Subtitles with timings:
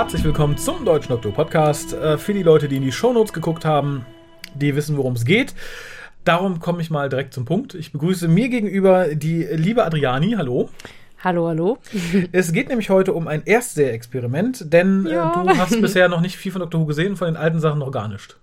[0.00, 1.92] Herzlich willkommen zum Deutschen Doktor Podcast.
[1.92, 4.06] Äh, für die Leute, die in die Shownotes geguckt haben,
[4.54, 5.54] die wissen, worum es geht.
[6.24, 7.74] Darum komme ich mal direkt zum Punkt.
[7.74, 10.36] Ich begrüße mir gegenüber die liebe Adriani.
[10.38, 10.70] Hallo.
[11.22, 11.76] Hallo, hallo.
[12.32, 15.32] Es geht nämlich heute um ein Erstseher-Experiment, denn Ja.
[15.38, 16.80] äh, du hast bisher noch nicht viel von Dr.
[16.80, 18.38] Who gesehen, von den alten Sachen noch gar nicht.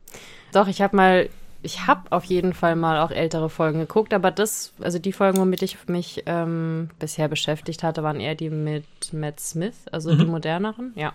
[0.54, 1.28] Doch, ich habe mal,
[1.62, 5.40] ich habe auf jeden Fall mal auch ältere Folgen geguckt, aber das, also die Folgen,
[5.40, 10.26] womit ich mich ähm, bisher beschäftigt hatte, waren eher die mit Matt Smith, also die
[10.26, 11.14] moderneren, ja.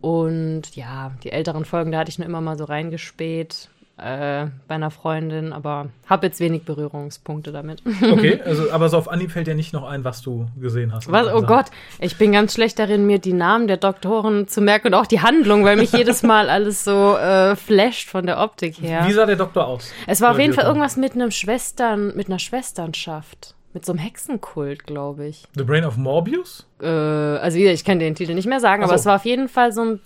[0.00, 3.69] Und ja, die älteren Folgen, da hatte ich nur immer mal so reingespäht
[4.00, 7.82] äh, bei einer Freundin, aber habe jetzt wenig Berührungspunkte damit.
[8.10, 11.10] Okay, also, aber so auf Anhieb fällt dir nicht noch ein, was du gesehen hast.
[11.10, 11.32] Was?
[11.32, 11.66] Oh Gott,
[12.00, 15.20] ich bin ganz schlecht darin, mir die Namen der Doktoren zu merken und auch die
[15.20, 19.04] Handlung, weil mich jedes Mal alles so äh, flasht von der Optik her.
[19.06, 19.92] Wie sah der Doktor aus?
[20.06, 23.54] Es war auf jeden Fall irgendwas mit einem Schwestern, mit einer Schwesternschaft.
[23.72, 25.44] Mit so einem Hexenkult, glaube ich.
[25.54, 26.66] The Brain of Morbius?
[26.82, 29.02] Äh, also wieder, ich kann den Titel nicht mehr sagen, Ach aber so.
[29.02, 30.00] es war auf jeden Fall so ein.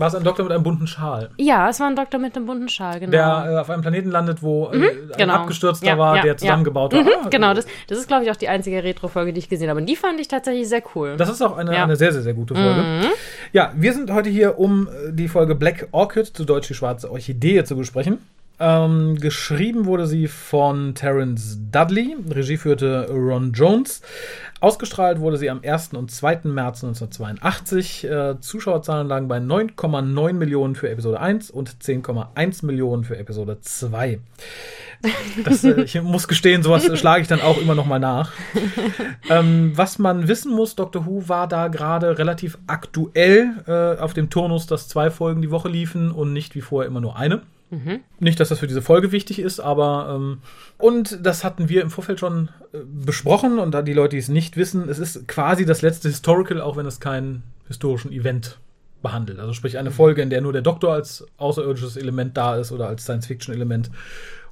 [0.00, 1.28] War es ein Doktor mit einem bunten Schal?
[1.36, 3.10] Ja, es war ein Doktor mit einem bunten Schal, genau.
[3.12, 5.34] Der äh, auf einem Planeten landet, wo äh, ein genau.
[5.34, 6.36] abgestürzter Ja, war, ja, der ja.
[6.38, 7.02] zusammengebaut war.
[7.02, 9.68] Mhm, Ah, genau, das, das ist, glaube ich, auch die einzige Retro-Folge, die ich gesehen
[9.68, 9.78] habe.
[9.78, 11.16] Und die fand ich tatsächlich sehr cool.
[11.18, 11.78] Das ist auch eine, Ja.
[11.80, 11.84] Mhm.
[11.84, 12.82] eine sehr, sehr, sehr gute Folge.
[13.52, 17.10] Ja, wir sind heute hier, um äh, die Folge Black Orchid, zu Deutsch die schwarze
[17.10, 18.16] Orchidee, zu besprechen.
[18.62, 24.02] Ähm, geschrieben wurde sie von Terence Dudley, Regie führte Ron Jones.
[24.60, 25.94] Ausgestrahlt wurde sie am 1.
[25.94, 26.40] und 2.
[26.44, 28.04] März 1982.
[28.04, 34.20] Äh, Zuschauerzahlen lagen bei 9,9 Millionen für Episode 1 und 10,1 Millionen für Episode 2.
[35.44, 38.32] Das, äh, ich muss gestehen, sowas schlage ich dann auch immer noch mal nach.
[39.30, 44.28] Ähm, was man wissen muss, Doctor Who war da gerade relativ aktuell äh, auf dem
[44.28, 47.40] Turnus, dass zwei Folgen die Woche liefen und nicht wie vorher immer nur eine.
[48.18, 50.38] Nicht, dass das für diese Folge wichtig ist, aber ähm,
[50.78, 54.28] und das hatten wir im Vorfeld schon äh, besprochen und da die Leute, die es
[54.28, 58.58] nicht wissen, es ist quasi das letzte Historical, auch wenn es keinen historischen Event
[59.02, 59.38] behandelt.
[59.38, 62.88] Also sprich eine Folge, in der nur der Doktor als außerirdisches Element da ist oder
[62.88, 63.90] als Science-Fiction-Element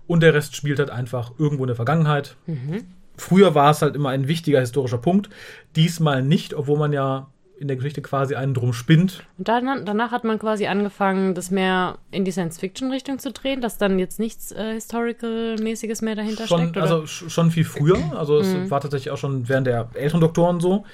[0.07, 2.37] und der Rest spielt halt einfach irgendwo in der Vergangenheit.
[3.17, 5.29] Früher war es halt immer ein wichtiger historischer Punkt,
[5.77, 7.29] diesmal nicht, obwohl man ja
[7.59, 9.25] in der Geschichte quasi einen drum spinnt.
[9.37, 13.79] Und dann, danach hat man quasi angefangen, das mehr in die Science-Fiction-Richtung zu drehen, dass
[13.79, 16.77] dann jetzt nichts äh, Historical-mäßiges mehr dahinter Schon, steckt?
[16.77, 16.83] Oder?
[16.83, 20.61] also sch- schon viel früher, also es war tatsächlich auch schon während der älteren Doktoren
[20.61, 20.85] so.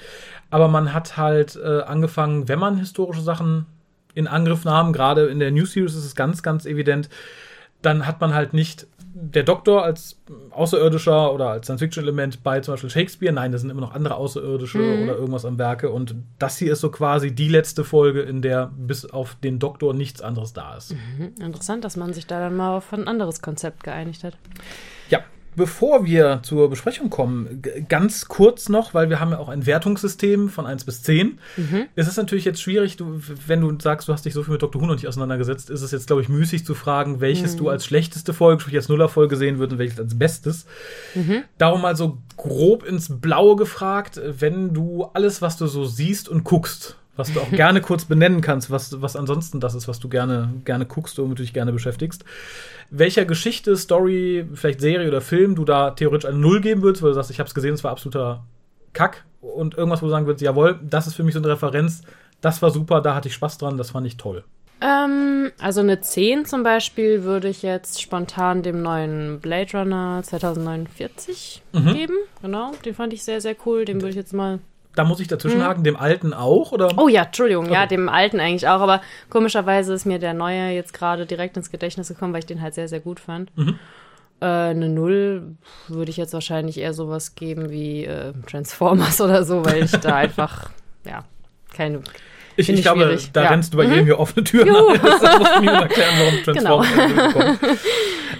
[0.49, 3.65] Aber man hat halt äh, angefangen, wenn man historische Sachen
[4.13, 7.09] in Angriff nahm, gerade in der New Series ist es ganz, ganz evident,
[7.81, 8.87] dann hat man halt nicht
[9.17, 10.19] der Doktor als
[10.51, 13.33] Außerirdischer oder als Science-Fiction-Element bei zum Beispiel Shakespeare.
[13.33, 15.89] Nein, da sind immer noch andere Außerirdische oder irgendwas am Werke.
[15.89, 19.93] Und das hier ist so quasi die letzte Folge, in der bis auf den Doktor
[19.93, 20.95] nichts anderes da ist.
[21.39, 24.37] Interessant, dass man sich da dann mal auf ein anderes Konzept geeinigt hat.
[25.55, 30.49] Bevor wir zur Besprechung kommen, ganz kurz noch, weil wir haben ja auch ein Wertungssystem
[30.49, 31.39] von 1 bis 10.
[31.95, 34.61] Es ist natürlich jetzt schwierig, du, wenn du sagst, du hast dich so viel mit
[34.61, 34.81] Dr.
[34.81, 37.85] Who noch nicht auseinandergesetzt, ist es jetzt, glaube ich, müßig zu fragen, welches du als
[37.85, 40.65] schlechteste Folge, sprich als Nullerfolge sehen würdest und welches als bestes.
[41.57, 46.43] Darum mal so grob ins Blaue gefragt, wenn du alles, was du so siehst und
[46.43, 50.09] guckst, was du auch gerne kurz benennen kannst, was, was ansonsten das ist, was du
[50.09, 52.23] gerne, gerne guckst und womit du dich gerne beschäftigst.
[52.89, 57.09] Welcher Geschichte, Story, vielleicht Serie oder Film du da theoretisch eine Null geben würdest, weil
[57.11, 58.43] du sagst, ich habe es gesehen, es war absoluter
[58.93, 62.01] Kack und irgendwas, wo du sagen würdest, jawohl, das ist für mich so eine Referenz,
[62.41, 64.43] das war super, da hatte ich Spaß dran, das fand ich toll.
[64.81, 71.63] Ähm, also eine 10 zum Beispiel würde ich jetzt spontan dem neuen Blade Runner 2049
[71.73, 71.93] Mhm.
[71.93, 72.15] geben.
[72.41, 73.85] Genau, den fand ich sehr, sehr cool.
[73.85, 74.59] Den würde ich jetzt mal.
[74.95, 76.89] Da muss ich dazwischenhaken, dem alten auch, oder?
[76.97, 77.89] Oh ja, Entschuldigung, ja, Okay.
[77.95, 82.07] dem alten eigentlich auch, aber komischerweise ist mir der neue jetzt gerade direkt ins Gedächtnis
[82.07, 83.55] gekommen, weil ich den halt sehr, sehr gut fand.
[83.57, 83.77] Mhm.
[84.41, 85.55] Äh, eine Null
[85.87, 90.15] würde ich jetzt wahrscheinlich eher sowas geben wie äh, Transformers oder so, weil ich da
[90.15, 90.69] einfach,
[91.05, 91.23] ja,
[91.75, 91.99] keine.
[92.57, 93.31] Ich, ich ich glaube, schwierig.
[93.33, 93.49] da Ja.
[93.49, 94.67] rennst du bei jedem hier offene Türen.
[95.01, 97.55] Das muss niemand erklären, warum Transformers Genau.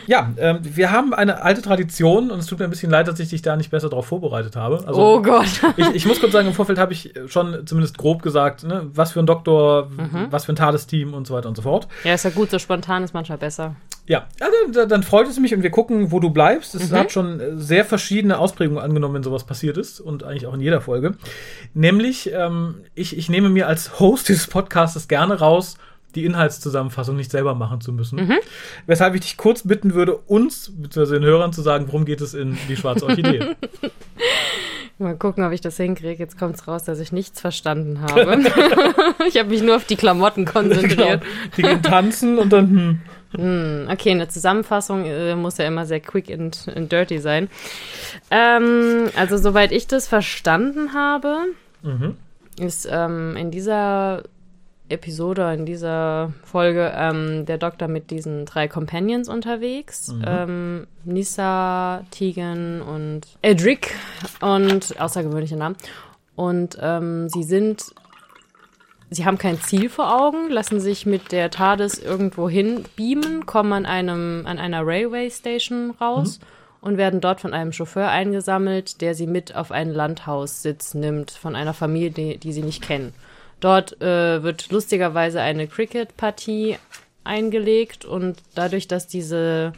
[0.08, 3.20] Ja, ähm, wir haben eine alte Tradition und es tut mir ein bisschen leid, dass
[3.20, 4.84] ich dich da nicht besser darauf vorbereitet habe.
[4.86, 5.46] Also, oh Gott.
[5.78, 9.12] ich, ich muss kurz sagen, im Vorfeld habe ich schon zumindest grob gesagt, ne, was
[9.14, 10.28] für ein Doktor, Mhm.
[10.32, 11.88] was für ein Tadesteam und so weiter und so fort.
[12.04, 13.76] Ja, ist ja gut, so spontan ist manchmal besser.
[14.08, 16.76] Ja, also, da- dann freut es mich und wir gucken, wo du bleibst.
[16.76, 16.96] Es Mhm.
[16.96, 20.62] hat schon äh, sehr verschiedene Ausprägungen angenommen, wenn sowas passiert ist und eigentlich auch in
[20.62, 21.16] jeder Folge.
[21.74, 25.78] Nämlich, ähm, ich, ich nehme mir als Host dieses Podcastes gerne raus,
[26.16, 28.26] die Inhaltszusammenfassung nicht selber machen zu müssen.
[28.26, 28.38] Mhm.
[28.86, 32.34] Weshalb ich dich kurz bitten würde, uns, beziehungsweise den Hörern zu sagen, worum geht es
[32.34, 33.56] in Die Schwarze Orchidee.
[34.98, 36.24] Mal gucken, ob ich das hinkriege.
[36.24, 38.44] Jetzt kommt es raus, dass ich nichts verstanden habe.
[39.28, 40.60] ich habe mich nur auf die Klamotten genau.
[40.60, 41.22] konzentriert.
[41.58, 43.00] Die gehen tanzen und dann, hm,
[43.38, 47.50] Hm, okay, eine Zusammenfassung äh, muss ja immer sehr quick and, and dirty sein.
[48.32, 51.38] Ähm, also, soweit ich das verstanden habe,
[51.82, 52.16] mhm.
[52.60, 54.24] ist ähm, in dieser
[54.90, 60.10] Episode, in dieser Folge, ähm, der Doktor mit diesen drei Companions unterwegs.
[60.10, 60.24] Mhm.
[60.26, 63.96] Ähm, Nissa, Tegan und Edric
[64.42, 65.76] und außergewöhnliche Namen.
[66.36, 67.96] Und ähm, sie sind,
[69.10, 73.74] sie haben kein Ziel vor Augen, lassen sich mit der TARDIS irgendwo hin beamen, kommen
[73.74, 76.40] an einem, an einer Railway Station raus.
[76.40, 76.46] Mhm
[76.86, 81.56] und werden dort von einem Chauffeur eingesammelt, der sie mit auf einen Landhaussitz nimmt, von
[81.56, 83.12] einer Familie, die, die sie nicht kennen.
[83.66, 86.78] Dort äh, wird lustigerweise eine Cricket-Partie
[87.24, 89.74] eingelegt und dadurch, dass diese,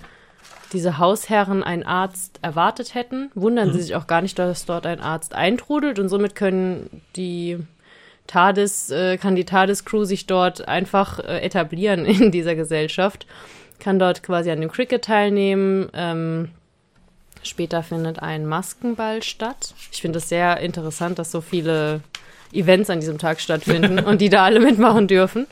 [0.73, 3.71] diese Hausherren einen Arzt erwartet hätten, wundern mhm.
[3.71, 7.59] sie sich auch gar nicht, dass dort ein Arzt eintrudelt und somit können die
[8.27, 13.25] TARDIS, äh, kann die TARDIS-Crew sich dort einfach äh, etablieren in dieser Gesellschaft,
[13.79, 15.87] kann dort quasi an dem Cricket teilnehmen.
[15.93, 16.49] Ähm,
[17.41, 19.73] später findet ein Maskenball statt.
[19.93, 22.01] Ich finde es sehr interessant, dass so viele
[22.53, 25.47] Events an diesem Tag stattfinden und die da alle mitmachen dürfen.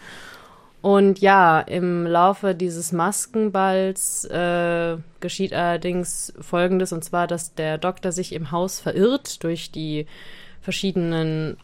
[0.82, 8.12] Und ja, im Laufe dieses Maskenballs äh, geschieht allerdings Folgendes, und zwar, dass der Doktor
[8.12, 10.06] sich im Haus verirrt durch die
[10.62, 11.58] verschiedenen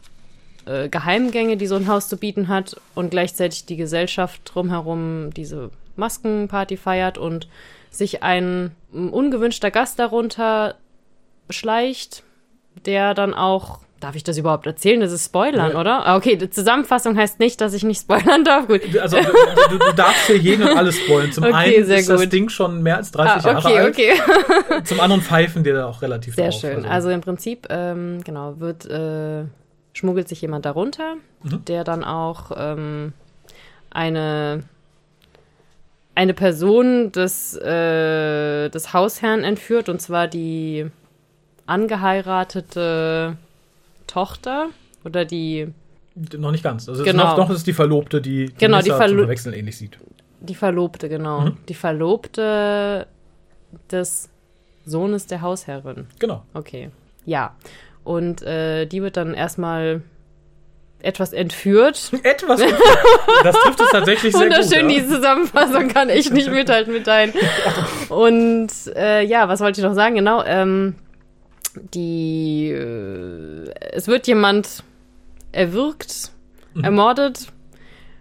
[0.66, 5.70] äh, Geheimgänge, die so ein Haus zu bieten hat, und gleichzeitig die Gesellschaft drumherum diese
[5.94, 7.46] Maskenparty feiert und
[7.90, 10.74] sich ein ungewünschter Gast darunter
[11.48, 12.24] schleicht,
[12.86, 14.98] der dann auch Darf ich das überhaupt erzählen?
[14.98, 15.80] Das ist Spoilern, ja.
[15.80, 16.04] oder?
[16.04, 18.66] Ah, okay, die Zusammenfassung heißt nicht, dass ich nicht spoilern darf.
[18.66, 18.80] Gut.
[19.00, 19.22] Also du,
[19.70, 21.30] du, du darfst hier jeden und alles spoilern.
[21.30, 22.18] Zum okay, einen ist gut.
[22.18, 23.94] das Ding schon mehr als 30 ah, okay, Jahre alt.
[23.94, 24.12] Okay.
[24.84, 26.76] Zum anderen pfeifen dir da auch relativ Sehr drauf, schön.
[26.78, 26.88] Also.
[26.88, 27.10] also.
[27.10, 29.44] im Prinzip, ähm, genau, wird äh,
[29.92, 31.14] schmuggelt sich jemand darunter,
[31.44, 31.64] mhm.
[31.66, 33.12] der dann auch ähm,
[33.90, 34.64] eine
[36.16, 40.90] eine Person des, äh, des Hausherrn entführt, und zwar die
[41.66, 43.36] angeheiratete
[44.12, 44.68] Tochter
[45.04, 45.68] oder die.
[46.36, 46.88] Noch nicht ganz.
[46.88, 47.30] Also genau.
[47.30, 49.98] noch, noch ist die Verlobte, die, die genau, die Verlo Wechsel ähnlich sieht.
[50.40, 51.40] Die Verlobte, genau.
[51.40, 51.56] Mhm.
[51.68, 53.06] Die Verlobte
[53.90, 54.28] des
[54.84, 56.06] Sohnes der Hausherrin.
[56.18, 56.42] Genau.
[56.52, 56.90] Okay.
[57.24, 57.56] Ja.
[58.04, 60.02] Und äh, die wird dann erstmal
[61.00, 62.10] etwas entführt.
[62.22, 62.80] Etwas entführt.
[63.44, 64.90] Das trifft es tatsächlich sehr Wunderschön, gut.
[64.90, 67.32] Wunderschön, die Zusammenfassung kann ich nicht mithalten mit deinen.
[68.08, 70.16] Und äh, ja, was wollte ich noch sagen?
[70.16, 70.96] Genau, ähm,
[71.94, 74.82] die, äh, es wird jemand
[75.52, 76.32] erwürgt,
[76.74, 76.84] mhm.
[76.84, 77.52] ermordet,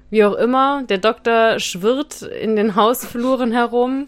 [0.09, 0.83] wie auch immer.
[0.83, 4.07] Der Doktor schwirrt in den Hausfluren herum.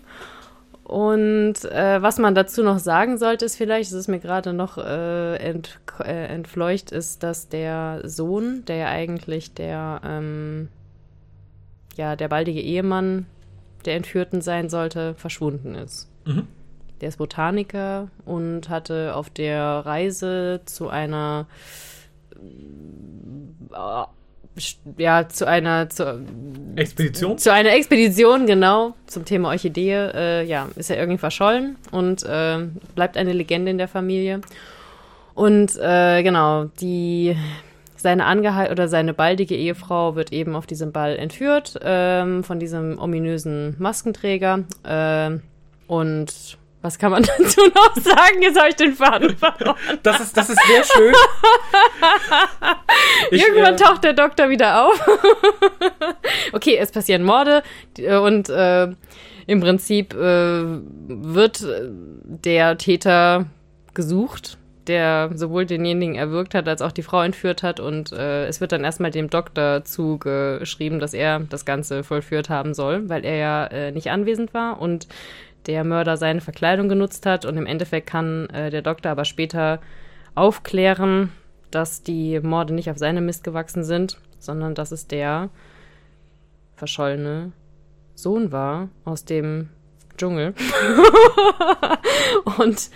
[0.83, 4.77] Und äh, was man dazu noch sagen sollte, ist vielleicht, es ist mir gerade noch
[4.77, 10.67] äh, ent, äh, entfleucht, ist, dass der Sohn, der ja eigentlich der, ähm,
[11.95, 13.27] ja, der baldige Ehemann
[13.85, 16.09] der Entführten sein sollte, verschwunden ist.
[16.25, 16.47] Mhm.
[17.01, 21.47] Der ist Botaniker und hatte auf der Reise zu einer
[23.73, 24.03] äh,
[24.97, 26.23] ja, zu einer zu,
[26.75, 27.37] Expedition?
[27.37, 32.59] Zu einer Expedition, genau, zum Thema Orchidee, äh, ja, ist er irgendwie verschollen und äh,
[32.95, 34.41] bleibt eine Legende in der Familie.
[35.33, 37.35] Und äh, genau, die
[37.95, 42.99] seine Angehalt oder seine baldige Ehefrau wird eben auf diesem Ball entführt ähm, von diesem
[42.99, 44.65] ominösen Maskenträger.
[44.83, 45.39] Äh,
[45.87, 48.41] und was kann man dazu noch sagen?
[48.41, 49.77] Jetzt habe ich den Faden verloren.
[50.03, 51.13] Das ist, das ist sehr schön.
[53.31, 55.01] Ich, Irgendwann äh, taucht der Doktor wieder auf.
[56.53, 57.63] okay, es passieren Morde
[57.97, 58.87] äh, und äh,
[59.47, 61.65] im Prinzip äh, wird
[62.23, 63.45] der Täter
[63.93, 67.79] gesucht, der sowohl denjenigen erwürgt hat, als auch die Frau entführt hat.
[67.79, 72.73] Und äh, es wird dann erstmal dem Doktor zugeschrieben, dass er das Ganze vollführt haben
[72.73, 74.79] soll, weil er ja äh, nicht anwesend war.
[74.81, 75.07] Und
[75.65, 77.45] der Mörder seine Verkleidung genutzt hat.
[77.45, 79.79] Und im Endeffekt kann äh, der Doktor aber später
[80.35, 81.31] aufklären,
[81.71, 85.49] dass die Morde nicht auf seine Mist gewachsen sind, sondern dass es der
[86.75, 87.51] verschollene
[88.15, 89.69] Sohn war aus dem
[90.17, 90.53] Dschungel.
[92.57, 92.89] Und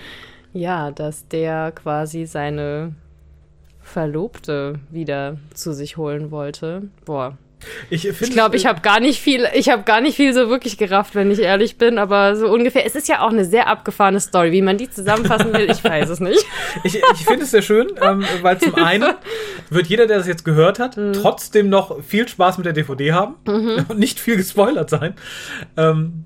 [0.54, 2.96] ja, dass der quasi seine
[3.82, 6.90] Verlobte wieder zu sich holen wollte.
[7.06, 7.38] Boah,
[7.90, 10.78] ich, ich glaube, ich habe gar nicht viel, ich habe gar nicht viel so wirklich
[10.78, 12.86] gerafft, wenn ich ehrlich bin, aber so ungefähr.
[12.86, 14.52] Es ist ja auch eine sehr abgefahrene Story.
[14.52, 16.46] Wie man die zusammenfassen will, ich weiß es nicht.
[16.84, 19.14] ich ich finde es sehr schön, ähm, weil zum einen
[19.70, 21.14] wird jeder, der das jetzt gehört hat, mhm.
[21.14, 23.86] trotzdem noch viel Spaß mit der DVD haben mhm.
[23.90, 25.16] und nicht viel gespoilert sein.
[25.76, 26.26] Ähm,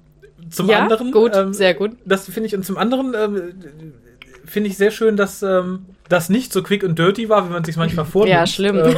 [0.49, 1.11] zum ja, anderen.
[1.11, 1.91] Gut, ähm, sehr gut.
[2.05, 3.93] Das finde ich, und zum anderen ähm,
[4.45, 7.63] finde ich sehr schön, dass ähm, das nicht so quick und dirty war, wie man
[7.63, 8.37] sich manchmal vornimmt.
[8.37, 8.77] Ja, schlimm.
[8.77, 8.95] Ähm,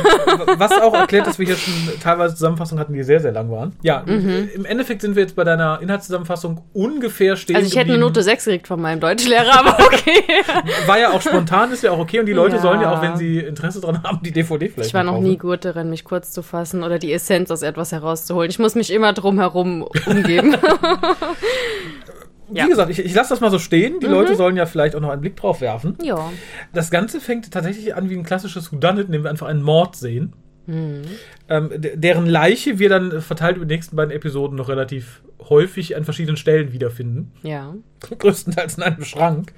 [0.58, 3.74] was auch erklärt, dass wir hier schon teilweise Zusammenfassungen hatten, die sehr, sehr lang waren.
[3.84, 4.50] Ja, mhm.
[4.54, 8.24] im Endeffekt sind wir jetzt bei deiner Inhaltszusammenfassung ungefähr stehen Also ich hätte eine Note
[8.24, 10.24] 6 gekriegt von meinem Deutschlehrer, aber okay.
[10.88, 12.20] War ja auch spontan, ist ja auch okay.
[12.20, 12.62] Und die Leute ja.
[12.62, 15.38] sollen ja auch, wenn sie Interesse dran haben, die DVD vielleicht Ich war noch nie
[15.38, 18.50] gut darin, mich kurz zu fassen oder die Essenz aus etwas herauszuholen.
[18.50, 20.56] Ich muss mich immer drum herum umgeben.
[22.54, 22.68] wie ja.
[22.68, 24.00] gesagt, ich, ich lasse das mal so stehen.
[24.00, 24.14] Die mhm.
[24.14, 25.98] Leute sollen ja vielleicht auch noch einen Blick drauf werfen.
[26.02, 26.32] Ja.
[26.74, 30.34] Das Ganze fängt tatsächlich an wie ein klassisches Whodunit, indem wir einfach einen Mord sehen.
[30.66, 31.02] Mhm.
[31.50, 36.06] Ähm, deren Leiche wir dann verteilt über die nächsten beiden Episoden noch relativ häufig an
[36.06, 37.32] verschiedenen Stellen wiederfinden.
[37.42, 37.76] Ja.
[38.18, 39.54] Größtenteils in einem Schrank.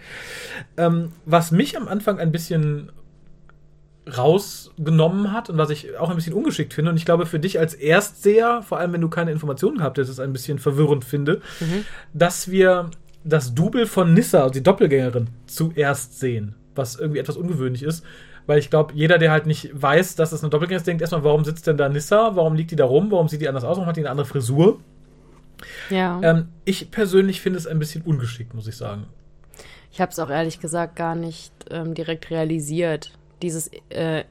[0.78, 2.92] Ähm, was mich am Anfang ein bisschen
[4.08, 6.92] rausgenommen hat und was ich auch ein bisschen ungeschickt finde.
[6.92, 10.20] Und ich glaube, für dich als Erstseher, vor allem wenn du keine Informationen gehabt hättest,
[10.20, 11.86] ein bisschen verwirrend finde, mhm.
[12.14, 12.92] dass wir
[13.24, 16.56] das Double von Nissa, also die Doppelgängerin, zuerst sehen.
[16.76, 18.06] Was irgendwie etwas ungewöhnlich ist.
[18.46, 21.24] Weil ich glaube, jeder, der halt nicht weiß, dass es eine Doppelgängerin ist, denkt erstmal,
[21.24, 22.36] warum sitzt denn da Nissa?
[22.36, 23.10] Warum liegt die da rum?
[23.10, 23.78] Warum sieht die anders aus?
[23.78, 24.80] Warum hat die eine andere Frisur?
[25.90, 26.20] Ja.
[26.22, 29.08] Ähm, ich persönlich finde es ein bisschen ungeschickt, muss ich sagen.
[29.92, 34.25] Ich habe es auch ehrlich gesagt gar nicht ähm, direkt realisiert dieses äh,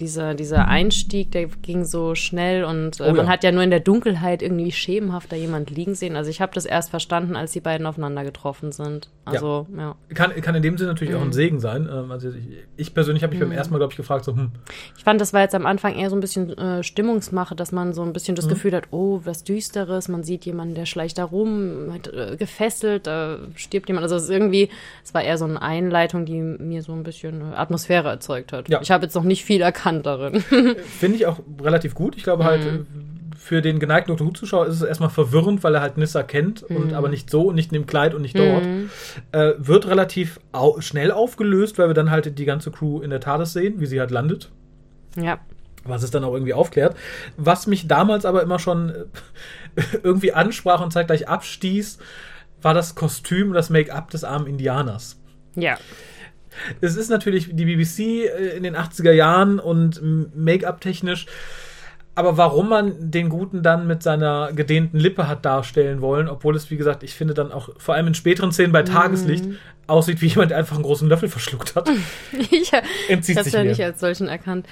[0.00, 3.70] dieser, dieser Einstieg, der ging so schnell und äh, oh, man hat ja nur in
[3.70, 6.16] der Dunkelheit irgendwie schemenhaft da jemand liegen sehen.
[6.16, 9.10] Also ich habe das erst verstanden, als die beiden aufeinander getroffen sind.
[9.24, 9.96] Also, ja.
[10.08, 10.14] ja.
[10.14, 11.18] Kann, kann in dem Sinne natürlich mhm.
[11.18, 11.32] auch ein mhm.
[11.32, 11.88] Segen sein.
[11.92, 12.44] Ähm, also ich,
[12.76, 13.48] ich persönlich habe mich mhm.
[13.48, 14.50] beim ersten Mal, glaube ich, gefragt, so, hm.
[14.96, 17.92] Ich fand, das war jetzt am Anfang eher so ein bisschen äh, Stimmungsmache, dass man
[17.92, 18.50] so ein bisschen das mhm.
[18.50, 23.06] Gefühl hat, oh, was Düsteres, man sieht jemanden, der schleicht da rum, hat, äh, gefesselt,
[23.06, 24.04] da stirbt jemand.
[24.04, 24.70] Also es ist irgendwie,
[25.04, 28.68] es war eher so eine Einleitung, die mir so ein bisschen Atmosphäre erzeugt hat.
[28.68, 28.80] Ja.
[28.80, 30.40] Ich habe jetzt noch nicht viel erkannt Hand darin.
[30.98, 32.16] Finde ich auch relativ gut.
[32.16, 32.86] Ich glaube halt, mhm.
[33.36, 36.76] für den geneigten Doctor Who-Zuschauer ist es erstmal verwirrend, weil er halt Nissa kennt mhm.
[36.76, 38.64] und aber nicht so, nicht in dem Kleid und nicht dort.
[38.64, 38.90] Mhm.
[39.32, 43.20] Äh, wird relativ au schnell aufgelöst, weil wir dann halt die ganze Crew in der
[43.20, 44.50] TARDIS sehen, wie sie halt landet.
[45.16, 45.40] Ja.
[45.84, 46.96] Was es dann auch irgendwie aufklärt.
[47.36, 48.92] Was mich damals aber immer schon
[50.02, 51.98] irgendwie ansprach und zeitgleich abstieß,
[52.62, 55.18] war das Kostüm und das Make-up des armen Indianers.
[55.54, 55.78] Ja.
[56.80, 60.00] Es ist natürlich die BBC äh, in den 80er Jahren und
[60.34, 61.26] Make-up technisch.
[62.14, 66.70] Aber warum man den Guten dann mit seiner gedehnten Lippe hat darstellen wollen, obwohl es,
[66.70, 69.54] wie gesagt, ich finde dann auch vor allem in späteren Szenen bei Tageslicht mm.
[69.86, 71.88] aussieht wie jemand, der einfach einen großen Löffel verschluckt hat.
[72.32, 74.66] ich ich habe es ja nicht als solchen erkannt.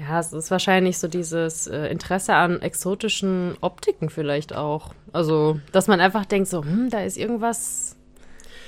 [0.00, 4.94] Ja, es ist wahrscheinlich so dieses äh, Interesse an exotischen Optiken vielleicht auch.
[5.12, 7.96] Also, dass man einfach denkt so, hm, da ist irgendwas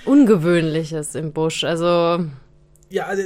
[0.05, 1.65] Ungewöhnliches im Busch.
[1.65, 2.27] Also,
[2.93, 3.23] ja, also,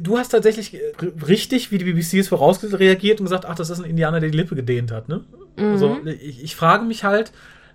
[0.00, 0.78] du hast tatsächlich äh,
[1.26, 4.36] richtig, wie die BBC es vorausreagiert und gesagt, ach, das ist ein Indianer, der die
[4.36, 5.10] Lippe gedehnt hat.
[5.10, 5.24] Ne?
[5.56, 5.72] Mhm.
[5.72, 7.30] Also ich, ich, frage mich halt,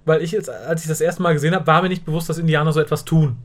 [0.05, 2.39] weil ich jetzt, als ich das erste Mal gesehen habe, war mir nicht bewusst, dass
[2.39, 3.37] Indianer so etwas tun.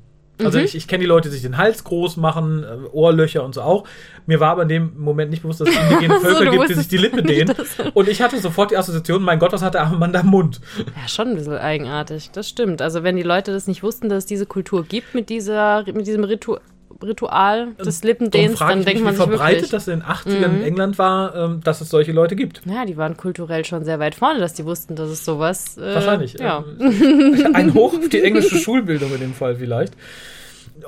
[0.43, 0.65] Also mhm.
[0.65, 3.61] ich, ich kenne die Leute, die sich den Hals groß machen, äh, Ohrlöcher und so
[3.61, 3.87] auch.
[4.25, 6.75] Mir war aber in dem Moment nicht bewusst, dass es indigene Völker so, gibt, die
[6.75, 7.55] sich die Lippe dehnen.
[7.93, 10.29] Und ich hatte sofort die Assoziation, mein Gott, was hat der arme Mann da im
[10.29, 10.63] Mund?
[10.79, 12.31] Ja, schon ein bisschen eigenartig.
[12.31, 12.81] Das stimmt.
[12.81, 16.07] Also wenn die Leute das nicht wussten, dass es diese Kultur gibt mit dieser, mit
[16.07, 16.63] diesem Ritual,
[17.03, 20.57] Ritual des Lippendehns, dann denkt man sich wie verbreitet das in den 80ern mhm.
[20.57, 22.63] in England war, ähm, dass es solche Leute gibt.
[22.65, 25.79] Ja, die waren kulturell schon sehr weit vorne, dass die wussten, dass es sowas.
[25.79, 26.35] Äh, Wahrscheinlich.
[26.35, 26.65] Ja.
[26.79, 29.95] Ähm, ein Hoch auf die englische Schulbildung in dem Fall vielleicht.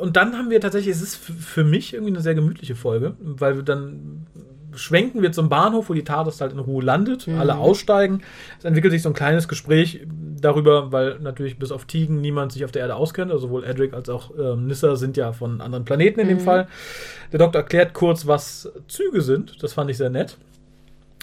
[0.00, 3.56] Und dann haben wir tatsächlich, es ist für mich irgendwie eine sehr gemütliche Folge, weil
[3.56, 4.26] wir dann
[4.74, 7.38] schwenken wir zum Bahnhof, wo die TARDIS halt in Ruhe landet, mhm.
[7.38, 8.22] alle aussteigen.
[8.58, 10.06] Es entwickelt sich so ein kleines Gespräch
[10.40, 13.30] darüber, weil natürlich bis auf Tigen niemand sich auf der Erde auskennt.
[13.30, 16.30] Also sowohl Edric als auch ähm, Nissa sind ja von anderen Planeten in mhm.
[16.30, 16.68] dem Fall.
[17.32, 19.62] Der Doktor erklärt kurz, was Züge sind.
[19.62, 20.36] Das fand ich sehr nett.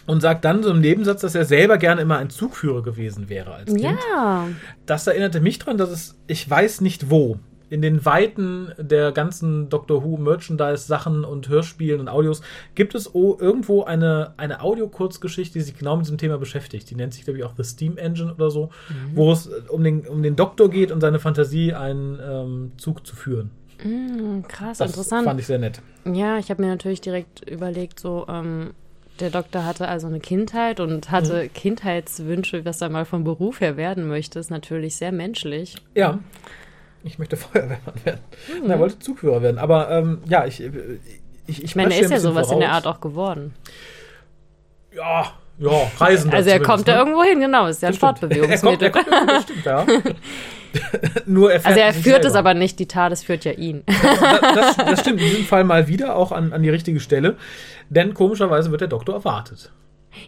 [0.05, 3.53] Und sagt dann so im Nebensatz, dass er selber gerne immer ein Zugführer gewesen wäre
[3.53, 3.83] als Kind.
[3.83, 4.47] Ja.
[4.87, 7.37] Das erinnerte mich daran, dass es, ich weiß nicht wo,
[7.69, 12.41] in den Weiten der ganzen Doctor Who Merchandise-Sachen und Hörspielen und Audios
[12.75, 16.89] gibt es irgendwo eine, eine Audio-Kurzgeschichte, die sich genau mit diesem Thema beschäftigt.
[16.89, 19.15] Die nennt sich, glaube ich, auch The Steam Engine oder so, mhm.
[19.15, 23.15] wo es um den, um den Doktor geht und seine Fantasie, einen ähm, Zug zu
[23.15, 23.51] führen.
[23.83, 25.25] Mhm, krass, das interessant.
[25.25, 25.81] Fand ich sehr nett.
[26.05, 28.71] Ja, ich habe mir natürlich direkt überlegt, so, ähm,
[29.19, 31.53] der Doktor hatte also eine Kindheit und hatte mhm.
[31.53, 35.75] Kindheitswünsche, was er mal vom Beruf her werden möchte, ist natürlich sehr menschlich.
[35.93, 36.19] Ja
[37.03, 38.21] ich möchte Feuerwehrmann werden.
[38.63, 38.69] Mhm.
[38.69, 39.57] Er wollte Zugführer werden.
[39.57, 40.73] Aber ähm, ja, ich, ich,
[41.47, 42.53] ich, ich meine, er ist ja sowas voraus.
[42.53, 43.53] in der Art auch geworden.
[44.95, 46.31] Ja, ja, Reisen.
[46.31, 46.93] Also er kommt ne?
[46.93, 48.87] da irgendwo hin, genau, ist ja ein Fortbewegungsmittel.
[48.89, 49.85] Er kommt, er kommt, stimmt, ja.
[51.25, 53.83] Nur er also er führt es aber nicht, die TARDIS führt ja ihn.
[53.85, 57.35] das, das, das, stimmt, in diesem Fall mal wieder auch an, an die richtige Stelle.
[57.89, 59.71] Denn komischerweise wird der Doktor erwartet.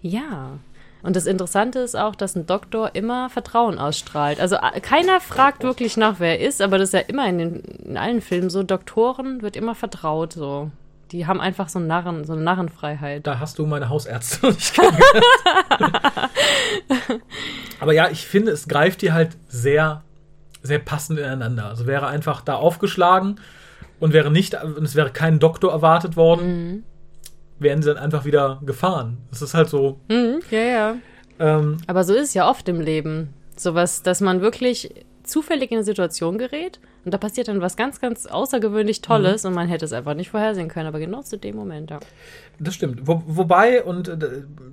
[0.01, 0.59] Ja.
[1.03, 4.39] Und das Interessante ist auch, dass ein Doktor immer Vertrauen ausstrahlt.
[4.39, 7.55] Also keiner fragt wirklich nach, wer er ist, aber das ist ja immer in, den,
[7.85, 8.63] in allen Filmen so.
[8.63, 10.71] Doktoren wird immer vertraut so.
[11.11, 13.25] die haben einfach so, einen Narren, so eine Narrenfreiheit.
[13.25, 14.55] Da hast du meine Hausärzte.
[17.79, 20.03] Aber ja, ich finde, es greift dir halt sehr,
[20.61, 21.65] sehr passend ineinander.
[21.65, 23.39] Also wäre einfach da aufgeschlagen
[23.99, 24.53] und wäre nicht,
[24.83, 26.83] es wäre kein Doktor erwartet worden, mhm.
[27.61, 29.17] Wären sie dann einfach wieder gefahren.
[29.29, 29.99] Das ist halt so.
[30.09, 30.95] Mhm, ja, ja.
[31.39, 33.33] Ähm, Aber so ist es ja oft im Leben.
[33.55, 37.99] Sowas, dass man wirklich zufällig in eine Situation gerät und da passiert dann was ganz,
[37.99, 39.49] ganz außergewöhnlich Tolles mhm.
[39.49, 41.99] und man hätte es einfach nicht vorhersehen können, aber genau zu dem Moment, ja.
[42.59, 43.07] Das stimmt.
[43.07, 44.17] Wo, wobei, und äh,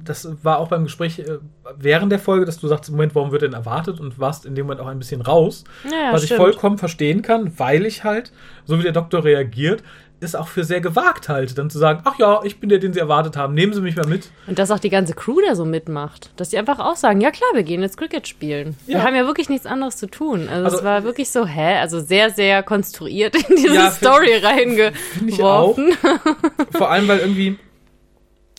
[0.05, 1.39] das war auch beim Gespräch äh,
[1.77, 4.67] während der Folge, dass du sagst, Moment, warum wird denn erwartet und warst in dem
[4.67, 6.39] Moment auch ein bisschen raus, ja, was stimmt.
[6.39, 8.33] ich vollkommen verstehen kann, weil ich halt,
[8.67, 9.83] so wie der Doktor reagiert,
[10.21, 12.93] ist auch für sehr gewagt halt, dann zu sagen, ach ja, ich bin der, den
[12.93, 14.31] sie erwartet haben, nehmen Sie mich mal mit.
[14.47, 16.31] Und dass auch die ganze Crew da so mitmacht.
[16.37, 18.77] Dass die einfach auch sagen, ja klar, wir gehen jetzt Cricket spielen.
[18.87, 18.99] Ja.
[18.99, 20.49] Wir haben ja wirklich nichts anderes zu tun.
[20.49, 21.77] Also, also es war wirklich so, hä?
[21.77, 25.93] Also sehr, sehr konstruiert in diese ja, Story reingeworfen.
[26.73, 27.59] Vor allem, weil irgendwie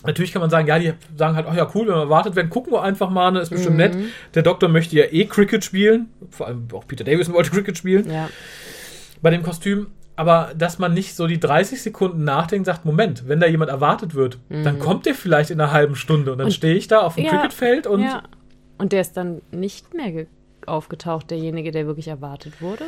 [0.06, 2.50] Natürlich kann man sagen, ja, die sagen halt, ach ja, cool, wenn wir erwartet werden,
[2.50, 3.78] gucken wir einfach mal, ne, ist bestimmt mhm.
[3.78, 3.98] nett.
[4.34, 6.08] Der Doktor möchte ja eh Cricket spielen.
[6.30, 8.10] Vor allem auch Peter Davison wollte Cricket spielen.
[8.10, 8.30] Ja.
[9.22, 9.88] Bei dem Kostüm
[10.20, 14.16] aber dass man nicht so die 30 Sekunden nachdenkt, sagt, Moment, wenn da jemand erwartet
[14.16, 14.66] wird, mhm.
[14.66, 17.24] dann kommt der vielleicht in einer halben Stunde und dann stehe ich da auf dem
[17.24, 18.02] ja, Cricketfeld und.
[18.02, 18.24] Ja.
[18.78, 20.26] Und der ist dann nicht mehr
[20.66, 22.84] aufgetaucht, derjenige, der wirklich erwartet wurde?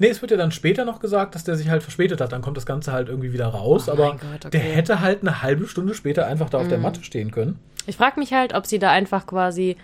[0.00, 2.32] Nee, es wird ja dann später noch gesagt, dass der sich halt verspätet hat.
[2.32, 3.88] Dann kommt das Ganze halt irgendwie wieder raus.
[3.88, 4.50] Oh aber Gott, okay.
[4.50, 6.82] der hätte halt eine halbe Stunde später einfach da auf der mhm.
[6.82, 7.60] Matte stehen können.
[7.86, 9.76] Ich frage mich halt, ob sie da einfach quasi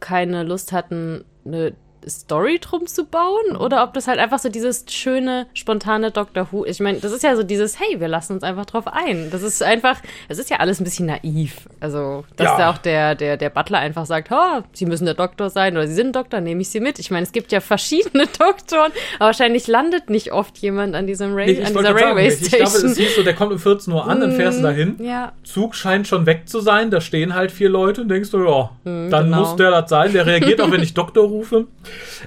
[0.00, 1.72] keine Lust hatten, eine
[2.08, 6.64] Story drum zu bauen oder ob das halt einfach so dieses schöne, spontane Doctor Who.
[6.64, 9.30] Ich meine, das ist ja so dieses, hey, wir lassen uns einfach drauf ein.
[9.30, 11.68] Das ist einfach, es ist ja alles ein bisschen naiv.
[11.80, 12.58] Also, dass ja.
[12.58, 15.86] da auch der, der, der Butler einfach sagt, oh, sie müssen der Doktor sein oder
[15.86, 16.98] sie sind Doktor, nehme ich sie mit.
[16.98, 21.34] Ich meine, es gibt ja verschiedene Doktoren, aber wahrscheinlich landet nicht oft jemand an diesem
[21.34, 22.66] Ra nee, an dieser Railway sagen, Station.
[22.66, 24.64] Ich glaube, es hieß so, der kommt um 14 Uhr an, dann fährst du mm,
[24.64, 24.96] dahin.
[25.00, 25.32] Ja.
[25.42, 28.70] Zug scheint schon weg zu sein, da stehen halt vier Leute und denkst du, ja,
[28.84, 29.40] mm, dann genau.
[29.40, 30.12] muss der das sein.
[30.12, 31.66] Der reagiert auch, wenn ich Doktor rufe.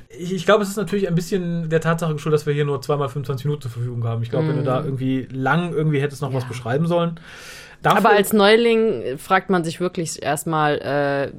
[0.10, 3.10] Ich, glaube, es ist natürlich ein bisschen der Tatsache geschuldet, dass wir hier nur zweimal
[3.10, 4.24] 25 Minuten zur Verfügung haben.
[4.24, 4.50] Ich glaube, mm.
[4.50, 4.86] wenn du da mhm.
[4.86, 6.38] irgendwie lang irgendwie hättest noch ja.
[6.38, 7.20] was beschreiben sollen.
[7.82, 11.32] Dafür Aber als Neuling fragt man sich wirklich erstmal, äh,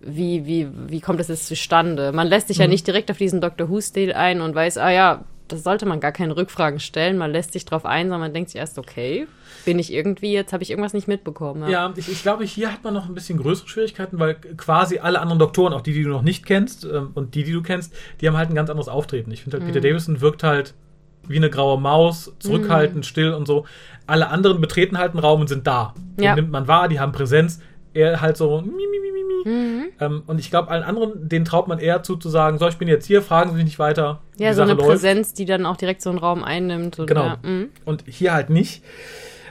[0.00, 2.12] wie, wie, wie kommt das jetzt zustande?
[2.12, 2.62] Man lässt sich mhm.
[2.62, 6.00] ja nicht direkt auf diesen Doctor Who-Stil ein und weiß, ah ja, das sollte man
[6.00, 7.18] gar keine Rückfragen stellen.
[7.18, 9.26] Man lässt sich drauf ein, sondern man denkt sich erst, okay,
[9.64, 11.62] bin ich irgendwie, jetzt habe ich irgendwas nicht mitbekommen.
[11.62, 14.98] Ja, ja ich, ich, glaube, hier hat man noch ein bisschen größere Schwierigkeiten, weil quasi
[14.98, 17.62] alle anderen Doktoren, auch die, die du noch nicht kennst ähm, und die, die du
[17.62, 19.30] kennst, die haben halt ein ganz anderes Auftreten.
[19.30, 19.72] Ich finde halt, mhm.
[19.72, 20.74] Peter Davison wirkt halt
[21.28, 23.02] wie eine graue Maus, zurückhaltend, mhm.
[23.04, 23.64] still und so.
[24.06, 25.94] Alle anderen betreten halt einen Raum und sind da.
[26.16, 26.34] Den ja.
[26.34, 27.60] nimmt man wahr, die haben Präsenz.
[27.94, 29.50] Er halt so, mi, mi, mi, mi, mi.
[29.50, 29.84] Mhm.
[30.00, 32.78] Ähm, und ich glaube, allen anderen, denen traut man eher zu, zu sagen, so, ich
[32.78, 34.20] bin jetzt hier, fragen Sie mich nicht weiter.
[34.38, 34.88] Ja, so Sache eine läuft.
[34.88, 36.98] Präsenz, die dann auch direkt so einen Raum einnimmt.
[36.98, 37.24] Und, genau.
[37.24, 37.70] Ja, mhm.
[37.84, 38.82] und hier halt nicht.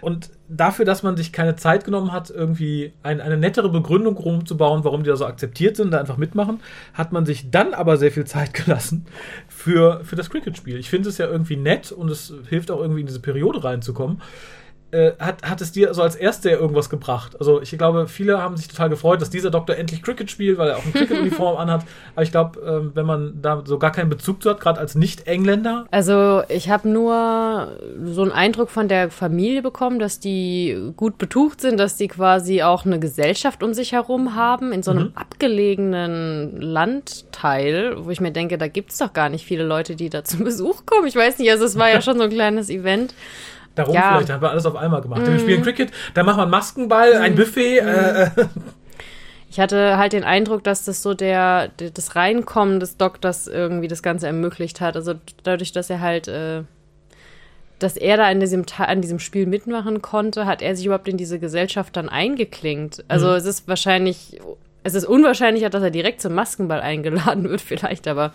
[0.01, 4.83] Und dafür, dass man sich keine Zeit genommen hat, irgendwie ein, eine nettere Begründung rumzubauen,
[4.83, 6.59] warum die da so akzeptiert sind, da einfach mitmachen,
[6.93, 9.05] hat man sich dann aber sehr viel Zeit gelassen
[9.47, 10.77] für, für das Cricket-Spiel.
[10.77, 14.21] Ich finde es ja irgendwie nett und es hilft auch irgendwie in diese Periode reinzukommen
[14.91, 17.35] äh, hat, hat es dir so als erster irgendwas gebracht?
[17.39, 20.69] Also ich glaube, viele haben sich total gefreut, dass dieser Doktor endlich Cricket spielt, weil
[20.69, 21.83] er auch eine Cricket-Uniform anhat.
[22.15, 24.95] Aber ich glaube, äh, wenn man da so gar keinen Bezug zu hat, gerade als
[24.95, 25.85] Nicht-Engländer.
[25.91, 31.61] Also ich habe nur so einen Eindruck von der Familie bekommen, dass die gut betucht
[31.61, 35.13] sind, dass die quasi auch eine Gesellschaft um sich herum haben, in so einem mhm.
[35.15, 40.09] abgelegenen Landteil, wo ich mir denke, da gibt es doch gar nicht viele Leute, die
[40.09, 41.07] da zum Besuch kommen.
[41.07, 43.13] Ich weiß nicht, also es war ja schon so ein kleines Event.
[43.75, 44.13] Darum ja.
[44.13, 45.21] vielleicht, da haben wir alles auf einmal gemacht.
[45.21, 45.27] Mhm.
[45.27, 47.21] Wir spielen Cricket, da machen wir einen Maskenball, mhm.
[47.21, 47.81] ein Buffet.
[47.81, 47.87] Mhm.
[47.87, 48.29] Äh,
[49.51, 54.01] ich hatte halt den Eindruck, dass das so der, das Reinkommen des Doktors irgendwie das
[54.01, 54.95] Ganze ermöglicht hat.
[54.95, 56.63] Also dadurch, dass er halt, äh,
[57.79, 61.17] dass er da in diesem, an diesem Spiel mitmachen konnte, hat er sich überhaupt in
[61.17, 63.03] diese Gesellschaft dann eingeklinkt.
[63.09, 63.33] Also mhm.
[63.33, 64.39] es ist wahrscheinlich,
[64.83, 68.33] es ist unwahrscheinlicher, dass er direkt zum Maskenball eingeladen wird, vielleicht, aber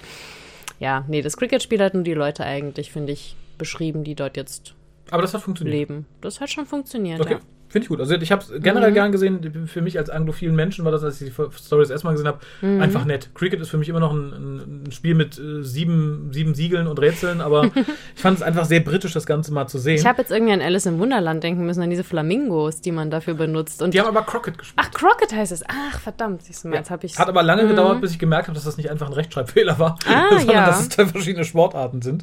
[0.78, 4.74] ja, nee, das Cricket-Spiel hat nur die Leute eigentlich, finde ich, beschrieben, die dort jetzt
[5.10, 5.76] aber das hat funktioniert.
[5.76, 6.06] Leben.
[6.20, 7.20] Das hat schon funktioniert.
[7.20, 7.34] Okay.
[7.34, 7.40] Ja.
[7.68, 8.00] Finde ich gut.
[8.00, 8.94] Also ich habe es generell mhm.
[8.94, 9.66] gern gesehen.
[9.66, 12.80] Für mich als anglophilen Menschen war das, als ich die Stories erstmal gesehen habe, mhm.
[12.80, 13.30] einfach nett.
[13.34, 17.00] Cricket ist für mich immer noch ein, ein Spiel mit äh, sieben, sieben Siegeln und
[17.00, 17.64] Rätseln, aber
[18.14, 19.96] ich fand es einfach sehr britisch, das Ganze mal zu sehen.
[19.96, 23.10] Ich habe jetzt irgendwie an Alice im Wunderland denken müssen, an diese Flamingos, die man
[23.10, 23.82] dafür benutzt.
[23.82, 24.86] Und die haben aber Crockett gespielt.
[24.86, 25.64] Ach, Crockett heißt es.
[25.66, 26.44] Ach, verdammt.
[26.44, 26.80] Siehst du mal, ja.
[26.80, 27.70] jetzt habe ich Hat aber lange mhm.
[27.70, 30.66] gedauert, bis ich gemerkt habe, dass das nicht einfach ein Rechtschreibfehler war, ah, sondern ja.
[30.66, 32.22] dass es zwei verschiedene Sportarten sind.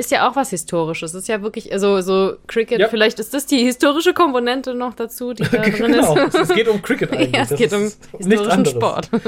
[0.00, 1.12] Ist ja auch was Historisches.
[1.12, 2.88] Ist ja wirklich, also so Cricket, ja.
[2.88, 6.16] vielleicht ist das die historische Komponente noch dazu, die da drin genau.
[6.16, 6.34] ist.
[6.34, 7.34] es geht um Cricket eigentlich.
[7.34, 9.10] Ja, es das geht um historischen Sport.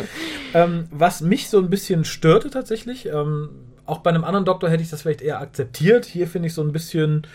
[0.54, 3.48] Ähm, was mich so ein bisschen störte tatsächlich, ähm,
[3.87, 6.04] auch bei einem anderen Doktor hätte ich das vielleicht eher akzeptiert.
[6.04, 7.26] Hier finde ich so ein bisschen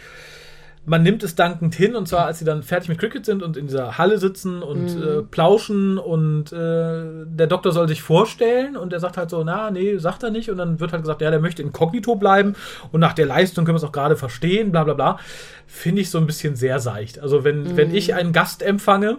[0.89, 3.57] man nimmt es dankend hin und zwar, als sie dann fertig mit Cricket sind und
[3.57, 5.03] in dieser Halle sitzen und Mhm.
[5.03, 9.69] äh, plauschen und äh, der Doktor soll sich vorstellen und er sagt halt so, na,
[9.69, 12.55] nee, sagt er nicht und dann wird halt gesagt, ja, der möchte inkognito bleiben
[12.93, 15.19] und nach der Leistung können wir es auch gerade verstehen, bla bla bla.
[15.67, 17.19] Finde ich so ein bisschen sehr seicht.
[17.19, 17.77] Also wenn, Mhm.
[17.77, 19.17] wenn ich einen Gast empfange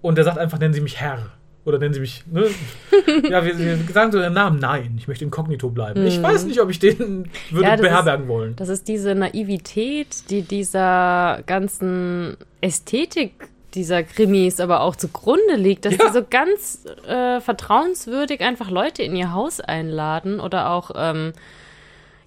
[0.00, 1.18] und der sagt einfach, nennen Sie mich Herr.
[1.64, 2.46] Oder nennen Sie mich, ne?
[3.30, 6.06] ja, wir, wir sagen so den Namen, nein, ich möchte inkognito bleiben.
[6.06, 7.62] Ich weiß nicht, ob ich den würde Mhm.
[7.62, 8.54] Ja, beherbergen wollen.
[8.56, 15.96] Das ist diese Naivität, die dieser ganzen Ästhetik dieser Krimis aber auch zugrunde liegt, dass
[15.96, 16.06] Ja.
[16.06, 21.32] die so ganz äh, vertrauenswürdig einfach Leute in ihr Haus einladen oder auch ähm,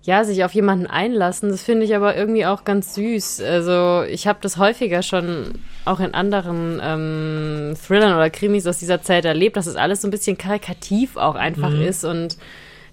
[0.07, 1.49] ja sich auf jemanden einlassen.
[1.49, 3.41] Das finde ich aber irgendwie auch ganz süß.
[3.41, 5.53] Also ich habe das häufiger schon
[5.85, 10.07] auch in anderen ähm, Thrillern oder Krimis aus dieser Zeit erlebt, dass es alles so
[10.07, 11.81] ein bisschen karikativ auch einfach Mhm.
[11.81, 12.37] ist und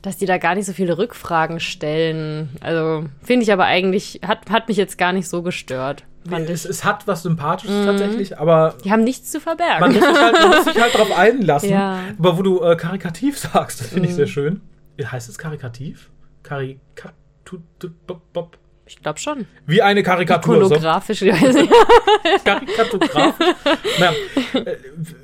[0.02, 2.50] dass die da gar nicht so viele Rückfragen stellen.
[2.60, 6.02] Also finde ich aber eigentlich, hat, hat mich jetzt gar nicht so gestört.
[6.30, 9.92] Es, es hat was Sympathisches tatsächlich, aber Die haben nichts zu man verbergen.
[9.92, 11.70] muss sich halt, man muss sich halt drauf einlassen.
[11.70, 12.00] Ja.
[12.18, 14.60] Aber wo du äh, karikativ sagst, das finde ich sehr schön.
[15.00, 16.10] Heißt es karikativ?
[16.44, 17.58] Karikatu.
[18.32, 18.58] Bob.
[18.86, 19.46] Ich glaube schon.
[19.66, 20.68] Wie eine Karikatur.
[20.68, 20.74] So.
[20.82, 21.72] Weiß nicht.
[22.44, 23.46] Karikatografisch.
[23.98, 24.12] naja,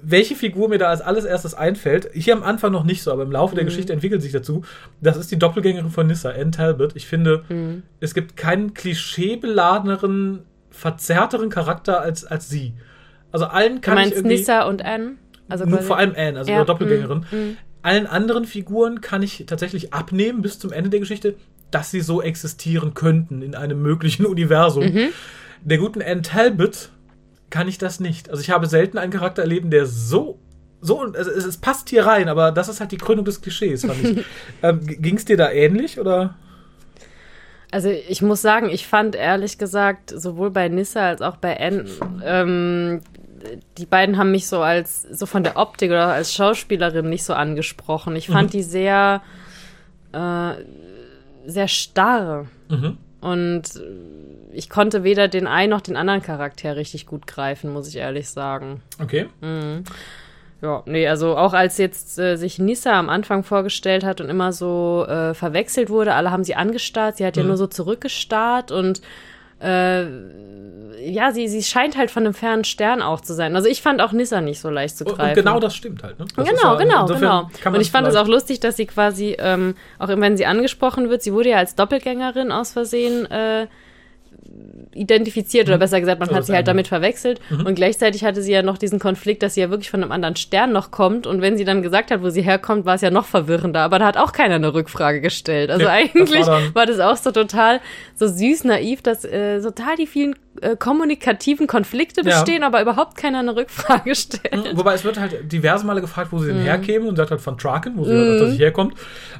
[0.02, 3.22] welche Figur mir da als alles erstes einfällt, hier am Anfang noch nicht so, aber
[3.22, 3.56] im Laufe Mhm.
[3.56, 4.62] der Geschichte entwickelt sich dazu,
[5.02, 6.96] das ist die Doppelgängerin von Nissa, Anne Talbot.
[6.96, 7.82] Ich finde, Mhm.
[8.00, 12.74] es gibt keinen klischeebeladeneren, verzerrteren Charakter als, als sie.
[13.32, 14.36] Also allen Du kann ich meinst irgendwie...
[14.38, 15.16] Nissa und Anne?
[15.48, 17.26] Also vor allem Anne, also Ja, ihre Doppelgängerin.
[17.30, 17.56] mm, mm.
[17.82, 21.36] Allen anderen Figuren kann ich tatsächlich abnehmen bis zum Ende der Geschichte,
[21.70, 24.84] dass sie so existieren könnten in einem möglichen Universum.
[24.84, 25.08] Mhm.
[25.62, 26.90] Der guten Anne Talbot
[27.50, 28.30] kann ich das nicht.
[28.30, 30.38] Also ich habe selten einen Charakter erleben, der so
[30.82, 34.02] so es, es passt hier rein, aber das ist halt die Krönung des Klischees, fand
[34.02, 34.24] ich.
[34.62, 36.34] ähm, Ging es dir da ähnlich oder?
[37.70, 41.84] Also ich muss sagen, ich fand ehrlich gesagt, sowohl bei Nissa als auch bei Anne,
[42.24, 43.00] ähm,
[43.78, 47.34] die beiden haben mich so als, so von der Optik oder als Schauspielerin nicht so
[47.34, 48.14] angesprochen.
[48.16, 48.52] Ich fand Mhm.
[48.52, 49.22] die sehr,
[50.12, 50.52] äh,
[51.46, 52.46] sehr starr.
[52.68, 52.98] Mhm.
[53.20, 53.62] Und
[54.52, 58.28] ich konnte weder den einen noch den anderen Charakter richtig gut greifen, muss ich ehrlich
[58.30, 58.82] sagen.
[59.00, 59.26] Okay.
[60.62, 64.52] Ja, nee, also auch als jetzt äh, sich Nissa am Anfang vorgestellt hat und immer
[64.52, 67.48] so äh, verwechselt wurde, alle haben sie angestarrt, sie hat ja Mhm.
[67.48, 69.00] nur so zurückgestarrt und
[69.60, 70.04] äh,
[71.02, 73.56] ja, sie, sie scheint halt von einem fernen Stern auch zu sein.
[73.56, 75.30] Also ich fand auch Nissa nicht so leicht zu greifen.
[75.30, 76.18] und genau das stimmt halt.
[76.18, 76.26] Ne?
[76.36, 77.50] Das Genau, ja- genau, genau.
[77.74, 81.22] Und ich fand es auch lustig, dass sie quasi, ähm, auch wenn sie angesprochen wird,
[81.22, 83.66] sie wurde ja als Doppelgängerin aus Versehen äh,
[84.94, 87.40] identifiziert, oder besser gesagt, man Also hat das sie halt damit verwechselt.
[87.50, 90.36] Und gleichzeitig hatte sie ja noch diesen Konflikt, dass sie ja wirklich von einem anderen
[90.36, 91.26] Stern noch kommt.
[91.26, 93.80] Und wenn sie dann gesagt hat, wo sie herkommt, war es ja noch verwirrender.
[93.80, 95.70] Aber da hat auch keiner eine Rückfrage gestellt.
[95.70, 97.80] Also das eigentlich war dann- war das auch so total
[98.14, 102.40] so süß, naiv, dass äh, total die vielen äh, kommunikativen Konflikte Ja.
[102.40, 104.76] bestehen, aber überhaupt keiner eine Rückfrage stellt.
[104.76, 106.56] Wobei es wird halt diverse Male gefragt, wo sie Mhm.
[106.56, 108.94] denn herkämen und sagt halt von Traken, wo sie halt dass sie herkommt.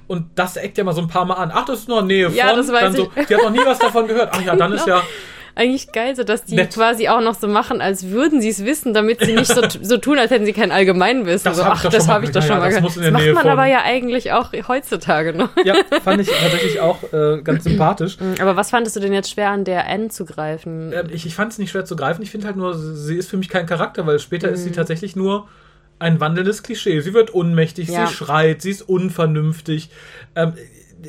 [0.07, 1.51] Und das eckt ja mal so ein paar Mal an.
[1.55, 2.37] Ach, das ist noch Nähe von.
[2.37, 3.27] Ja, das weiß dann so, ich.
[3.27, 4.31] die hat noch nie was davon gehört.
[4.33, 5.03] Ach ja, dann ist ja.
[5.61, 6.73] Eigentlich geil, so dass die Nett.
[6.73, 9.99] quasi auch noch so machen, als würden sie es wissen, damit sie nicht so, so
[9.99, 11.45] tun, als hätten sie kein Allgemeinwissen.
[11.45, 12.97] Das so, ach, das habe ich doch schon mal das gehört.
[12.97, 15.51] Das der macht man von- aber ja eigentlich auch heutzutage noch.
[15.65, 18.17] Ja, fand ich tatsächlich auch äh, ganz sympathisch.
[18.41, 20.93] Aber was fandest du denn jetzt schwer an der N zu greifen?
[20.95, 22.23] Ähm, ich ich fand es nicht schwer zu greifen.
[22.23, 24.65] Ich finde halt nur, sie ist für mich kein Charakter, weil später ist Mhm.
[24.65, 25.47] sie tatsächlich nur
[25.99, 27.01] ein wandelndes Klischee.
[27.01, 28.07] Sie wird ohnmächtig, Ja.
[28.07, 29.91] sie schreit, sie ist unvernünftig.
[30.35, 30.55] Ähm,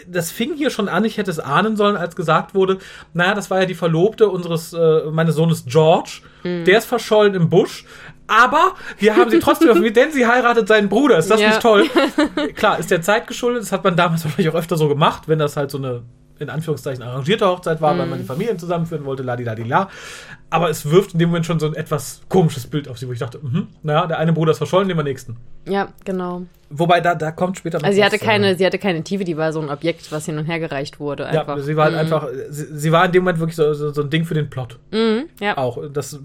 [0.08, 2.78] das fing hier schon an, ich hätte es ahnen sollen, als gesagt wurde,
[3.14, 6.22] naja, das war ja die Verlobte unseres, äh, meines Sohnes George.
[6.44, 6.66] Mhm.
[6.66, 7.86] Der ist verschollen im Busch.
[8.28, 11.18] Aber wir haben sie trotzdem denn sie heiratet seinen Bruder.
[11.18, 11.50] Ist das Ja.
[11.50, 11.90] nicht toll?
[12.56, 13.64] Klar, ist der Zeit geschuldet.
[13.64, 16.04] Das hat man damals wahrscheinlich auch öfter so gemacht, wenn das halt so eine
[16.42, 19.90] in Anführungszeichen arrangierte Hochzeit war, weil man die Familien zusammenführen wollte, ladidadila.
[20.50, 23.14] Aber es wirft in dem Moment schon so ein etwas komisches Bild auf sie, wo
[23.14, 25.38] ich dachte, mhm, naja, der eine Bruder ist verschollen, nehmen wir nächsten.
[25.68, 26.44] Ja, genau.
[26.70, 29.04] Wobei, da, da kommt später noch Also sie was, hatte äh, keine, sie hatte keine
[29.04, 31.24] Tiefe, die war so ein Objekt, was hin und her gereicht wurde.
[31.24, 31.60] Ja, Einfach.
[31.60, 32.00] sie war halt Mhm.
[32.00, 34.50] einfach, sie, sie war in dem Moment wirklich so, so, so ein Ding für den
[34.50, 34.80] Plot.
[34.92, 35.58] Mhm, ja.
[35.58, 35.78] Auch.
[35.94, 36.20] Das,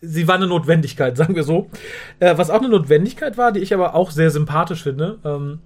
[0.00, 1.70] sie war eine Notwendigkeit, sagen wir so.
[2.20, 5.18] Äh, was auch eine Notwendigkeit war, die ich aber auch sehr sympathisch finde.
[5.24, 5.60] Ähm,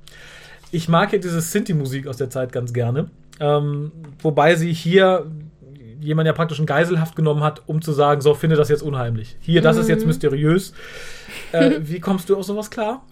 [0.73, 3.11] ich mag ja diese Sinti-Musik aus der Zeit ganz gerne.
[3.41, 3.91] Ähm,
[4.23, 5.27] wobei sie hier
[6.01, 9.37] jemand ja praktisch in Geiselhaft genommen hat, um zu sagen, so, finde das jetzt unheimlich.
[9.41, 10.73] Hier, das ist jetzt mysteriös.
[11.53, 13.05] Äh, wie kommst du auf sowas klar?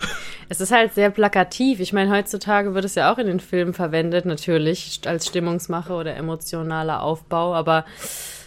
[0.48, 1.80] Es ist halt sehr plakativ.
[1.80, 6.16] Ich meine, heutzutage wird es ja auch in den Filmen verwendet, natürlich als Stimmungsmache oder
[6.16, 7.84] emotionaler Aufbau, aber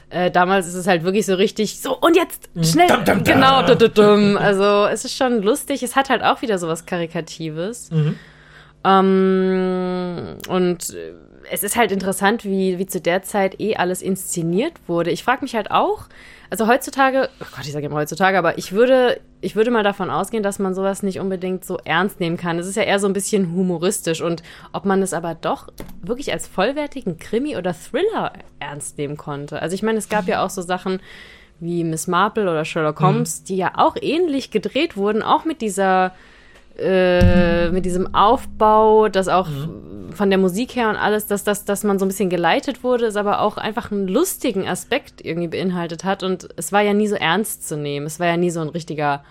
[0.10, 3.24] äh, damals ist es halt wirklich so richtig so und jetzt schnell Dum, dum, dum.
[3.24, 4.38] genau du, du, dum.
[4.38, 8.16] also es ist schon lustig es hat halt auch wieder sowas karikatives Mhm.
[8.84, 11.14] ähm, und äh,
[11.50, 15.12] es ist halt interessant, wie, wie zu der Zeit eh alles inszeniert wurde.
[15.12, 16.06] Ich frage mich halt auch,
[16.50, 20.10] also heutzutage, oh Gott, ich sage immer heutzutage, aber ich würde, ich würde mal davon
[20.10, 22.60] ausgehen, dass man sowas nicht unbedingt so ernst nehmen kann.
[22.60, 25.70] Es ist ja eher so ein bisschen humoristisch und ob man es aber doch
[26.02, 29.62] wirklich als vollwertigen Krimi oder Thriller ernst nehmen konnte.
[29.62, 31.00] Also ich meine, es gab ja auch so Sachen
[31.62, 33.06] wie Miss Marple oder Sherlock mhm.
[33.06, 33.46] Holmes, mhm.
[33.46, 36.14] die ja auch ähnlich gedreht wurden, auch mit dieser
[36.82, 40.14] äh, mit diesem Aufbau, das auch mhm.
[40.14, 43.06] von der Musik her und alles, dass, dass, dass man so ein bisschen geleitet wurde,
[43.06, 46.24] es aber auch einfach einen lustigen Aspekt irgendwie beinhaltet hat.
[46.24, 48.06] Und es war ja nie so ernst zu nehmen.
[48.06, 49.24] Es war ja nie so ein richtiger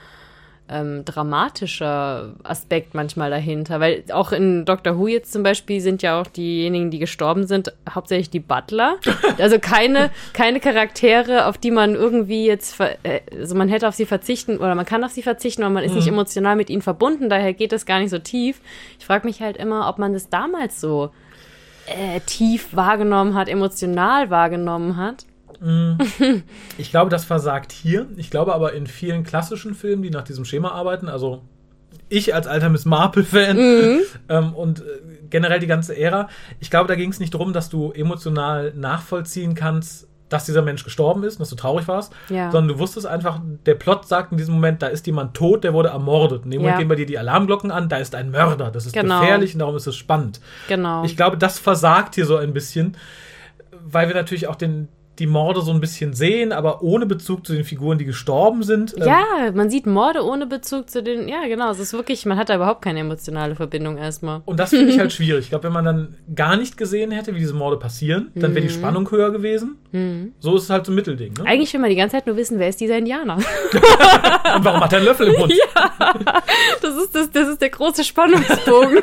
[0.71, 3.81] ähm, dramatischer Aspekt manchmal dahinter.
[3.81, 7.73] Weil auch in Doctor Who jetzt zum Beispiel sind ja auch diejenigen, die gestorben sind,
[7.93, 8.97] hauptsächlich die Butler.
[9.39, 14.05] Also keine, keine Charaktere, auf die man irgendwie jetzt, äh, also man hätte auf sie
[14.05, 15.97] verzichten oder man kann auf sie verzichten, aber man ist mhm.
[15.99, 18.61] nicht emotional mit ihnen verbunden, daher geht es gar nicht so tief.
[18.99, 21.11] Ich frage mich halt immer, ob man das damals so
[21.87, 25.25] äh, tief wahrgenommen hat, emotional wahrgenommen hat.
[26.79, 28.07] Ich glaube, das versagt hier.
[28.17, 31.43] Ich glaube aber in vielen klassischen Filmen, die nach diesem Schema arbeiten, also
[32.09, 34.01] ich als alter Miss Marple-Fan mhm.
[34.29, 34.85] ähm, und äh,
[35.29, 39.55] generell die ganze Ära, ich glaube, da ging es nicht darum, dass du emotional nachvollziehen
[39.55, 42.51] kannst, dass dieser Mensch gestorben ist, dass du traurig warst, ja.
[42.51, 45.75] sondern du wusstest einfach, der Plot sagt in diesem Moment, da ist jemand tot, der
[45.75, 46.45] wurde ermordet.
[46.45, 46.79] In dem Moment ja.
[46.79, 49.21] gehen bei dir die Alarmglocken an, da ist ein Mörder, das ist genau.
[49.21, 50.41] gefährlich und darum ist es spannend.
[50.69, 51.05] Genau.
[51.05, 52.97] Ich glaube, das versagt hier so ein bisschen,
[53.85, 54.89] weil wir natürlich auch den,
[55.21, 58.95] die Morde so ein bisschen sehen, aber ohne Bezug zu den Figuren, die gestorben sind.
[58.97, 61.29] Ähm, ja, man sieht Morde ohne Bezug zu den.
[61.29, 61.71] Ja, genau.
[61.71, 64.41] Es ist wirklich, man hat da überhaupt keine emotionale Verbindung erstmal.
[64.47, 65.45] Und das finde ich halt schwierig.
[65.45, 68.67] Ich glaube, wenn man dann gar nicht gesehen hätte, wie diese Morde passieren, dann wäre
[68.67, 68.79] die mhm.
[68.79, 69.77] Spannung höher gewesen.
[69.93, 70.35] Mhm.
[70.39, 71.35] So ist es halt so ein Mittelding.
[71.35, 71.45] Ne?
[71.45, 73.37] Eigentlich will man die ganze Zeit nur wissen, wer ist dieser Indianer.
[74.57, 75.53] Und warum hat er einen Löffel im Mund?
[75.53, 76.15] Ja,
[76.81, 78.99] das ist, das, das ist der große Spannungsbogen.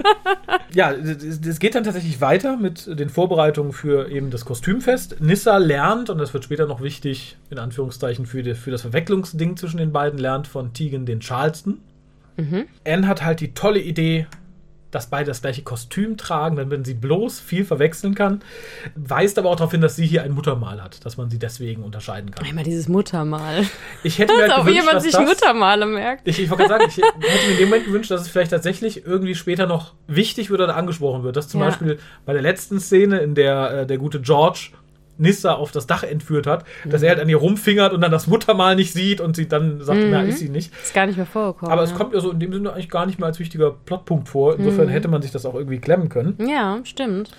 [0.74, 5.20] ja, es geht dann tatsächlich weiter mit den Vorbereitungen für eben das Kostümfest.
[5.20, 9.56] Nissa lernt, und das wird später noch wichtig, in Anführungszeichen, für, die, für das Verwechslungsding
[9.56, 11.80] zwischen den beiden, lernt von Tegan den Charleston.
[12.36, 12.66] Mhm.
[12.86, 14.26] Anne hat halt die tolle Idee,
[14.90, 18.40] dass beide das gleiche Kostüm tragen, dann wenn sie bloß viel verwechseln kann.
[18.94, 21.82] Weist aber auch darauf hin, dass sie hier ein Muttermal hat, dass man sie deswegen
[21.82, 22.46] unterscheiden kann.
[22.46, 23.66] Einmal dieses Muttermal.
[24.02, 26.26] Ich hätte mir halt gewünscht, wie jemand sich das, Muttermale merkt.
[26.26, 29.04] Ich, ich wollte sagen, ich hätte mir in dem Moment gewünscht, dass es vielleicht tatsächlich
[29.04, 31.36] irgendwie später noch wichtig wird oder angesprochen wird.
[31.36, 31.66] Dass zum ja.
[31.66, 34.70] Beispiel bei der letzten Szene, in der äh, der gute George
[35.18, 36.90] Nissa auf das Dach entführt hat, mhm.
[36.90, 39.82] dass er halt an ihr rumfingert und dann das Muttermal nicht sieht und sie dann
[39.82, 40.10] sagt, mhm.
[40.10, 40.72] na, ist sie nicht.
[40.82, 41.72] Ist gar nicht mehr vorgekommen.
[41.72, 41.90] Aber ja.
[41.90, 44.56] es kommt ja so in dem Sinne eigentlich gar nicht mehr als wichtiger Plotpunkt vor.
[44.58, 44.90] Insofern mhm.
[44.90, 46.36] hätte man sich das auch irgendwie klemmen können.
[46.48, 47.30] Ja, stimmt.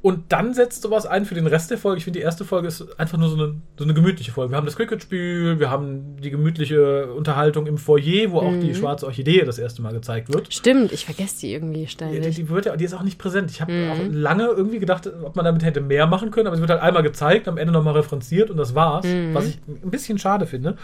[0.00, 1.98] Und dann setzt sowas ein für den Rest der Folge.
[1.98, 4.52] Ich finde, die erste Folge ist einfach nur so eine, so eine gemütliche Folge.
[4.52, 8.46] Wir haben das Cricket-Spiel, wir haben die gemütliche Unterhaltung im Foyer, wo mhm.
[8.46, 8.74] auch die mhm.
[8.74, 10.52] schwarze Orchidee das erste Mal gezeigt wird.
[10.54, 12.36] Stimmt, ich vergesse die irgendwie ständig.
[12.36, 13.50] Die, die, wird ja, die ist auch nicht präsent.
[13.50, 13.90] Ich habe mhm.
[13.90, 16.82] auch lange irgendwie gedacht, ob man damit hätte mehr machen können, aber sie wird halt
[16.82, 19.04] einmal gezeigt, am Ende nochmal referenziert und das war's.
[19.04, 19.34] Mhm.
[19.34, 20.76] Was ich ein bisschen schade finde.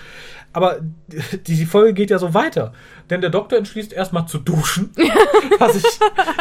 [0.53, 0.79] Aber
[1.46, 2.72] die, die Folge geht ja so weiter.
[3.11, 4.90] Denn der Doktor entschließt erstmal zu duschen,
[5.59, 5.85] was ich,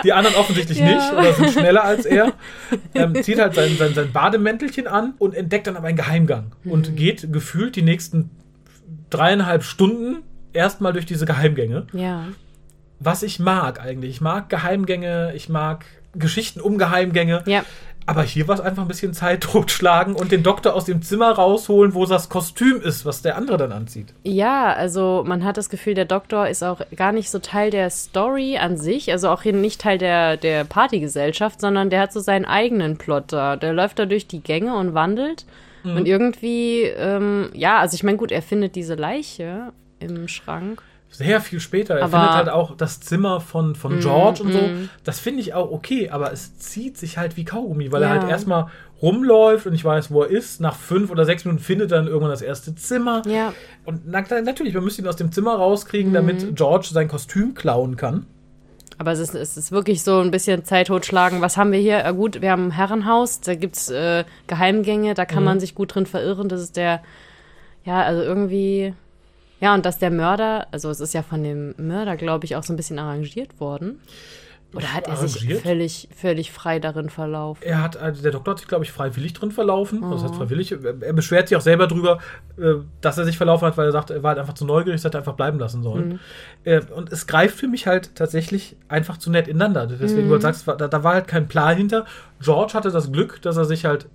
[0.04, 0.86] die anderen offensichtlich ja.
[0.86, 2.34] nicht oder sind schneller als er
[2.94, 6.72] ähm, zieht halt sein, sein, sein Bademäntelchen an und entdeckt dann aber einen Geheimgang mhm.
[6.72, 8.32] und geht gefühlt die nächsten
[9.10, 11.88] dreieinhalb Stunden erstmal durch diese Geheimgänge.
[11.94, 12.28] Ja.
[13.00, 14.12] Was ich mag eigentlich.
[14.12, 17.44] Ich mag Geheimgänge, ich mag Geschichten um Geheimgänge.
[17.46, 17.64] Ja.
[18.06, 21.32] Aber hier war es einfach ein bisschen Zeit totschlagen und den Doktor aus dem Zimmer
[21.32, 24.14] rausholen, wo das Kostüm ist, was der andere dann anzieht.
[24.24, 27.90] Ja, also man hat das Gefühl, der Doktor ist auch gar nicht so Teil der
[27.90, 32.20] Story an sich, also auch hier nicht Teil der, der Partygesellschaft, sondern der hat so
[32.20, 33.56] seinen eigenen Plot da.
[33.56, 35.46] Der läuft da durch die Gänge und wandelt.
[35.84, 35.98] Mhm.
[35.98, 40.82] Und irgendwie, ähm, ja, also ich meine, gut, er findet diese Leiche im Schrank
[41.14, 41.96] sehr viel später.
[41.96, 44.60] Er aber findet halt auch das Zimmer von, von mm, George und so.
[44.60, 44.90] Mm.
[45.04, 48.10] Das finde ich auch okay, aber es zieht sich halt wie Kaugummi, weil ja.
[48.10, 48.68] er halt erstmal
[49.02, 50.60] rumläuft und ich weiß, wo er ist.
[50.60, 53.22] Nach fünf oder sechs Minuten findet er dann irgendwann das erste Zimmer.
[53.28, 53.54] Ja.
[53.86, 56.16] Und na, natürlich, man müsste ihn aus dem Zimmer rauskriegen, mm.
[56.16, 58.26] damit George sein Kostüm klauen kann.
[58.98, 61.42] Aber es ist, es ist wirklich so ein bisschen Zeit totschlagen.
[61.42, 62.00] Was haben wir hier?
[62.00, 65.46] Ja, gut, wir haben ein Herrenhaus, da gibt es äh, Geheimgänge, da kann mhm.
[65.46, 66.48] man sich gut drin verirren.
[66.48, 67.02] Das ist der,
[67.84, 68.94] ja, also irgendwie
[69.64, 72.64] ja, und dass der Mörder, also es ist ja von dem Mörder, glaube ich, auch
[72.64, 74.02] so ein bisschen arrangiert worden.
[74.74, 77.64] Oder hat er sich völlig, völlig frei darin verlaufen?
[77.64, 80.04] Er hat, also der Doktor hat sich, glaube ich, freiwillig drin verlaufen.
[80.04, 80.12] Oh.
[80.12, 80.74] Das heißt freiwillig.
[80.74, 82.20] Er beschwert sich auch selber drüber,
[82.58, 85.02] äh, dass er sich verlaufen hat, weil er sagt, er war halt einfach zu neugierig,
[85.02, 86.20] dass er einfach bleiben lassen sollen.
[86.66, 86.82] Mhm.
[86.94, 89.88] Und es greift für mich halt tatsächlich einfach zu nett ineinander.
[89.88, 90.32] Deswegen, mhm.
[90.32, 92.04] du sagst, da, da war halt kein Plan hinter.
[92.42, 94.08] George hatte das Glück, dass er sich halt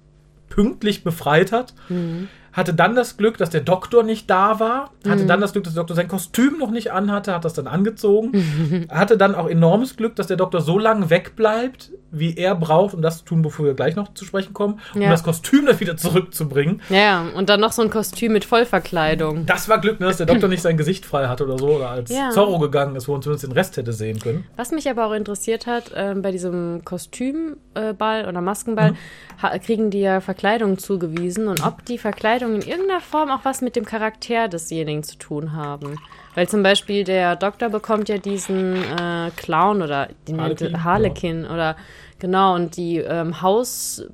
[0.51, 1.73] pünktlich befreit hat.
[1.89, 5.29] Mhm hatte dann das Glück, dass der Doktor nicht da war, hatte mhm.
[5.29, 8.87] dann das Glück, dass der Doktor sein Kostüm noch nicht anhatte, hat das dann angezogen,
[8.91, 13.03] hatte dann auch enormes Glück, dass der Doktor so lange wegbleibt, wie er braucht, um
[13.03, 15.11] das zu tun, bevor wir gleich noch zu sprechen kommen, um Ja.
[15.11, 16.81] das Kostüm dann wieder zurückzubringen.
[16.89, 19.45] Ja, und dann noch so ein Kostüm mit Vollverkleidung.
[19.47, 21.91] Das war Glück, ne, dass der Doktor nicht sein Gesicht frei hatte oder so, oder
[21.91, 22.31] als Ja.
[22.31, 24.45] Zorro gegangen ist, wo man zumindest den Rest hätte sehen können.
[24.57, 28.95] Was mich aber auch interessiert hat, ähm, bei diesem Kostümball oder Maskenball
[29.43, 33.61] ha- kriegen die ja Verkleidungen zugewiesen und ob die Verkleidungen in irgendeiner Form auch was
[33.61, 35.97] mit dem Charakter desjenigen zu tun haben.
[36.35, 41.77] Weil zum Beispiel der Doktor bekommt ja diesen äh, Clown oder den Harlekin, Harlekin oder
[42.19, 44.09] genau und die ähm, Hausbesitzer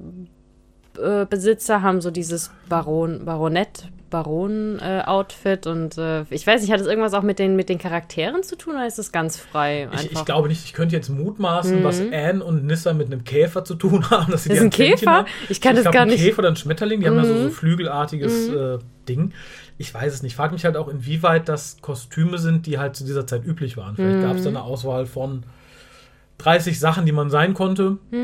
[1.77, 7.15] äh, haben so dieses Baron, Baronett, Baron-Outfit und äh, ich weiß nicht, hat das irgendwas
[7.15, 9.89] auch mit den, mit den Charakteren zu tun oder ist das ganz frei?
[9.93, 13.65] Ich, ich glaube nicht, ich könnte jetzt mutmaßen, was Anne und Nissa mit einem Käfer
[13.65, 14.31] zu tun haben.
[14.31, 15.11] Dass sie Das die ist ein Käfer?
[15.11, 15.27] haben.
[15.49, 16.21] Ich kann das glaub, gar ein nicht.
[16.21, 16.27] Mhm.
[16.27, 19.33] Käfer oder ein Schmetterling, die haben ja so, so flügelartiges äh, Ding.
[19.79, 20.37] Ich weiß es nicht.
[20.37, 23.97] Frag mich halt auch, inwieweit das Kostüme sind, die halt zu dieser Zeit üblich waren.
[23.97, 24.55] Vielleicht gab es Mhm.
[24.55, 25.43] da eine Auswahl von
[26.39, 27.99] 30 Sachen, die man sein konnte.
[28.11, 28.19] Ja,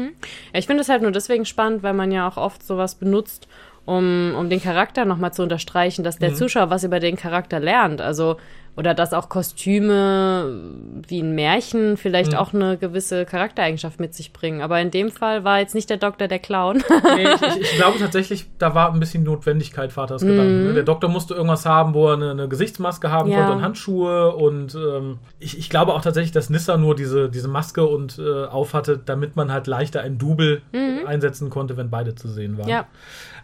[0.52, 3.48] ich finde es halt nur deswegen spannend, weil man ja auch oft sowas benutzt,
[3.84, 8.00] um, um den Charakter nochmal zu unterstreichen, dass der Zuschauer was über den Charakter lernt.
[8.00, 8.36] Also,
[8.76, 10.60] oder dass auch Kostüme
[11.06, 14.62] wie ein Märchen vielleicht auch eine gewisse Charaktereigenschaft mit sich bringen.
[14.62, 16.82] Aber in dem Fall war jetzt nicht der Doktor der Clown.
[17.16, 20.64] Nee, ich, ich, ich glaube tatsächlich, da war ein bisschen Notwendigkeit, Vaters Gedanken.
[20.68, 20.74] Ne?
[20.74, 23.32] Der Doktor musste irgendwas haben, wo er eine, eine Gesichtsmaske haben Mhm.
[23.32, 23.38] Ja.
[23.40, 24.34] konnte und Handschuhe.
[24.34, 28.44] Und ähm, ich, ich glaube auch tatsächlich, dass Nissa nur diese, diese Maske und äh,
[28.46, 30.62] aufhatte, damit man halt leichter ein Double
[31.06, 32.66] einsetzen konnte, wenn beide zu sehen waren.
[32.66, 32.70] Mhm.
[32.70, 32.86] ja,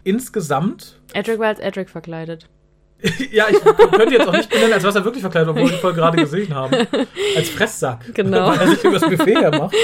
[0.04, 2.48] Insgesamt, Edric war als Edric verkleidet.
[3.32, 6.00] ja, ich könnte jetzt auch nicht benennen, als was er wirklich verkleidet, obwohl wir Folge
[6.00, 6.74] gerade gesehen haben.
[7.36, 8.14] Als Fresssack.
[8.14, 8.48] Genau.
[8.50, 9.74] Weil er sich übers Buffet hermacht.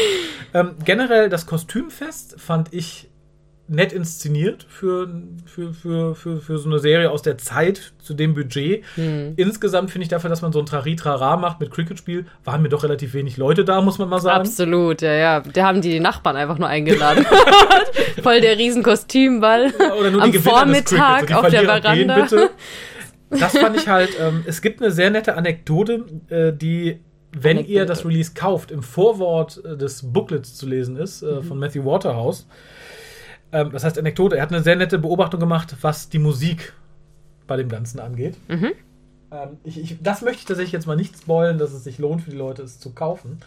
[0.54, 3.08] Ähm, generell, das Kostümfest fand ich
[3.68, 5.08] nett inszeniert für,
[5.46, 8.84] für, für, für, für so eine Serie aus der Zeit zu dem Budget.
[8.96, 9.32] Hm.
[9.36, 12.82] Insgesamt finde ich dafür, dass man so ein Trari-Trara macht mit Cricket-Spiel, waren mir doch
[12.82, 14.40] relativ wenig Leute da, muss man mal sagen.
[14.40, 15.40] Absolut, ja, ja.
[15.40, 17.24] Da haben die die Nachbarn einfach nur eingeladen.
[18.22, 19.72] Voll der riesen Kostümball.
[19.98, 21.26] Oder nur Am die Gewinner des Vormittag Crickets.
[21.28, 22.22] Die auf der Verlierer gehen Veranda.
[22.22, 22.50] bitte.
[23.38, 27.00] Das fand ich halt, ähm, es gibt eine sehr nette Anekdote, äh, die,
[27.32, 27.72] wenn Anekdote.
[27.74, 31.28] ihr das Release kauft, im Vorwort äh, des Booklets zu lesen ist, Mhm.
[31.28, 32.46] äh, von Matthew Waterhouse.
[33.52, 36.72] Ähm, das heißt Anekdote, er hat eine sehr nette Beobachtung gemacht, was die Musik
[37.46, 38.36] bei dem Ganzen angeht.
[38.48, 38.72] Mhm.
[39.30, 42.22] Ähm, ich, ich, das möchte ich tatsächlich jetzt mal nicht spoilen, dass es sich lohnt
[42.22, 43.38] für die Leute, es zu kaufen.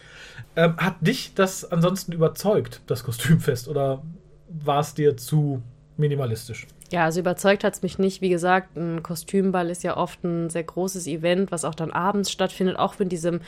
[0.56, 4.02] Ähm, hat dich das ansonsten überzeugt, das Kostümfest, oder
[4.48, 5.62] war es dir zu
[5.96, 6.66] minimalistisch?
[6.92, 8.20] Ja, also überzeugt hat es mich nicht.
[8.20, 12.30] Wie gesagt, ein Kostümball ist ja oft ein sehr großes Event, was auch dann abends
[12.30, 13.40] stattfindet, auch mit diesem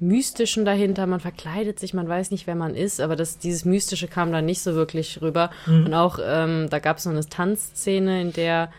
[0.00, 1.06] Mystischen dahinter.
[1.06, 4.42] Man verkleidet sich, man weiß nicht, wer man ist, aber das, dieses Mystische kam da
[4.42, 5.50] nicht so wirklich rüber.
[5.86, 8.70] Und auch, ähm, da gab es so eine Tanzszene, in der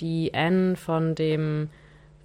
[0.00, 1.68] die Anne von dem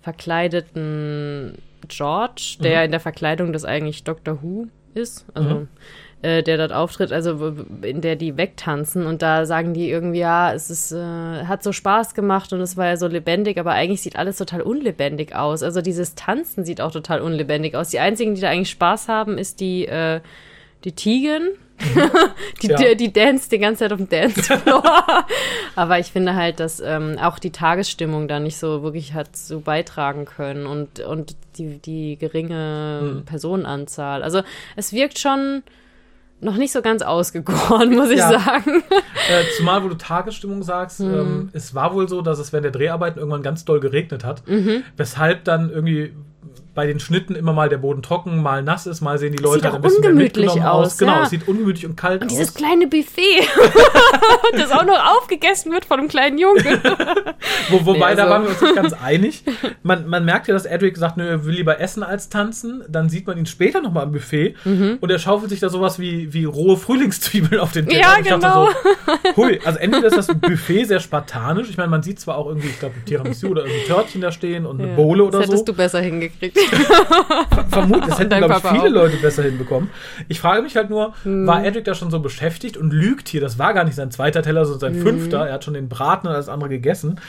[0.01, 5.67] verkleideten George, der in der Verkleidung des eigentlich Doctor Who ist, also
[6.23, 10.53] äh, der dort auftritt, also in der die wegtanzen und da sagen die irgendwie, ja,
[10.53, 14.01] es ist, äh, hat so Spaß gemacht und es war ja so lebendig, aber eigentlich
[14.01, 15.63] sieht alles total unlebendig aus.
[15.63, 17.89] Also dieses Tanzen sieht auch total unlebendig aus.
[17.89, 20.21] Die einzigen, die da eigentlich Spaß haben, ist die, äh,
[20.85, 21.49] die Tigen.
[22.61, 22.77] die, Ja.
[22.77, 24.83] die, die dance die ganze Zeit auf dem Dancefloor.
[25.75, 29.59] Aber ich finde halt, dass ähm, auch die Tagesstimmung da nicht so wirklich hat so
[29.59, 34.23] beitragen können und, und die, die geringe Personenanzahl.
[34.23, 34.41] Also
[34.77, 35.63] es wirkt schon
[36.43, 38.39] noch nicht so ganz ausgegoren, muss ich Ja.
[38.39, 38.83] sagen.
[39.29, 41.13] Äh, zumal, wo du Tagesstimmung sagst, Mhm.
[41.13, 44.47] ähm, es war wohl so, dass es während der Dreharbeiten irgendwann ganz doll geregnet hat,
[44.47, 44.83] Mhm.
[44.97, 46.13] weshalb dann irgendwie
[46.75, 49.65] bei den Schnitten immer mal der Boden trocken, mal nass ist, mal sehen die Leute
[49.65, 51.23] halt ein bisschen ungemütlich mitgenommen aus, Genau, ja.
[51.23, 52.33] es sieht ungemütlich und kalt Und aus.
[52.37, 53.47] dieses kleine Buffet,
[54.53, 56.63] das auch noch aufgegessen wird von einem kleinen Jungen.
[57.69, 59.43] Wo, wobei, Nee, da also- waren wir uns nicht ganz einig.
[59.83, 62.83] Man, man merkt ja, dass Edric sagt, nö, er will lieber essen als tanzen.
[62.89, 66.33] Dann sieht man ihn später nochmal am Buffet und er schaufelt sich da sowas wie,
[66.33, 68.01] wie rohe Frühlingszwiebeln auf den Teller.
[68.01, 68.69] Ja, Und genau.
[69.35, 71.69] So, hui, also entweder ist das Buffet sehr spartanisch.
[71.69, 74.31] Ich meine, man sieht zwar auch irgendwie, ich glaube, ein Tiramisu oder ein Törtchen da
[74.31, 75.71] stehen und eine Ja, Bowle oder das hättest so.
[75.71, 76.57] du besser hingekriegt.
[77.69, 79.03] Vermutlich, das hätten, glaube ich, viele auch.
[79.03, 79.89] Leute besser hinbekommen.
[80.27, 81.47] Ich frage mich halt nur, Hm.
[81.47, 83.41] war Edric da schon so beschäftigt und lügt hier?
[83.41, 85.01] Das war gar nicht sein zweiter Teller, sondern sein Hm.
[85.01, 85.47] fünfter.
[85.47, 87.19] Er hat schon den Braten und alles andere gegessen.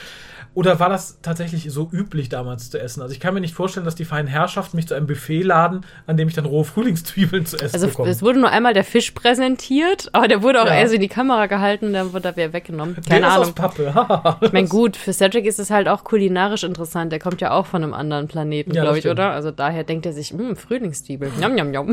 [0.55, 3.03] Oder war das tatsächlich so üblich damals zu essen?
[3.03, 5.81] Also ich kann mir nicht vorstellen, dass die feinen Herrschaften mich zu einem Buffet laden,
[6.07, 8.09] an dem ich dann rohe Frühlingszwiebeln zu essen Also bekomme.
[8.11, 10.75] es wurde nur einmal der Fisch präsentiert, aber der wurde auch Ja.
[10.77, 12.95] eher so in die Kamera gehalten, dann wurde er wieder weggenommen.
[12.95, 13.55] Der Keine ist aus Ahnung.
[13.55, 14.37] Pappe.
[14.47, 17.11] Ich meine, gut, für Cedric ist es halt auch kulinarisch interessant.
[17.11, 19.31] Der kommt ja auch von einem anderen Planeten, Ja, glaube ich, oder?
[19.33, 21.33] Also daher denkt er sich, hm, Frühlingszwiebel.
[21.39, 21.89] Njam, njam, njam.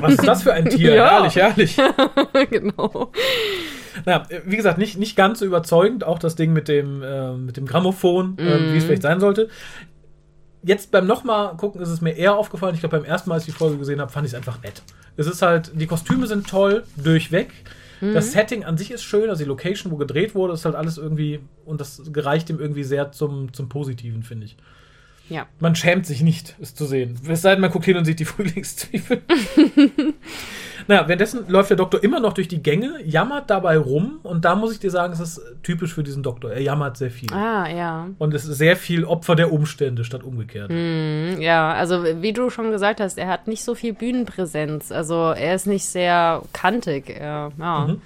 [0.00, 0.94] Was ist das für ein Tier?
[1.00, 1.10] Ja.
[1.10, 1.76] Herrlich, herrlich.
[2.50, 3.12] genau.
[4.06, 7.56] Naja, wie gesagt, nicht, nicht ganz so überzeugend, auch das Ding mit dem, äh, mit
[7.56, 8.72] dem Grammophon, äh, Mhm.
[8.72, 9.48] wie es vielleicht sein sollte.
[10.62, 12.74] Jetzt beim nochmal gucken ist es mir eher aufgefallen.
[12.74, 14.62] Ich glaube, beim ersten Mal, als ich die Folge gesehen habe, fand ich es einfach
[14.62, 14.82] nett.
[15.16, 17.50] Es ist halt, die Kostüme sind toll, durchweg.
[18.14, 20.96] Das Setting an sich ist schön, also die Location, wo gedreht wurde, ist halt alles
[20.96, 24.56] irgendwie, und das gereicht ihm irgendwie sehr zum, zum Positiven, finde ich.
[25.30, 25.46] Ja.
[25.60, 27.18] Man schämt sich nicht, es zu sehen.
[27.28, 29.22] Es sei denn, man guckt hin und sieht die Frühlingszwiebeln.
[30.88, 34.56] naja, währenddessen läuft der Doktor immer noch durch die Gänge, jammert dabei rum und da
[34.56, 36.50] muss ich dir sagen, es ist typisch für diesen Doktor.
[36.50, 37.32] Er jammert sehr viel.
[37.32, 38.08] Ah, ja.
[38.18, 40.70] Und es ist sehr viel Opfer der Umstände statt umgekehrt.
[40.70, 44.90] Mhm, ja, also wie du schon gesagt hast, er hat nicht so viel Bühnenpräsenz.
[44.90, 47.08] Also er ist nicht sehr kantig.
[47.08, 47.86] Er, ja.
[47.86, 48.02] Mhm.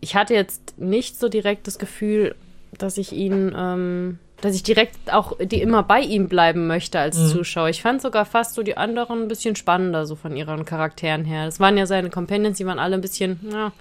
[0.00, 2.34] Ich hatte jetzt nicht so direkt das Gefühl,
[2.78, 7.16] dass ich ihn, ähm, dass ich direkt auch die immer bei ihm bleiben möchte als
[7.18, 7.28] Mhm.
[7.28, 7.68] Zuschauer.
[7.70, 11.46] Ich fand sogar fast so die anderen ein bisschen spannender, so von ihren Charakteren her.
[11.46, 13.72] Das waren ja seine Companions, die waren alle ein bisschen, ja,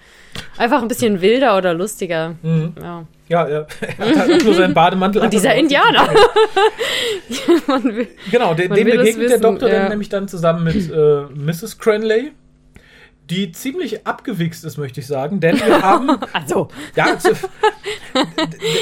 [0.57, 2.35] einfach ein bisschen wilder oder lustiger.
[2.41, 2.73] Mhm.
[2.81, 3.03] Ja.
[3.27, 5.25] Ja, er, hat halt nur seinen Bademantel an.
[5.25, 6.07] Und dieser Indianer.
[7.83, 9.79] Will- Genau, dem will es begegnet der Doktor ja.
[9.79, 11.77] dann nämlich dann zusammen mit äh, Mrs.
[11.79, 12.31] Cranley,
[13.29, 17.17] die ziemlich abgewichst ist, möchte ich sagen, denn wir haben also, ja,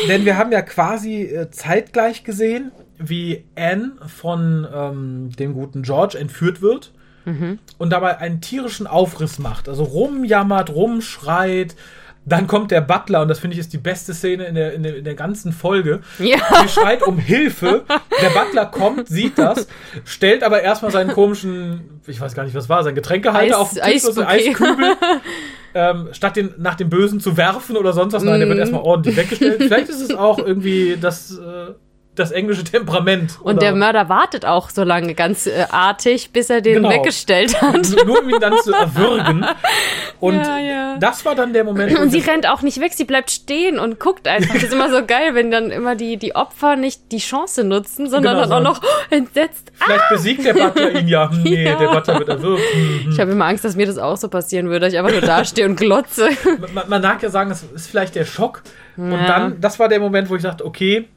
[0.08, 6.18] denn wir haben ja quasi äh, zeitgleich gesehen, wie Anne von ähm, dem guten George
[6.18, 6.94] entführt wird
[7.78, 11.76] und dabei einen tierischen Aufriss macht, also rumjammert, rumschreit.
[12.26, 14.84] Dann kommt der Butler und das finde ich ist die beste Szene in der, in
[14.84, 16.00] der, in der ganzen Folge.
[16.20, 16.38] ja.
[16.62, 17.84] Sie schreit um Hilfe.
[18.22, 19.68] Der Butler kommt, sieht das,
[20.06, 23.74] stellt aber erstmal seinen komischen, ich weiß gar nicht, was war, sein Getränkehalter Eis- auf
[23.74, 24.24] den Tisch, also.
[24.24, 24.96] Eiskübel.
[25.76, 28.62] Ähm, statt den nach dem Bösen zu werfen oder sonst was, nein, der wird Mhm.
[28.62, 29.56] erstmal ordentlich weggestellt.
[29.58, 31.72] Vielleicht ist es auch irgendwie das, äh,
[32.16, 33.40] das englische Temperament.
[33.42, 36.90] Und der Mörder wartet auch so lange ganz äh, artig, bis er den Genau.
[36.92, 37.88] weggestellt hat.
[38.06, 39.46] nur um ihn dann zu erwürgen.
[40.20, 40.98] Und Ja, ja.
[41.00, 43.80] das war dann der Moment, wo Und sie rennt auch nicht weg, sie bleibt stehen
[43.80, 44.54] und guckt einfach.
[44.54, 48.10] Das ist immer so geil, wenn dann immer die, die Opfer nicht die Chance nutzen,
[48.10, 49.72] sondern Genau, dann auch noch entsetzt.
[49.80, 51.30] Ah, vielleicht besiegt der Butler ihn ja.
[51.32, 51.76] Hm, Nee, Ja.
[51.78, 52.64] der Butler wird erwürgt.
[52.74, 55.12] Hm, ich habe immer Angst, dass mir das auch so passieren würde, dass ich einfach
[55.12, 56.30] nur dastehe und glotze.
[56.74, 58.62] man, man mag ja sagen, es ist vielleicht der Schock.
[58.96, 61.08] Und dann, das war der Moment, wo ich dachte, okay,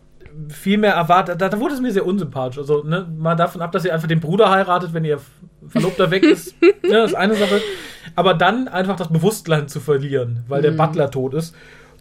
[0.48, 1.40] viel mehr erwartet.
[1.40, 2.58] Da, da wurde es mir sehr unsympathisch.
[2.58, 5.20] Also, ne, mal davon ab, dass ihr einfach den Bruder heiratet, wenn ihr
[5.68, 6.54] Verlobter weg ist.
[6.62, 7.60] ne, das ist eine Sache.
[8.14, 10.62] Aber dann einfach das Bewusstsein zu verlieren, weil Mhm.
[10.64, 11.54] der Butler tot ist,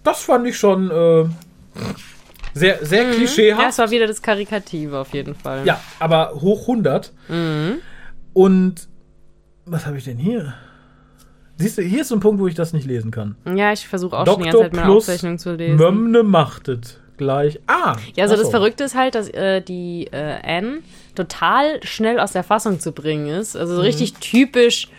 [0.04, 1.26] das fand ich schon äh,
[2.54, 3.78] sehr, sehr Ja, es klischeehaft.
[3.78, 5.66] war wieder das Karikative auf jeden Fall.
[5.66, 7.12] Ja, aber hoch 100.
[7.28, 7.78] Mhm.
[8.34, 8.88] Und
[9.66, 10.54] was habe ich denn hier?
[11.58, 13.36] Siehst du, hier ist so ein Punkt, wo ich das nicht lesen kann.
[13.56, 15.78] Ja, ich versuche auch schon die Doktor ganze Zeit meine Aufzeichnung zu lesen.
[15.78, 17.60] Mömne machtet gleich.
[17.68, 17.96] Ah!
[18.16, 18.50] Ja, also ach das.
[18.50, 20.80] Verrückte ist halt, dass äh, die äh, Anne
[21.16, 23.56] total schnell aus der Fassung zu bringen ist.
[23.56, 23.62] Mhm.
[23.62, 24.90] Also so richtig typisch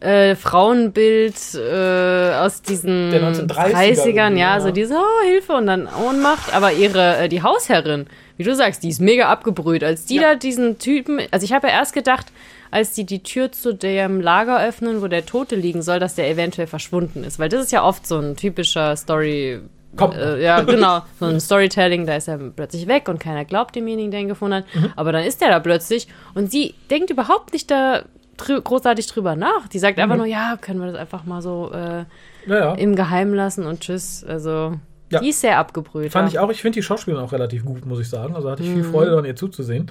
[0.00, 4.60] äh, Frauenbild äh, aus diesen Der 1930er 30ern, irgendwie, ja, ja.
[4.60, 6.54] so diese oh, Hilfe und dann Ohnmacht.
[6.54, 9.82] Aber ihre, äh, die Hausherrin, wie du sagst, die ist mega abgebrüht.
[9.82, 10.22] Als die Ja.
[10.22, 12.26] da diesen Typen, also ich habe ja erst gedacht,
[12.70, 16.28] als die die Tür zu dem Lager öffnen, wo der Tote liegen soll, dass der
[16.30, 17.38] eventuell verschwunden ist.
[17.38, 19.60] Weil das ist ja oft so ein typischer Story,
[19.96, 20.14] Kommt.
[20.16, 21.02] äh, ja, genau.
[21.18, 24.56] So ein Storytelling, da ist er plötzlich weg und keiner glaubt demjenigen, der ihn gefunden
[24.56, 24.64] hat.
[24.74, 24.92] Mhm.
[24.96, 28.02] Aber dann ist er da plötzlich und sie denkt überhaupt nicht da
[28.36, 29.66] drü großartig drüber nach.
[29.68, 30.20] Die sagt einfach Mhm.
[30.20, 32.04] nur, ja, können wir das einfach mal so äh,
[32.46, 34.24] Naja, im Geheim lassen und tschüss.
[34.24, 34.74] Also,
[35.10, 35.20] Ja.
[35.20, 36.12] die ist sehr abgebrüht.
[36.12, 36.50] fand ich auch.
[36.50, 38.36] Ich finde die Schauspielerin auch relativ gut, muss ich sagen.
[38.36, 38.74] Also hatte ich Mhm.
[38.74, 39.90] viel Freude daran, ihr zuzusehen.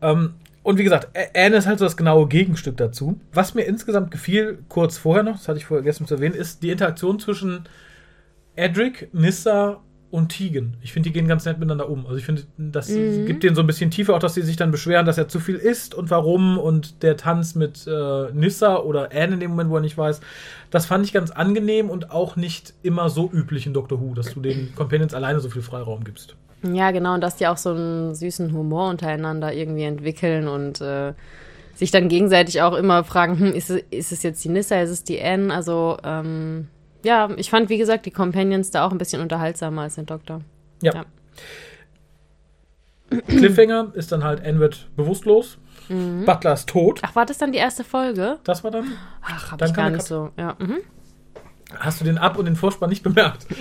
[0.00, 3.18] Ähm, und wie gesagt, Anne ist halt so das genaue Gegenstück dazu.
[3.32, 6.62] Was mir insgesamt gefiel, kurz vorher noch, das hatte ich vorher vergessen zu erwähnen, ist
[6.62, 7.64] die Interaktion zwischen
[8.58, 9.80] Edric, Nissa
[10.10, 10.76] und Tegan.
[10.82, 12.06] Ich finde, die gehen ganz nett miteinander um.
[12.06, 13.26] Also ich finde, das Mhm.
[13.26, 15.38] gibt denen so ein bisschen Tiefe, auch dass sie sich dann beschweren, dass er zu
[15.38, 19.68] viel isst und warum und der Tanz mit äh, Nissa oder Anne in dem Moment,
[19.70, 20.20] wo er nicht weiß.
[20.70, 24.32] Das fand ich ganz angenehm und auch nicht immer so üblich in Doctor Who, dass
[24.32, 26.36] du den Companions alleine so viel Freiraum gibst.
[26.62, 31.12] Ja, genau, und dass die auch so einen süßen Humor untereinander irgendwie entwickeln und äh,
[31.74, 34.90] sich dann gegenseitig auch immer fragen, hm, ist, es, ist es jetzt die Nissa, ist
[34.90, 35.52] es die Anne?
[35.54, 36.66] Also, ähm,
[37.04, 40.42] ja, ich fand, wie gesagt, die Companions da auch ein bisschen unterhaltsamer als den Doktor.
[40.82, 40.94] Ja.
[40.94, 41.04] Ja.
[43.26, 45.58] Cliffhanger ist dann halt, wird bewusstlos.
[45.88, 46.24] Mhm.
[46.26, 47.00] Butler ist tot.
[47.02, 48.38] Ach, war das dann die erste Folge?
[48.44, 48.92] Das war dann.
[49.22, 50.30] Ach, hab Dann ich gar nicht so.
[50.36, 50.78] Ja, mhm.
[51.78, 53.46] Hast du den Ab- und den Vorspann nicht bemerkt?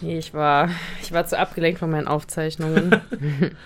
[0.00, 0.68] Nee, ich war,
[1.02, 3.00] ich war zu abgelenkt von meinen Aufzeichnungen.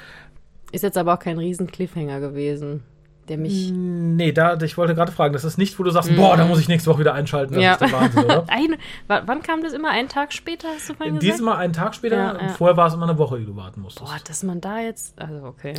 [0.72, 2.84] ist jetzt aber auch kein riesen Cliffhanger gewesen,
[3.30, 6.36] der mich Nee, da, ich wollte gerade fragen, das ist nicht, wo du sagst, boah,
[6.36, 7.54] da muss ich nächste Woche wieder einschalten.
[7.54, 7.72] Das Ja.
[7.72, 8.44] ist der Wahnsinn, oder?
[8.48, 8.76] Ein,
[9.06, 9.88] wa- wann kam das immer?
[9.90, 11.34] Einen Tag später, hast du vorhin gesagt?
[11.38, 12.48] Diesmal einen Tag später, Ja, ja.
[12.50, 14.04] vorher war es immer eine Woche, die du warten musstest.
[14.06, 15.18] Boah, dass man da jetzt.
[15.18, 15.74] Also, okay.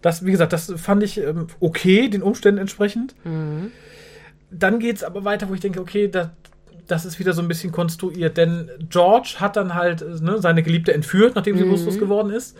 [0.00, 3.14] Das, wie gesagt, das fand ich ähm, okay, den Umständen entsprechend.
[3.24, 3.72] Mhm.
[4.50, 6.28] Dann geht es aber weiter, wo ich denke, okay, das,
[6.86, 8.36] das ist wieder so ein bisschen konstruiert.
[8.36, 11.58] Denn George hat dann halt äh, ne, seine Geliebte entführt, nachdem Mhm.
[11.58, 12.56] sie bewusstlos geworden ist.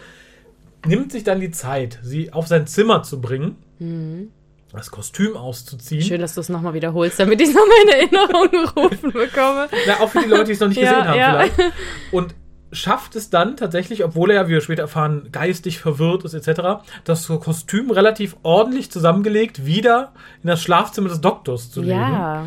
[0.87, 3.57] Nimmt sich dann die Zeit, sie auf sein Zimmer zu bringen.
[3.79, 4.31] Mhm.
[4.73, 6.03] das Kostüm auszuziehen.
[6.03, 9.69] Schön, dass du es nochmal wiederholst, damit ich es nochmal in Erinnerung gerufen bekomme.
[9.87, 11.31] Ja, auch für die Leute, die es noch nicht Ja, gesehen haben ja.
[11.31, 11.73] vielleicht.
[12.13, 12.35] Und
[12.71, 16.83] schafft es dann tatsächlich, obwohl er ja, wie wir später erfahren, geistig verwirrt ist etc.,
[17.05, 20.13] das Kostüm relativ ordentlich zusammengelegt wieder
[20.43, 21.99] in das Schlafzimmer des Doktors zu legen.
[21.99, 22.45] Ja,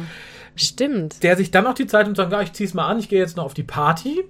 [0.55, 1.23] stimmt.
[1.23, 3.09] Der sich dann auch die Zeit nimmt und sagt, ja, ich zieh's mal an, ich
[3.09, 4.23] gehe jetzt noch auf die Party.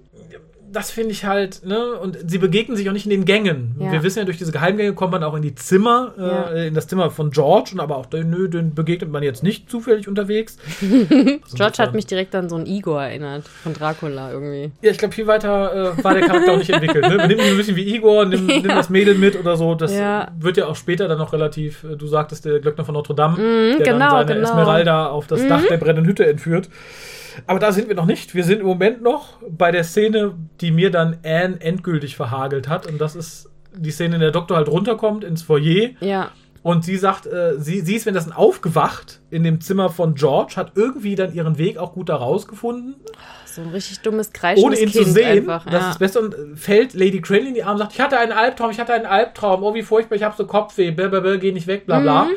[0.73, 3.75] Das finde ich halt, ne, und sie begegnen sich auch nicht in den Gängen.
[3.79, 3.91] Ja.
[3.91, 6.43] Wir wissen ja, durch diese Geheimgänge kommt man auch in die Zimmer, Ja.
[6.51, 9.43] äh, in das Zimmer von George, und aber auch, den- nö, den begegnet man jetzt
[9.43, 10.57] nicht zufällig unterwegs.
[11.55, 14.71] George hat mich direkt an so einen Igor erinnert, von Dracula irgendwie.
[14.81, 17.07] Ja, ich glaube, viel weiter äh, war der Charakter auch nicht entwickelt.
[17.07, 17.27] Ne?
[17.27, 19.75] Nimm ihn ein bisschen wie Igor, nimm, nimm das Mädel mit oder so.
[19.75, 20.23] Das Ja.
[20.23, 23.13] äh, wird ja auch später dann noch relativ, äh, du sagtest, der Glöckner von Notre
[23.15, 23.35] Dame,
[23.77, 24.49] der genau, dann seine genau.
[24.49, 26.69] Esmeralda auf das Dach der brennenden Hütte entführt.
[27.47, 28.33] Aber da sind wir noch nicht.
[28.33, 32.87] Wir sind im Moment noch bei der Szene, die mir dann Anne endgültig verhagelt hat.
[32.87, 36.31] Und das ist die Szene, in der der Doktor halt runterkommt ins Foyer Ja,
[36.63, 40.73] und sie sagt, äh, sie, sie ist währenddessen aufgewacht in dem Zimmer von George, hat
[40.75, 42.95] irgendwie dann ihren Weg auch gut da rausgefunden,
[43.45, 45.49] so ein richtig dummes Kreischendes ohne ihn kind zu sehen.
[45.49, 45.65] einfach.
[45.65, 45.79] Das ja.
[45.79, 46.19] ist das Beste.
[46.21, 48.93] Und fällt Lady Cranley in die Arme und sagt, ich hatte einen Albtraum, ich hatte
[48.93, 52.25] einen Albtraum, oh wie furchtbar, ich habe so Kopfweh, blablabla, geh nicht weg, bla bla.
[52.25, 52.31] Mhm.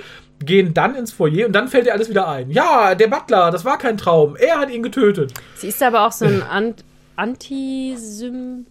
[0.45, 2.51] Gehen dann ins Foyer und dann fällt ihr alles wieder ein.
[2.51, 5.33] Ja, der Butler, das war kein Traum, er hat ihn getötet.
[5.57, 6.85] Sie ist aber auch so ein Ant
[7.17, 8.67] Antisympathisant.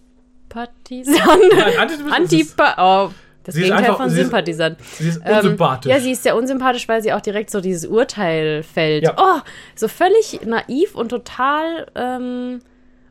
[2.10, 2.74] Antipa
[3.08, 3.10] oh,
[3.42, 4.78] das Sie ist Gegenteil einfach- von sie ist- Sympathisant.
[4.80, 5.92] Sie ist Ähm, unsympathisch.
[5.92, 9.04] ja, sie ist sehr unsympathisch, weil sie auch direkt so dieses Urteil fällt.
[9.04, 9.14] Ja.
[9.18, 9.40] Oh,
[9.74, 12.60] so völlig naiv und total ähm,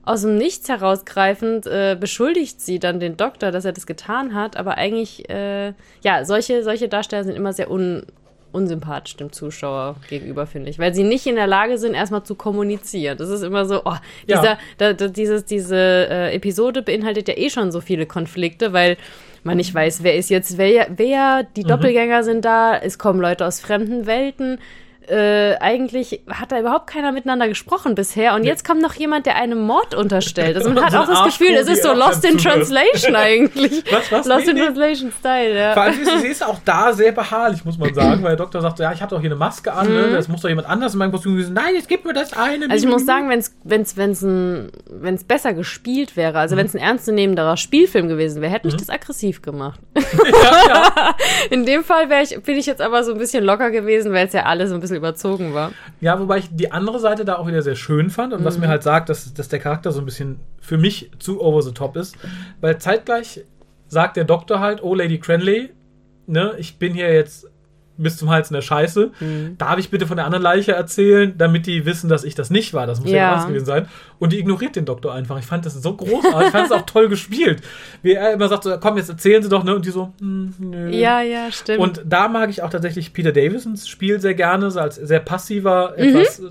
[0.04, 4.58] aus dem Nichts herausgreifend äh, beschuldigt sie dann den Doktor, dass er das getan hat.
[4.58, 8.04] Aber eigentlich, äh, ja, solche, solche Darsteller sind immer sehr un
[8.54, 10.80] unsympathisch dem Zuschauer gegenüber, finde ich.
[10.80, 13.18] Weil sie nicht in der Lage sind, erstmal zu kommunizieren.
[13.18, 13.96] Das ist immer so, oh,
[14.28, 14.40] Ja.
[14.40, 18.98] dieser, da, da, dieses, diese äh, Episode beinhaltet ja eh schon so viele Konflikte, weil
[19.44, 21.48] man nicht weiß, wer ist jetzt wer, wer Mhm.
[21.58, 24.60] die Doppelgänger sind da, es kommen Leute aus fremden Welten.
[25.10, 29.36] Äh, eigentlich hat da überhaupt keiner miteinander gesprochen bisher und jetzt kommt noch jemand, der
[29.36, 30.56] einem Mord unterstellt.
[30.56, 32.38] Also man hat so auch das Gefühl, es ist so Lost in.
[32.38, 33.84] Translation eigentlich.
[33.92, 34.26] Was, was?
[34.28, 34.66] Lost Nee, in nee.
[34.66, 35.74] Translation Style, ja.
[35.74, 38.80] Vor allem, sie, ist auch da sehr beharrlich, muss man sagen, weil der Doktor sagt,
[38.80, 40.12] ja, ich habe doch hier eine Maske an, ne?
[40.12, 41.54] das muss doch jemand anders in meinem Kostüm gewesen.
[41.54, 42.66] Nein, jetzt gib mir das eine.
[42.66, 42.72] Mhm.
[42.72, 46.66] Also ich muss sagen, wenn es wenn's, wenn's ein, wenn's besser gespielt wäre, also wenn
[46.66, 49.80] es ein ernstzunehmenderer Spielfilm gewesen wäre, hätte mich das aggressiv gemacht.
[51.50, 54.34] In dem Fall ich, bin ich jetzt aber so ein bisschen locker gewesen, weil es
[54.34, 55.72] ja alles so ein bisschen überzogen war.
[56.02, 58.46] Ja, wobei ich die andere Seite da auch wieder sehr schön fand und Mhm.
[58.46, 61.62] was mir halt sagt, dass, dass der Charakter so ein bisschen für mich zu over
[61.62, 62.16] the top ist.
[62.62, 63.42] Weil zeitgleich
[63.88, 65.70] sagt der Doktor halt, oh Lady Cranley,
[66.28, 67.48] ne, ich bin hier jetzt
[67.98, 69.12] bis zum Hals in der Scheiße.
[69.20, 69.56] Mhm.
[69.58, 72.74] Darf ich bitte von der anderen Leiche erzählen, damit die wissen, dass ich das nicht
[72.74, 72.88] war?
[72.88, 73.32] Das muss ja, Ja.
[73.34, 73.88] ernst gewesen sein.
[74.20, 75.38] Und die ignoriert den Doktor einfach.
[75.40, 76.48] Ich fand das so großartig.
[76.48, 77.62] ich fand es auch toll gespielt.
[78.02, 79.76] Wie er immer sagt, so, komm, jetzt erzählen Sie doch, ne?
[79.76, 80.90] Und die so, hm, nö.
[80.90, 81.80] Ja, ja, stimmt.
[81.80, 85.94] Und da mag ich auch tatsächlich Peter Davisons Spiel sehr gerne, so als sehr passiver,
[85.98, 86.04] Mhm.
[86.04, 86.42] etwas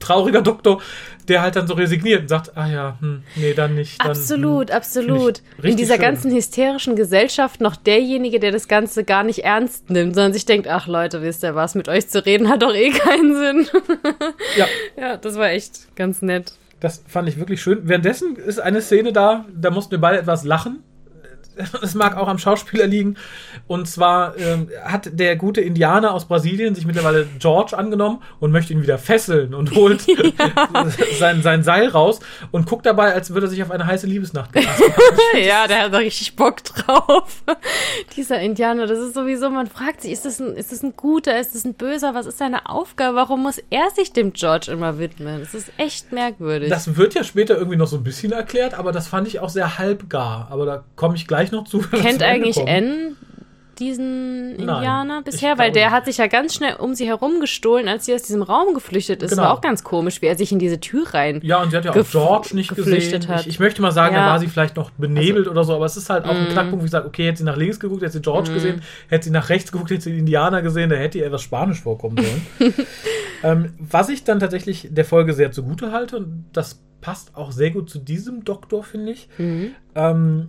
[0.00, 0.80] trauriger Doktor,
[1.28, 4.00] der halt dann so resigniert und sagt, ah ja, hm, nee, dann nicht.
[4.00, 4.76] Dann, absolut, hm.
[4.76, 5.42] absolut.
[5.62, 6.02] In dieser schön.
[6.02, 10.68] ganzen hysterischen Gesellschaft noch derjenige, der das Ganze gar nicht ernst nimmt, sondern sich denkt,
[10.68, 13.66] ach Leute, wisst ihr was, mit euch zu reden hat doch eh keinen Sinn.
[14.56, 14.66] Ja,
[14.96, 16.52] ja, das war echt ganz nett.
[16.80, 17.80] das fand ich wirklich schön.
[17.88, 20.82] Währenddessen ist eine Szene da, da mussten wir beide etwas lachen.
[21.82, 23.16] Es mag auch am Schauspieler liegen.
[23.66, 28.72] Und zwar ähm, hat der gute Indianer aus Brasilien sich mittlerweile George angenommen und möchte
[28.72, 30.04] ihn wieder fesseln und holt
[31.18, 34.52] sein, sein Seil raus und guckt dabei, als würde er sich auf eine heiße Liebesnacht
[34.52, 34.82] gefasst
[35.34, 37.42] ja, der hat da richtig Bock drauf.
[38.16, 41.38] Dieser Indianer, das ist sowieso, man fragt sich, ist das, ein, ist das ein guter,
[41.38, 43.16] ist das ein böser, was ist seine Aufgabe?
[43.16, 45.40] Warum muss er sich dem George immer widmen?
[45.40, 46.70] Das ist echt merkwürdig.
[46.70, 49.48] Das wird ja später irgendwie noch so ein bisschen erklärt, aber das fand ich auch
[49.48, 50.48] sehr halbgar.
[50.50, 51.78] Aber da komme ich gleich noch zu.
[51.90, 52.56] Kennt eigentlich.
[52.58, 53.16] N
[53.78, 55.58] diesen Indianer ich bisher?
[55.58, 55.92] Weil der nicht.
[55.92, 59.22] hat sich ja ganz schnell um sie herum gestohlen, als sie aus diesem Raum geflüchtet
[59.22, 59.30] ist.
[59.30, 59.42] Genau.
[59.42, 61.40] War auch ganz komisch, wie er sich in diese Tür rein.
[61.42, 63.40] Ja, und sie hat ja auch George nicht geflüchtet gesehen.
[63.40, 64.20] Ich, ich möchte mal sagen, Ja.
[64.20, 66.44] Also, da war sie vielleicht noch benebelt oder so, aber es ist halt auch ein
[66.44, 66.52] Mm.
[66.52, 69.30] Knackpunkt, wie gesagt, okay, hätte sie nach links geguckt, hätte sie George gesehen, hätte sie
[69.30, 72.74] nach rechts geguckt, hätte sie den Indianer gesehen, da hätte ihr etwas Spanisch vorkommen sollen.
[73.42, 77.70] ähm, was ich dann tatsächlich der Folge sehr zugute halte, und das passt auch sehr
[77.70, 79.70] gut zu diesem Doktor, finde ich, Mhm.
[79.96, 80.48] Ähm,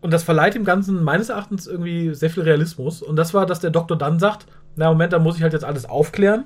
[0.00, 3.02] und das verleiht dem Ganzen meines Erachtens irgendwie sehr viel Realismus.
[3.02, 5.64] Und das war, dass der Doktor dann sagt, na Moment, da muss ich halt jetzt
[5.64, 6.44] alles aufklären.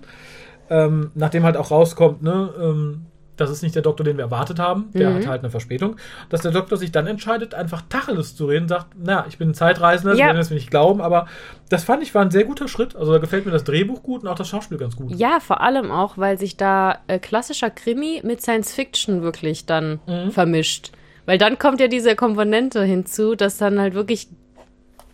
[0.69, 4.59] Ähm, nachdem halt auch rauskommt, ne, ähm, das ist nicht der Doktor, den wir erwartet
[4.59, 4.91] haben.
[4.93, 5.15] Der Mhm.
[5.15, 5.97] hat halt eine Verspätung.
[6.29, 9.55] Dass der Doktor sich dann entscheidet, einfach Tacheles zu reden, sagt, na, ich bin ein
[9.55, 10.27] Zeitreisender, Sie Ja.
[10.27, 11.27] werden es mir nicht glauben, aber
[11.71, 12.95] das fand ich war ein sehr guter Schritt.
[12.97, 15.11] Also da gefällt mir das Drehbuch gut und auch das Schauspiel ganz gut.
[15.13, 20.01] Ja, vor allem auch, weil sich da äh, klassischer Krimi mit Science Fiction wirklich dann
[20.07, 20.31] Mhm.
[20.33, 20.93] vermischt.
[21.31, 24.27] Weil dann kommt ja diese Komponente hinzu, dass dann halt wirklich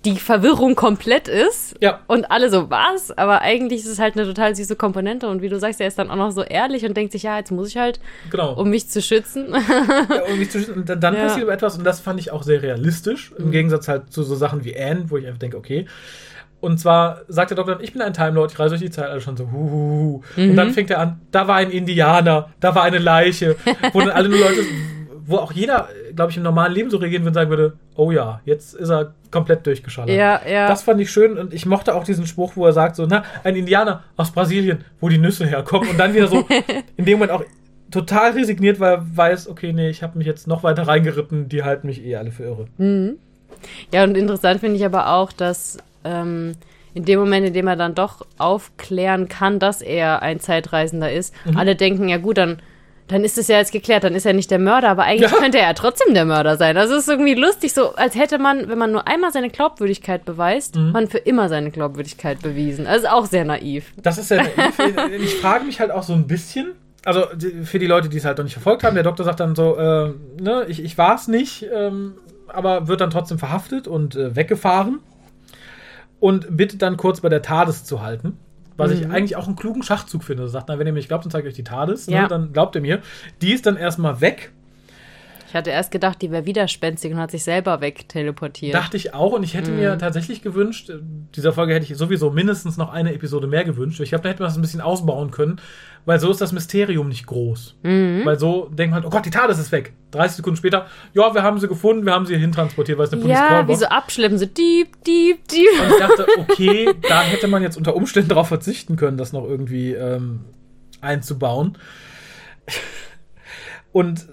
[0.07, 1.75] die Verwirrung komplett ist.
[1.83, 2.01] Ja.
[2.07, 3.11] Und alle so, was?
[3.19, 5.29] Aber eigentlich ist es halt eine total süße Komponente.
[5.29, 7.37] Und wie du sagst, er ist dann auch noch so ehrlich und denkt sich, ja,
[7.37, 8.01] jetzt muss ich halt,
[8.31, 8.55] Genau.
[8.55, 9.49] um mich zu schützen.
[10.09, 10.75] Ja, um mich zu schützen.
[10.77, 11.11] Und dann, Ja.
[11.11, 11.27] Mhm.
[11.27, 14.65] passiert etwas, und das fand ich auch sehr realistisch, im Gegensatz halt zu so Sachen
[14.65, 15.85] wie Anne, wo ich einfach denke, okay.
[16.61, 18.91] Und zwar sagt der Doktor, dann, ich bin ein Time Lord, ich reise durch die
[18.91, 20.23] Zeit, alle schon so, huhuhu.
[20.39, 20.57] Und Mhm.
[20.57, 23.57] dann fängt er an, da war ein Indianer, da war eine Leiche,
[23.93, 24.61] wo dann alle nur Leute,
[25.27, 28.11] wo auch jeder, glaube ich, im normalen Leben so reagieren würde und sagen würde, oh
[28.11, 30.17] ja, jetzt ist er komplett durchgeschallert.
[30.17, 30.69] ja, ja.
[30.69, 33.25] Das fand ich schön und ich mochte auch diesen Spruch, wo er sagt so, na,
[33.45, 36.47] ein Indianer aus Brasilien, wo die Nüsse herkommen und dann wieder so
[36.97, 37.45] in dem Moment auch
[37.91, 41.63] total resigniert, weil er weiß, okay, nee, ich habe mich jetzt noch weiter reingeritten, die
[41.63, 42.67] halten mich eh alle für irre.
[43.93, 46.53] Ja, und interessant finde ich aber auch, dass ähm,
[46.95, 51.35] in dem Moment, in dem er dann doch aufklären kann, dass er ein Zeitreisender ist,
[51.45, 51.57] Mhm.
[51.57, 52.59] alle denken, ja gut, dann,
[53.09, 55.37] dann ist es ja jetzt geklärt, dann ist er nicht der Mörder, aber eigentlich Ja.
[55.39, 56.77] könnte er ja trotzdem der Mörder sein.
[56.77, 60.25] Also es ist irgendwie lustig, so als hätte man, wenn man nur einmal seine Glaubwürdigkeit
[60.25, 60.91] beweist, Mhm.
[60.93, 62.87] man für immer seine Glaubwürdigkeit bewiesen.
[62.87, 63.93] Also auch sehr naiv.
[64.03, 64.79] Das ist ja naiv.
[65.23, 66.73] ich frage mich halt auch so ein bisschen,
[67.05, 67.23] also
[67.63, 69.77] für die Leute, die es halt noch nicht verfolgt haben, der Doktor sagt dann so,
[69.77, 72.15] äh, ne, ich, ich war es nicht, ähm,
[72.49, 74.99] aber wird dann trotzdem verhaftet und äh, weggefahren
[76.19, 78.39] und bittet dann kurz bei der TARDIS zu halten.
[78.77, 80.49] Was ich eigentlich auch einen klugen Schachzug finde.
[80.49, 82.07] Sagt, na, wenn ihr mich glaubt, dann zeige ich euch die TARDIS.
[82.07, 82.23] Ja.
[82.23, 83.01] Ne, dann glaubt ihr mir.
[83.43, 84.53] Die ist dann erstmal weg.
[85.57, 88.75] Ich hatte erst gedacht, die wäre widerspenstig und hat sich selber wegteleportiert.
[88.75, 89.33] Dachte ich auch.
[89.33, 90.99] Und ich hätte mir tatsächlich gewünscht, äh,
[91.35, 93.99] dieser Folge hätte ich sowieso mindestens noch eine Episode mehr gewünscht.
[94.01, 95.59] Ich glaube, da hätte man das ein bisschen ausbauen können,
[96.05, 97.79] weil so ist das Mysterium nicht groß.
[98.27, 99.95] Weil so denkt man, oh Gott, die TARDIS ist weg.
[100.11, 103.15] 30 Sekunden später, ja, wir haben sie gefunden, wir haben sie hierhin transportiert, weil es
[103.15, 105.81] eine Police ja, wie so abschleppen, so diep, diep, diep.
[105.81, 109.45] Und ich dachte, okay, da hätte man jetzt unter Umständen darauf verzichten können, das noch
[109.49, 110.41] irgendwie ähm,
[111.01, 111.79] einzubauen.
[113.93, 114.27] Und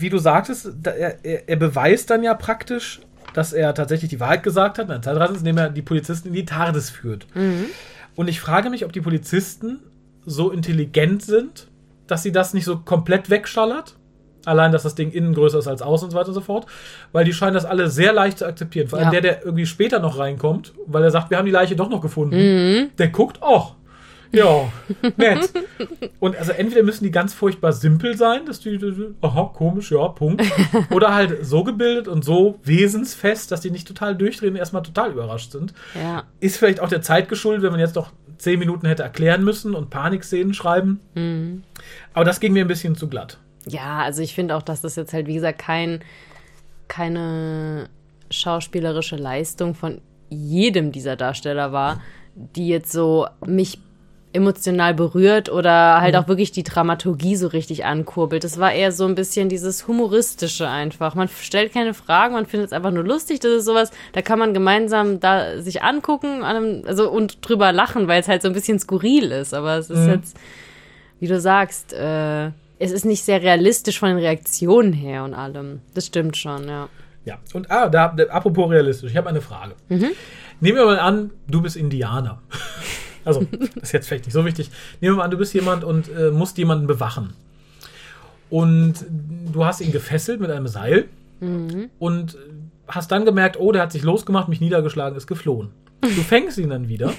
[0.00, 3.00] wie du sagtest, er, er, er beweist dann ja praktisch,
[3.34, 6.44] dass er tatsächlich die Wahrheit gesagt hat, in Zeitreise, indem er die Polizisten in die
[6.44, 7.26] TARDIS führt.
[8.16, 9.78] Und ich frage mich, ob die Polizisten
[10.26, 11.68] so intelligent sind,
[12.06, 13.96] dass sie das nicht so komplett wegschallert.
[14.46, 16.66] Allein, dass das Ding innen größer ist als außen und so weiter und so fort.
[17.12, 18.88] Weil die scheinen das alle sehr leicht zu akzeptieren.
[18.88, 19.10] Vor allem Ja.
[19.12, 22.00] der, der irgendwie später noch reinkommt, weil er sagt, wir haben die Leiche doch noch
[22.00, 22.90] gefunden.
[22.98, 23.74] Der guckt, ach,
[24.32, 24.72] ja,
[25.16, 25.50] nett.
[26.20, 28.78] Und also entweder müssen die ganz furchtbar simpel sein, dass die,
[29.20, 30.42] aha, komisch, ja, Punkt.
[30.90, 35.12] Oder halt so gebildet und so wesensfest, dass die nicht total durchdrehen und erstmal total
[35.12, 35.74] überrascht sind.
[35.94, 36.24] Ja.
[36.40, 39.74] Ist vielleicht auch der Zeit geschuldet, wenn man jetzt noch zehn Minuten hätte erklären müssen
[39.74, 41.00] und Panikszenen schreiben.
[42.14, 43.38] Aber das ging mir ein bisschen zu glatt.
[43.66, 46.00] Ja, also ich finde auch, dass das jetzt halt, wie gesagt, kein,
[46.88, 47.88] keine
[48.30, 50.00] schauspielerische Leistung von
[50.30, 52.00] jedem dieser Darsteller war,
[52.34, 53.78] die jetzt so mich
[54.32, 58.44] emotional berührt oder halt auch wirklich die Dramaturgie so richtig ankurbelt.
[58.44, 61.16] Das war eher so ein bisschen dieses Humoristische einfach.
[61.16, 63.40] Man stellt keine Fragen, man findet es einfach nur lustig.
[63.40, 68.06] Das ist sowas, da kann man gemeinsam da sich angucken einem, also und drüber lachen,
[68.06, 69.52] weil es halt so ein bisschen skurril ist.
[69.52, 70.36] Aber es ist jetzt,
[71.18, 75.80] wie du sagst, äh, es ist nicht sehr realistisch von den Reaktionen her und allem.
[75.94, 76.88] Das stimmt schon, ja.
[77.24, 79.74] Ja, und ah, da, da, apropos realistisch, ich habe eine Frage.
[80.60, 82.40] Nehmen wir mal an, du bist Indianer.
[83.24, 84.70] Also, das ist jetzt vielleicht nicht so wichtig.
[85.00, 87.34] Nehmen wir mal an, du bist jemand und äh, musst jemanden bewachen.
[88.48, 88.94] Und
[89.52, 91.06] du hast ihn gefesselt mit einem Seil
[92.00, 92.36] und
[92.88, 95.70] hast dann gemerkt, oh, der hat sich losgemacht, mich niedergeschlagen, ist geflohen.
[96.02, 97.12] Du fängst ihn dann wieder.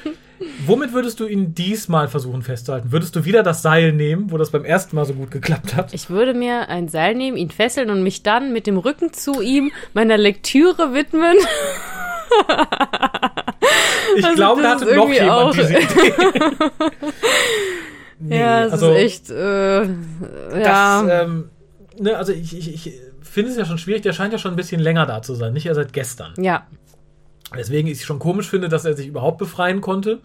[0.66, 2.90] Womit würdest du ihn diesmal versuchen festzuhalten?
[2.90, 5.92] Würdest du wieder das Seil nehmen, wo das beim ersten Mal so gut geklappt hat?
[5.92, 9.42] Ich würde mir ein Seil nehmen, ihn fesseln und mich dann mit dem Rücken zu
[9.42, 11.36] ihm meiner Lektüre widmen.
[14.16, 16.12] Ich Also glaube, da hatte ist noch jemand auch- diese Idee.
[18.18, 19.88] Nee, ja, das also ist echt, äh, ja.
[21.02, 21.50] das, ähm,
[21.98, 22.92] ne, also ich, ich, ich
[23.22, 25.52] finde es ja schon schwierig, der scheint ja schon ein bisschen länger da zu sein,
[25.52, 26.32] nicht erst seit gestern.
[26.38, 26.66] ja.
[27.56, 30.18] Deswegen ich schon komisch finde, dass er sich überhaupt befreien konnte.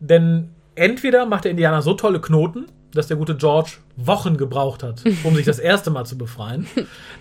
[0.00, 5.02] Denn entweder macht der Indianer so tolle Knoten, dass der gute George Wochen gebraucht hat,
[5.24, 6.66] um sich das erste Mal zu befreien.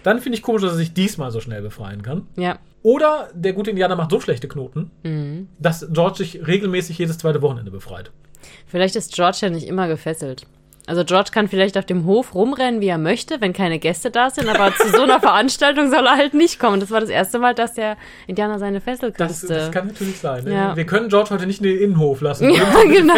[0.03, 2.28] Dann finde ich komisch, dass er sich diesmal so schnell befreien kann.
[2.36, 2.59] Ja.
[2.82, 5.47] Oder der gute Indianer macht so schlechte Knoten, Mhm.
[5.59, 8.11] dass George sich regelmäßig jedes zweite Wochenende befreit.
[8.67, 10.45] Vielleicht ist George ja nicht immer gefesselt.
[10.86, 14.30] Also George kann vielleicht auf dem Hof rumrennen, wie er möchte, wenn keine Gäste da
[14.30, 16.82] sind, aber zu so einer Veranstaltung soll er halt nicht kommen.
[16.82, 17.95] Das war das erste Mal, dass der
[18.28, 19.53] Indianer seine Fessel Das, küsste.
[19.53, 20.45] das kann natürlich sein.
[20.45, 20.76] Ja.
[20.76, 22.49] Wir können George heute nicht in den Innenhof lassen.
[22.53, 23.13] ja, genau.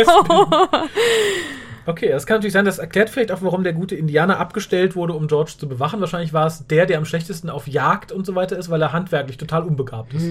[1.87, 2.65] Okay, das kann natürlich sein.
[2.65, 5.99] Das erklärt vielleicht auch, warum der gute Indianer abgestellt wurde, um George zu bewachen.
[5.99, 8.91] Wahrscheinlich war es der, der am schlechtesten auf Jagd und so weiter ist, weil er
[8.93, 10.27] handwerklich total unbegabt ist.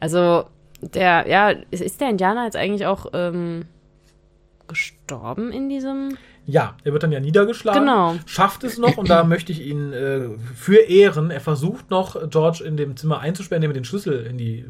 [0.00, 0.44] Also
[0.80, 3.64] der, ja, ist- ist der Indianer jetzt eigentlich auch ähm,
[4.68, 6.16] gestorben in diesem?
[6.44, 8.16] Ja, er wird dann ja niedergeschlagen, Genau.
[8.26, 10.22] schafft es noch und da möchte ich ihn äh,
[10.56, 11.30] für ehren.
[11.30, 14.64] Er versucht noch, George in dem Zimmer einzusperren, indem er den Schlüssel in die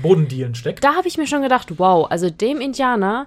[0.00, 0.84] Bodendielen steckt.
[0.84, 3.26] Da habe ich mir schon gedacht, wow, also dem Indianer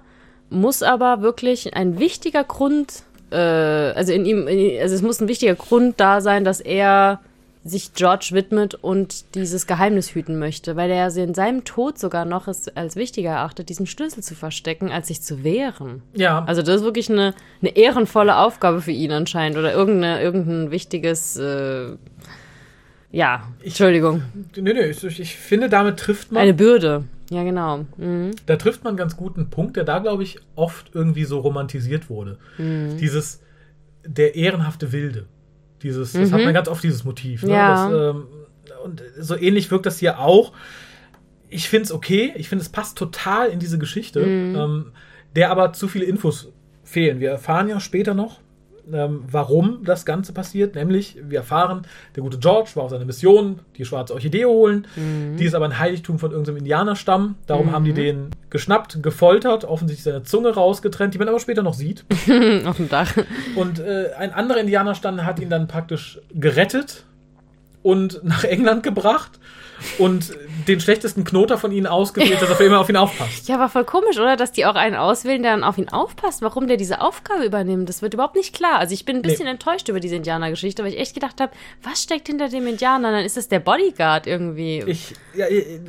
[0.52, 4.46] muss aber wirklich ein wichtiger Grund, äh, also in ihm,
[4.80, 7.20] also es muss ein wichtiger Grund da sein, dass er
[7.64, 12.48] sich George widmet und dieses Geheimnis hüten möchte, weil er in seinem Tod sogar noch
[12.48, 16.02] es als wichtiger erachtet, diesen Schlüssel zu verstecken, als sich zu wehren.
[16.14, 20.72] Ja, Also das ist wirklich eine, eine ehrenvolle Aufgabe für ihn anscheinend oder irgendeine, irgendein
[20.72, 21.96] wichtiges, äh,
[23.12, 24.22] ja, Entschuldigung,
[24.56, 27.04] nee, nee, ich, ich finde, damit trifft man, eine Bürde.
[27.32, 27.86] Ja, genau.
[27.96, 28.32] Mhm.
[28.46, 32.38] da trifft man ganz guten Punkt, der da, glaube ich, oft irgendwie so romantisiert wurde.
[32.58, 32.98] Mhm.
[32.98, 33.40] Dieses,
[34.06, 35.26] der ehrenhafte Wilde.
[35.82, 37.42] Dieses, das hat man ganz oft, dieses Motiv.
[37.42, 37.48] Ne?
[37.48, 37.54] Mhm.
[37.54, 37.88] Ja.
[37.90, 38.26] Das, ähm,
[38.84, 40.52] und so ähnlich wirkt das hier auch.
[41.48, 44.54] Ich finde es okay, ich finde, es passt total in diese Geschichte, Mhm.
[44.56, 44.92] ähm,
[45.34, 46.52] der aber zu viele Infos
[46.84, 47.18] fehlen.
[47.20, 48.40] Wir erfahren ja später noch,
[48.92, 50.74] ähm, warum das Ganze passiert.
[50.74, 51.82] Nämlich, wir erfahren,
[52.16, 54.86] der gute George war auf seiner Mission, die schwarze Orchidee holen.
[54.96, 55.36] Mhm.
[55.36, 57.36] Die ist aber ein Heiligtum von irgendeinem Indianerstamm.
[57.46, 61.74] Darum haben die den geschnappt, gefoltert, offensichtlich seine Zunge rausgetrennt, die man aber später noch
[61.74, 62.04] sieht.
[62.64, 63.14] Auf dem Dach.
[63.56, 67.04] Und äh, ein anderer Indianerstamm hat ihn dann praktisch gerettet
[67.82, 69.38] und nach England gebracht
[69.98, 70.32] und
[70.68, 73.48] den schlechtesten Knoter von ihnen ausgewählt, dass er für immer auf ihn aufpasst.
[73.48, 74.36] Ja, war voll komisch, oder?
[74.36, 76.42] Dass die auch einen auswählen, der dann auf ihn aufpasst.
[76.42, 78.78] Warum der diese Aufgabe übernimmt, das wird überhaupt nicht klar.
[78.78, 79.52] Also ich bin ein bisschen Nee.
[79.52, 81.52] enttäuscht über diese Indianergeschichte, weil ich echt gedacht habe,
[81.82, 83.10] was steckt hinter dem Indianer?
[83.12, 84.82] Dann ist das der Bodyguard irgendwie.
[84.86, 85.80] Ich, ja, äh,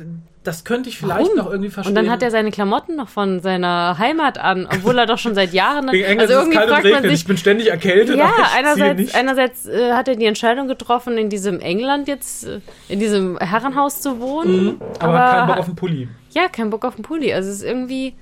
[0.44, 1.36] das könnte ich vielleicht Warum?
[1.36, 1.90] noch irgendwie verstehen.
[1.90, 5.34] und dann hat er seine Klamotten noch von seiner Heimat an, obwohl er doch schon
[5.34, 5.88] seit Jahren.
[5.92, 7.10] Wegen England also ist es irgendwie kalt und regnet.
[7.10, 8.16] sich, Ich bin ständig erkältet.
[8.16, 12.60] Ja, aber einerseits, einerseits äh, hat er die Entscheidung getroffen, in diesem England jetzt, äh,
[12.88, 14.64] in diesem Herrenhaus zu wohnen.
[14.64, 16.08] Mhm, aber, hat keinen Bock auf den Pulli.
[16.30, 17.32] Ja, kein Bock auf den Pulli.
[17.32, 18.14] Also es ist irgendwie.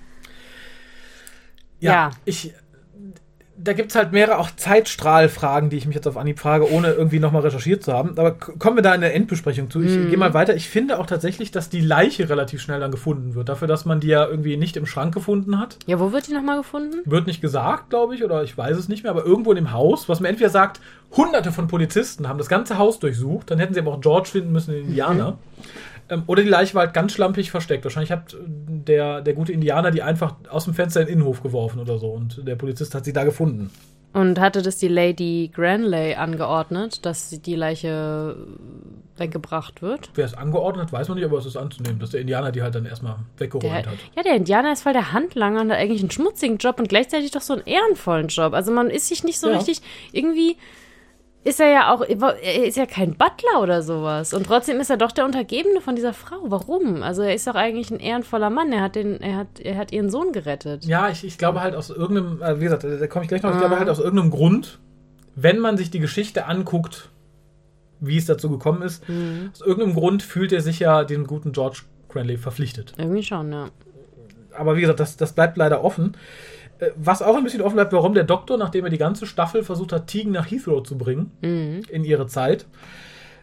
[1.81, 2.11] Ja, Ja.
[2.25, 2.55] ich.
[3.65, 6.89] Da gibt es halt mehrere auch Zeitstrahlfragen, die ich mich jetzt auf Anhieb frage, ohne
[6.93, 8.19] irgendwie nochmal recherchiert zu haben.
[8.19, 9.81] Aber kommen wir da in der Endbesprechung zu.
[9.83, 10.09] Ich Mhm.
[10.11, 10.55] gehe mal weiter.
[10.57, 13.49] Ich finde auch tatsächlich, dass die Leiche relativ schnell dann gefunden wird.
[13.49, 15.79] Dafür, dass man die ja irgendwie nicht im Schrank gefunden hat.
[15.87, 16.97] Ja, wo wird die nochmal gefunden?
[17.05, 19.73] Wird nicht gesagt, glaube ich, oder ich weiß es nicht mehr, aber irgendwo in dem
[19.73, 20.81] Haus, was mir entweder sagt,
[21.17, 24.51] hunderte von Polizisten haben das ganze Haus durchsucht, dann hätten sie aber auch George finden
[24.53, 25.39] müssen, den Indianer.
[26.09, 27.85] Ähm, oder die Leiche war halt ganz schlampig versteckt.
[27.85, 31.43] Wahrscheinlich hat äh, der, der gute Indianer die einfach aus dem Fenster in den Innenhof
[31.43, 33.71] geworfen oder so und der Polizist hat sie da gefunden.
[34.15, 38.37] Und hatte das die Lady Granley angeordnet, dass die Leiche
[39.17, 40.11] weggebracht wird?
[40.15, 42.63] Wer es angeordnet hat, weiß man nicht, aber es ist anzunehmen, dass der Indianer die
[42.63, 43.99] halt dann erstmal weggeräumt Der, hat.
[44.17, 47.31] ja, der Indianer ist voll der Handlanger und hat eigentlich einen schmutzigen Job und gleichzeitig
[47.31, 48.53] doch so einen ehrenvollen Job.
[48.53, 49.57] Also man ist sich nicht so Ja.
[49.57, 49.81] richtig.
[50.13, 50.57] Irgendwie
[51.45, 52.03] ist er ja auch.
[52.03, 54.33] Er ist ja kein Butler oder sowas.
[54.33, 56.39] Und trotzdem ist er doch der Untergebene von dieser Frau.
[56.45, 57.03] Warum?
[57.03, 58.73] Also er ist doch eigentlich ein ehrenvoller Mann.
[58.73, 60.85] Er hat, den, er hat, er hat ihren Sohn gerettet.
[60.85, 63.53] Ja, ich, ich glaube halt aus irgendeinem, äh, wie gesagt, da komme ich gleich noch,
[63.53, 64.79] ich glaube halt aus irgendeinem Grund,
[65.35, 67.09] wenn man sich die Geschichte anguckt,
[68.01, 69.05] wie es dazu gekommen ist,
[69.53, 72.95] aus irgendeinem Grund fühlt er sich ja dem guten George Cranley verpflichtet.
[72.99, 73.69] Irgendwie schon, ja.
[74.57, 76.17] Aber wie gesagt, das, das bleibt leider offen.
[76.83, 79.63] Äh, Was auch ein bisschen offen bleibt, warum der Doktor, nachdem er die ganze Staffel
[79.63, 81.31] versucht hat, Tegan nach Heathrow zu bringen,
[81.89, 82.67] in ihre Zeit,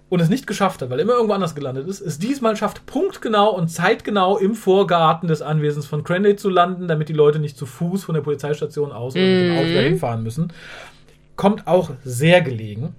[0.10, 2.86] und es nicht geschafft hat, weil er immer irgendwo anders gelandet ist, es diesmal schafft,
[2.88, 7.58] punktgenau und zeitgenau im Vorgarten des Anwesens von Cranley zu landen, damit die Leute nicht
[7.58, 10.52] zu Fuß von der Polizeistation aus oder mit dem Auto dahin fahren müssen.
[11.36, 12.96] Kommt auch sehr gelegen.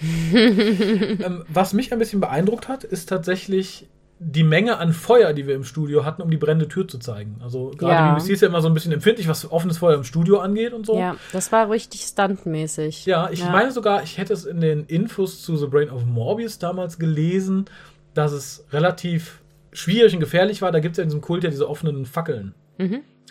[0.32, 3.86] ähm, was mich ein bisschen beeindruckt hat, ist tatsächlich
[4.20, 7.36] die Menge an Feuer, die wir im Studio hatten, um die brennende Tür zu zeigen.
[7.40, 8.14] Also gerade Ja.
[8.14, 10.86] BBC ist ja immer so ein bisschen empfindlich, was offenes Feuer im Studio angeht und
[10.86, 10.98] so.
[10.98, 13.06] Ja, das war richtig stuntmäßig.
[13.06, 16.58] Ja, ich meine sogar, ich hätte es in den Infos zu The Brain of Morbius
[16.58, 17.66] damals gelesen,
[18.14, 19.40] dass es relativ
[19.72, 20.72] schwierig und gefährlich war.
[20.72, 22.54] Da gibt es ja in diesem Kult ja diese offenen Fackeln.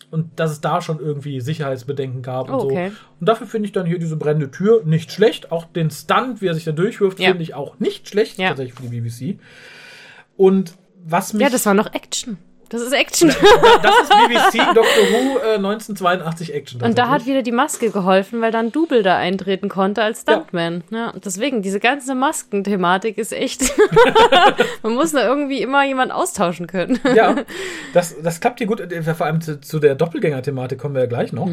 [0.09, 2.61] Und dass es da schon irgendwie Sicherheitsbedenken gab und Mhm.
[2.61, 2.89] Oh, okay.
[2.91, 2.95] so.
[3.19, 5.51] Und dafür finde ich dann hier diese brennende Tür nicht schlecht.
[5.51, 7.29] Auch den Stunt, wie er sich da durchwirft, Ja.
[7.29, 8.49] finde ich auch nicht schlecht, Ja.
[8.49, 9.39] tatsächlich für die BBC.
[10.37, 10.73] Und
[11.03, 11.41] was mich.
[11.41, 12.37] Ja, das war noch Action.
[12.69, 13.29] Das ist Action.
[13.29, 16.81] das ist BBC Doctor Who äh, 1982 Action.
[16.81, 20.83] Und da hat wieder die Maske geholfen, weil dann Double da eintreten konnte als Stuntman.
[20.89, 21.13] Ja.
[21.23, 23.71] deswegen, diese ganze Maskenthematik ist echt.
[24.83, 26.99] Man muss da irgendwie immer jemand austauschen können.
[27.15, 27.35] Ja,
[27.93, 28.81] das, das klappt hier gut.
[28.81, 31.49] Äh, Vor allem zu, zu der Doppelgänger-Thematik kommen wir ja gleich noch.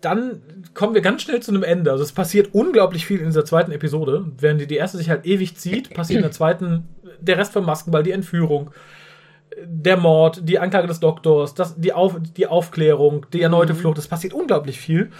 [0.00, 0.42] Dann
[0.74, 1.90] kommen wir ganz schnell zu einem Ende.
[1.90, 4.26] Also es passiert unglaublich viel in dieser zweiten Episode.
[4.38, 6.84] Während die, die erste sich halt ewig zieht, passiert in der zweiten
[7.20, 8.70] der Rest vom Maskenball, die Entführung,
[9.64, 13.96] der Mord, die Anklage des Doktors, das, die, Auf, die Aufklärung, die erneute Flucht.
[13.98, 15.10] Es passiert unglaublich viel.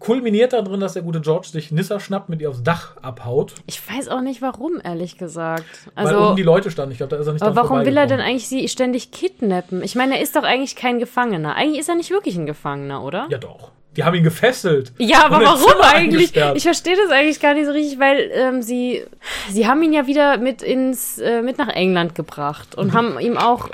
[0.00, 3.80] Kulminiert darin, dass der gute George sich Nissa schnappt, mit ihr aufs Dach abhaut, Ich
[3.88, 5.64] weiß auch nicht warum, ehrlich gesagt.
[5.94, 6.92] weil Also, oben die Leute standen.
[6.92, 9.82] Ich glaube, da ist er nicht aber warum will er denn eigentlich sie ständig kidnappen?
[9.82, 11.54] Ich meine, er ist doch eigentlich kein Gefangener.
[11.54, 13.28] Eigentlich ist er nicht wirklich ein Gefangener, oder?
[13.30, 13.70] Ja, doch.
[13.96, 14.92] Die haben ihn gefesselt.
[14.98, 16.32] Ja, aber warum eigentlich?
[16.54, 19.04] Ich verstehe das eigentlich gar nicht so richtig, weil ähm, sie,
[19.50, 23.36] sie haben ihn ja wieder mit ins, äh, mit nach England gebracht und haben ihm
[23.36, 23.70] auch,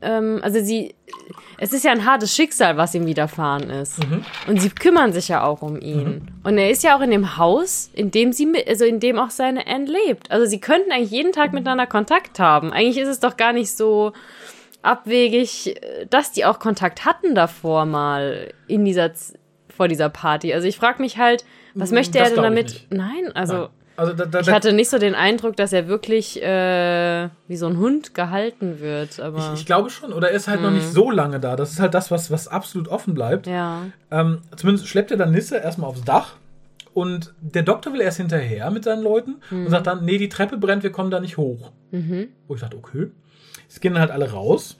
[0.00, 0.94] ähm, also sie,
[1.58, 3.98] es ist ja ein hartes Schicksal, was ihm widerfahren ist.
[4.46, 6.30] Und sie kümmern sich ja auch um ihn.
[6.44, 9.30] Und er ist ja auch in dem Haus, in dem sie, also in dem auch
[9.30, 10.30] seine Anne lebt.
[10.30, 12.72] Also sie könnten eigentlich jeden Tag miteinander Kontakt haben.
[12.72, 14.12] Eigentlich ist es doch gar nicht so
[14.86, 19.10] abwegig, äh, dass die auch Kontakt hatten davor mal in dieser
[19.68, 20.54] vor dieser Party.
[20.54, 22.86] Also ich frage mich halt, was möchte Mm, das er denn damit?
[22.90, 23.68] Nein, also Nein.
[23.98, 27.66] Also da, da, ich hatte nicht so den Eindruck, dass er wirklich äh, wie so
[27.66, 29.20] ein Hund gehalten wird.
[29.20, 30.12] Aber ich, ich glaube schon.
[30.12, 31.56] Oder er ist halt noch nicht so lange da.
[31.56, 33.46] Das ist halt das, was, was absolut offen bleibt.
[33.46, 36.34] ja, Ähm, zumindest schleppt er dann Nisse erstmal aufs Dach.
[36.92, 40.56] Und der Doktor will erst hinterher mit seinen Leuten und sagt dann, nee, die Treppe
[40.56, 41.72] brennt, wir kommen da nicht hoch.
[42.48, 43.08] Wo ich dachte, okay.
[43.68, 44.76] Es gehen dann halt alle raus.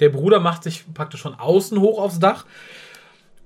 [0.00, 2.44] Der Bruder macht sich praktisch von außen hoch aufs Dach.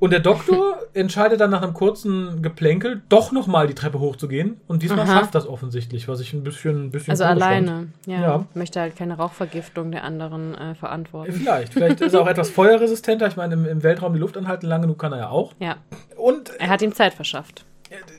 [0.00, 4.58] Und der Doktor entscheidet dann nach einem kurzen Geplänkel, doch nochmal die Treppe hochzugehen.
[4.66, 5.18] Und diesmal Aha.
[5.20, 7.88] schafft das offensichtlich, was ich ein bisschen, ein bisschen also alleine.
[8.06, 8.46] Ja, Ja.
[8.54, 11.32] möchte halt keine Rauchvergiftung der anderen äh, verantworten.
[11.32, 11.74] Vielleicht.
[11.74, 13.26] Vielleicht ist er auch etwas feuerresistenter.
[13.26, 15.52] Ich meine, im, im Weltraum die Luft anhalten lange genug kann er ja auch.
[15.60, 15.76] Ja,
[16.16, 17.66] Und er hat ihm Zeit verschafft.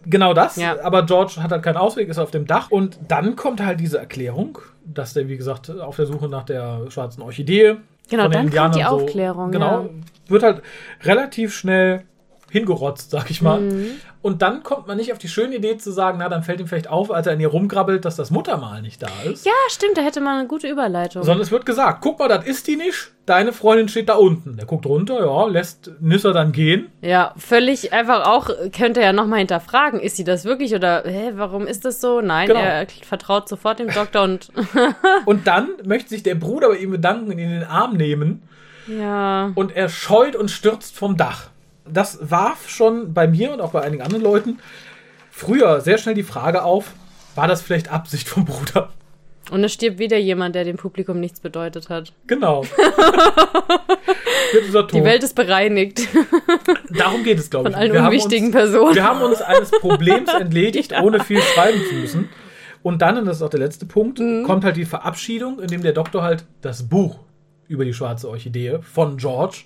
[0.05, 0.81] Genau das, Ja.
[0.83, 3.97] aber George hat halt keinen Ausweg, ist auf dem Dach und dann kommt halt diese
[3.99, 7.77] Erklärung, dass der, wie gesagt, auf der Suche nach der schwarzen Orchidee.
[8.09, 9.89] Genau, von den dann kommt die Indianern so- Aufklärung, Genau, ja.
[10.27, 10.61] wird halt
[11.03, 12.03] relativ schnell
[12.51, 13.61] hingerotzt, sag ich mal.
[13.61, 13.87] Mhm.
[14.21, 16.67] Und dann kommt man nicht auf die schöne Idee zu sagen, na, dann fällt ihm
[16.67, 19.45] vielleicht auf, als er in ihr rumgrabbelt, dass das Muttermal nicht da ist.
[19.47, 21.23] Ja, stimmt, da hätte man eine gute Überleitung.
[21.23, 24.57] Sondern es wird gesagt, guck mal, das ist die nicht, deine Freundin steht da unten.
[24.57, 26.91] Der guckt runter, ja, lässt Nissa dann gehen.
[27.01, 31.65] Ja, völlig einfach auch, könnte er nochmal hinterfragen, ist sie das wirklich oder hä, warum
[31.65, 32.21] ist das so?
[32.21, 32.59] Nein, Genau.
[32.59, 34.49] er vertraut sofort dem Doktor und
[35.25, 38.43] Und dann möchte sich der Bruder bei ihm bedanken und ihn in den Arm nehmen.
[38.87, 39.51] ja.
[39.55, 41.50] und er scheut und stürzt vom Dach.
[41.93, 44.59] Das warf schon bei mir und auch bei einigen anderen Leuten
[45.29, 46.91] früher sehr schnell die Frage auf,
[47.35, 48.89] war das vielleicht Absicht vom Bruder?
[49.49, 52.13] Und es stirbt wieder jemand, der dem Publikum nichts bedeutet hat.
[52.27, 52.63] Genau.
[54.93, 56.07] Die Welt ist bereinigt
[56.89, 57.73] Darum geht es, glaube ich.
[57.75, 58.95] von allen wir, haben unwichtigen uns, Personen.
[58.95, 62.29] wir haben uns eines Problems entledigt, ohne viel schreiben zu müssen.
[62.83, 64.43] Und dann, und das ist auch der letzte Punkt, Mhm.
[64.43, 67.19] kommt halt die Verabschiedung, in dem der Doktor halt das Buch
[67.67, 69.63] über die schwarze Orchidee von George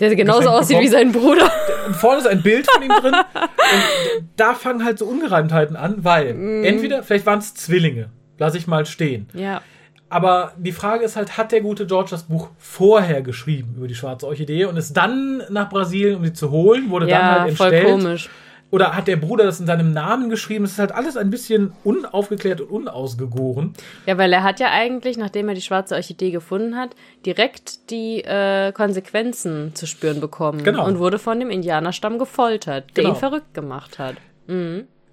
[0.00, 1.50] Der genauso aussieht wie sein Bruder.
[1.92, 3.14] Vorne ist ein Bild von ihm drin.
[3.14, 6.64] Und da fangen halt so Ungereimtheiten an, weil Mhm.
[6.64, 9.28] entweder, vielleicht waren es Zwillinge, lasse ich mal stehen.
[9.34, 9.62] Ja.
[10.10, 13.94] Aber die Frage ist halt, hat der gute George das Buch vorher geschrieben über die
[13.94, 17.56] schwarze Orchidee und ist dann nach Brasilien, um sie zu holen, wurde dann Ja, halt
[17.56, 17.92] voll entstellt?
[18.00, 18.28] komisch.
[18.74, 20.64] Oder hat der Bruder das in seinem Namen geschrieben?
[20.64, 23.72] Es ist halt alles ein bisschen unaufgeklärt und unausgegoren.
[24.04, 28.24] Ja, weil er hat ja eigentlich, nachdem er die schwarze Orchidee gefunden hat, direkt die
[28.24, 30.64] äh, Konsequenzen zu spüren bekommen.
[30.64, 30.88] Genau.
[30.88, 33.14] Und wurde von dem Indianerstamm gefoltert, der Genau.
[33.14, 34.16] ihn verrückt gemacht hat.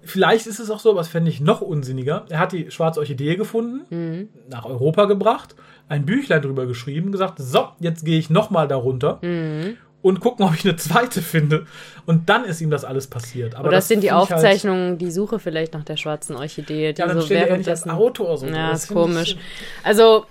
[0.04, 2.24] Vielleicht ist es auch so, aber das fände ich noch unsinniger.
[2.30, 5.54] Er hat die schwarze Orchidee gefunden, nach Europa gebracht,
[5.88, 9.20] ein Büchlein drüber geschrieben, gesagt, so, jetzt gehe ich nochmal darunter
[10.02, 11.66] und gucken, ob ich eine zweite finde.
[12.06, 13.54] Und dann ist ihm das alles passiert.
[13.54, 17.00] Aber Oder das sind die halt- Aufzeichnungen, die Suche vielleicht nach der schwarzen Orchidee, die
[17.00, 17.86] ja, dann so steht er nicht als.
[17.88, 18.46] Autor so.
[18.46, 19.36] Ja, Das ist komisch.
[19.84, 20.26] Also,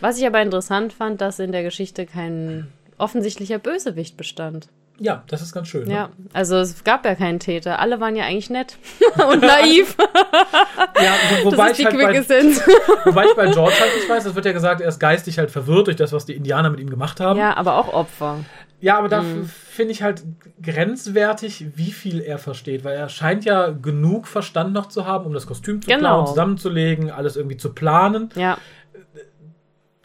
[0.00, 2.68] was ich aber interessant fand, dass in der Geschichte kein
[2.98, 4.68] offensichtlicher Bösewicht bestand.
[4.98, 5.90] Ja, das ist ganz schön.
[5.90, 7.80] Ja, also es gab ja keinen Täter.
[7.80, 8.78] Alle waren ja eigentlich nett
[9.30, 9.96] und naiv.
[9.98, 10.04] Ne?
[11.04, 11.12] ja
[11.42, 12.14] wo, wobei, ich halt bei,
[13.04, 15.50] wobei ich bei George halt nicht weiß, es wird ja gesagt, er ist geistig halt
[15.50, 17.38] verwirrt durch das, was die Indianer mit ihm gemacht haben.
[17.38, 18.38] Ja, aber auch Opfer.
[18.80, 19.44] Ja, aber da Mhm.
[19.46, 20.22] finde ich halt
[20.62, 25.32] grenzwertig, wie viel er versteht, weil er scheint ja genug Verstand noch zu haben, um
[25.32, 26.00] das Kostüm zu Genau.
[26.00, 28.28] planen, zusammenzulegen, alles irgendwie zu planen.
[28.34, 28.58] Ja.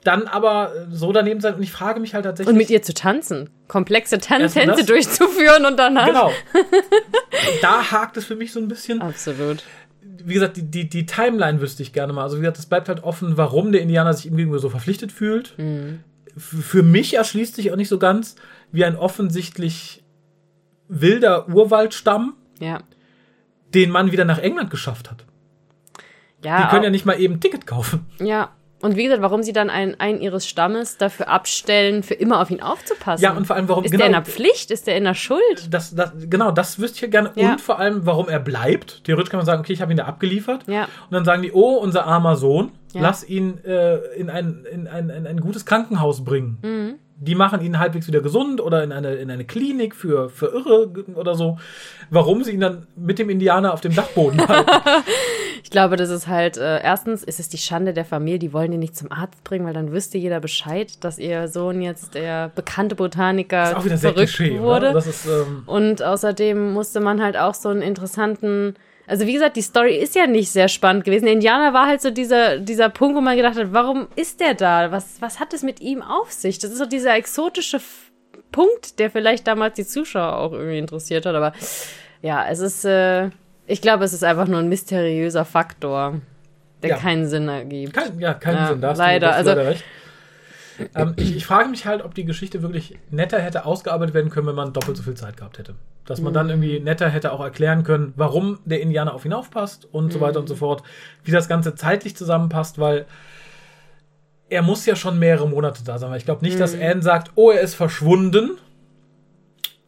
[0.03, 2.51] Dann aber so daneben sein und ich frage mich halt tatsächlich.
[2.51, 3.51] Und mit ihr zu tanzen.
[3.67, 6.07] Komplexe Tan Tänze durchzuführen und danach.
[6.07, 6.31] Genau.
[7.61, 8.99] da hakt es für mich so ein bisschen.
[9.01, 9.63] Absolut.
[10.23, 12.23] Wie gesagt, die, die, die Timeline wüsste ich gerne mal.
[12.23, 15.11] Also wie gesagt, es bleibt halt offen, warum der Indianer sich ihm gegenüber so verpflichtet
[15.11, 15.53] fühlt.
[15.59, 15.99] Mhm.
[16.35, 18.35] Für mich erschließt sich auch nicht so ganz,
[18.71, 20.03] wie ein offensichtlich
[20.87, 22.79] wilder Urwaldstamm Ja.
[23.73, 25.25] den Mann wieder nach England geschafft hat.
[26.43, 28.05] Ja, Die können ja nicht mal eben ein Ticket kaufen.
[28.19, 28.49] ja.
[28.83, 32.49] Und wie gesagt, warum sie dann einen, einen ihres Stammes dafür abstellen, für immer auf
[32.49, 33.23] ihn aufzupassen.
[33.23, 34.71] Ja, und vor allem, warum Ist genau, der in der Pflicht?
[34.71, 35.67] Ist der in der Schuld?
[35.69, 37.31] das, das, genau, das wüsste ich ja gerne.
[37.35, 37.51] Ja.
[37.51, 39.03] Und vor allem, warum er bleibt.
[39.03, 40.63] Theoretisch kann man sagen, okay, ich habe ihn da abgeliefert.
[40.67, 40.85] Ja.
[40.85, 43.01] Und dann sagen die, oh, unser armer Sohn, Ja.
[43.01, 46.57] lass ihn äh, in, ein, in, ein, in ein gutes Krankenhaus bringen.
[46.63, 46.95] Mhm.
[47.23, 50.89] Die machen ihn halbwegs wieder gesund oder in eine, in eine Klinik für, für Irre
[51.15, 51.57] oder so.
[52.09, 54.71] Warum sie ihn dann mit dem Indianer auf dem Dachboden halten?
[55.71, 58.79] glaube, das ist halt, äh, erstens ist es die Schande der Familie, die wollen ihn
[58.79, 62.95] nicht zum Arzt bringen, weil dann wüsste jeder Bescheid, dass ihr Sohn jetzt der bekannte
[62.95, 64.95] Botaniker ist auch wieder sehr verrückt Klischee, wurde.
[64.97, 68.75] Ist, ähm, Und außerdem musste man halt auch so einen interessanten.
[69.07, 71.25] Also wie gesagt, die Story ist ja nicht sehr spannend gewesen.
[71.25, 74.53] Der Indianer war halt so dieser, dieser Punkt, wo man gedacht hat, warum ist der
[74.53, 74.91] da?
[74.91, 76.59] Was, was hat es mit ihm auf sich?
[76.59, 78.11] Das ist so dieser exotische F
[78.51, 81.35] Punkt, der vielleicht damals die Zuschauer auch irgendwie interessiert hat.
[81.35, 81.53] Aber
[82.21, 83.29] ja, es ist, äh,
[83.65, 86.19] ich glaube, es ist einfach nur ein mysteriöser Faktor,
[86.83, 86.97] der Ja.
[86.97, 87.93] keinen Sinn ergibt.
[87.93, 88.81] kein, ja, keinen Ja, Sinn.
[88.81, 89.33] Da leider.
[89.33, 89.83] Also- leider recht.
[90.95, 94.47] Ähm, ich, ich frage mich halt, ob die Geschichte wirklich netter hätte ausgearbeitet werden können,
[94.47, 95.75] wenn man doppelt so viel Zeit gehabt hätte.
[96.05, 99.87] Dass man dann irgendwie netter hätte auch erklären können, warum der Indianer auf ihn aufpasst
[99.91, 100.83] und so weiter und so fort.
[101.23, 103.05] Wie das Ganze zeitlich zusammenpasst, weil
[104.49, 106.11] er muss ja schon mehrere Monate da sein.
[106.11, 108.57] Weil ich glaube nicht, dass Anne sagt, oh, er ist verschwunden,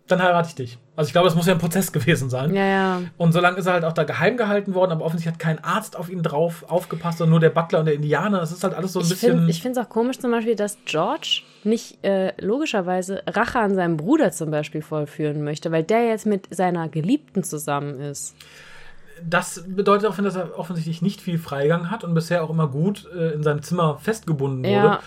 [0.08, 0.78] dann heirate ich dich.
[0.96, 2.54] Also ich glaube, es muss ja ein Prozess gewesen sein.
[2.54, 3.02] Ja, ja.
[3.18, 5.96] Und solange ist er halt auch da geheim gehalten worden, aber offensichtlich hat kein Arzt
[5.96, 8.40] auf ihn drauf aufgepasst, sondern nur der Butler und der Indianer.
[8.40, 9.52] Das ist halt alles so ein Ich bisschen.
[9.54, 14.32] finde es auch komisch zum Beispiel, dass George nicht äh, logischerweise Rache an seinem Bruder
[14.32, 18.36] zum Beispiel vollführen möchte, weil der jetzt mit seiner Geliebten zusammen ist.
[19.24, 23.08] das bedeutet auch, dass er offensichtlich nicht viel Freigang hat und bisher auch immer gut
[23.16, 25.00] äh, in seinem Zimmer festgebunden wurde, Ja.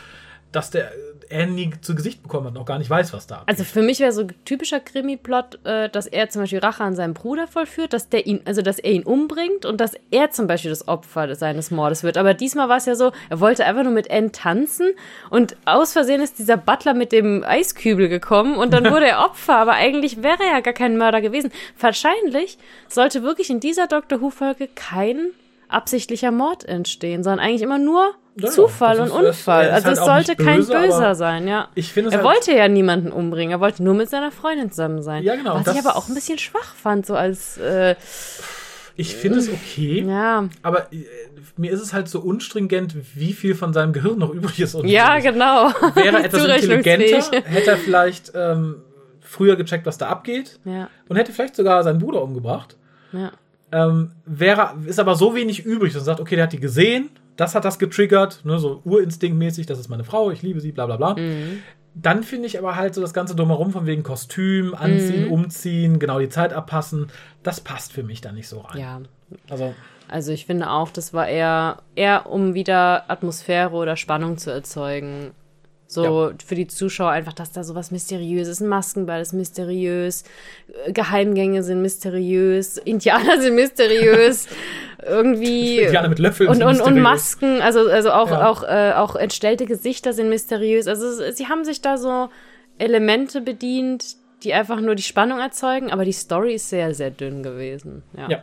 [0.52, 0.90] dass der
[1.30, 3.48] Anne nie zu Gesicht bekommen hat und auch gar nicht weiß, was da abgeht.
[3.48, 6.94] Also für mich wäre so ein typischer Krimi-Plot, äh, dass er zum Beispiel Rache an
[6.94, 10.46] seinem Bruder vollführt, dass der ihn, also dass er ihn umbringt und dass er zum
[10.46, 12.16] Beispiel das Opfer seines Mordes wird.
[12.16, 14.92] Aber diesmal war es ja so, er wollte einfach nur mit Anne tanzen
[15.30, 19.56] und aus Versehen ist dieser Butler mit dem Eiskübel gekommen und dann wurde er Opfer.
[19.56, 21.50] Aber eigentlich wäre er ja gar kein Mörder gewesen.
[21.78, 22.58] Wahrscheinlich
[22.88, 25.30] sollte wirklich in dieser Doctor Who-Folge kein
[25.68, 29.64] absichtlicher Mord entstehen, sondern eigentlich immer nur Ja, Zufall und ist- Unfall.
[29.64, 31.68] er ist Also halt es sollte kein böse, aber Böser sein, ja.
[31.74, 35.02] ich finde Er halt- wollte ja niemanden umbringen, er wollte nur mit seiner Freundin zusammen
[35.02, 35.22] sein.
[35.22, 37.94] Ja, genau, Was ich aber auch ein bisschen schwach fand, so als, äh,
[38.94, 40.48] ich finde es okay, ja.
[40.62, 41.04] aber äh,
[41.56, 44.74] mir ist es halt so unstringent, wie viel von seinem Gehirn noch übrig ist.
[44.74, 45.70] Und Ja, genau.
[45.94, 48.82] Wäre etwas intelligenter, hätte er vielleicht ähm,
[49.22, 52.76] früher gecheckt, was da abgeht Ja, und hätte vielleicht sogar seinen Bruder umgebracht.
[53.12, 53.32] ja.
[53.72, 57.10] Ähm, wäre, ist aber so wenig übrig, dass er sagt, okay, der hat die gesehen,
[57.36, 60.86] das hat das getriggert, ne, so urinstinktmäßig, das ist meine Frau, ich liebe sie, bla
[60.86, 61.14] bla bla.
[61.14, 61.62] Mhm.
[61.94, 65.32] Dann finde ich aber halt so das Ganze drumherum von wegen Kostüm, Anziehen, Mhm.
[65.32, 67.08] Umziehen, genau die Zeit abpassen,
[67.42, 68.80] das passt für mich da nicht so rein.
[68.80, 69.00] Ja.
[69.48, 69.74] Also,
[70.08, 75.32] Also ich finde auch, das war eher, eher um wieder Atmosphäre oder Spannung zu erzeugen.
[75.88, 80.24] So für die Zuschauer einfach, dass da sowas mysteriöses, ein Maskenball ist mysteriös,
[80.88, 84.48] Geheimgänge sind mysteriös, Indianer sind mysteriös,
[85.06, 87.02] irgendwie Indianer mit Löffeln und, und, und mysteriös.
[87.02, 88.48] Masken, also, also auch, Ja.
[88.48, 90.88] auch, äh, auch entstellte Gesichter sind mysteriös.
[90.88, 92.30] Also sie haben sich da so
[92.78, 97.42] Elemente bedient, die einfach nur die Spannung erzeugen, aber die Story ist sehr, sehr dünn
[97.42, 98.02] gewesen.
[98.16, 98.28] Ja.
[98.28, 98.42] ja.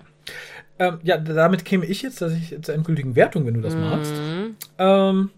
[0.79, 4.13] Ähm, ja, damit käme ich jetzt, dass ich zur endgültigen Wertung, wenn du das magst.
[4.13, 4.55] Mhm.
[4.79, 5.29] Ähm,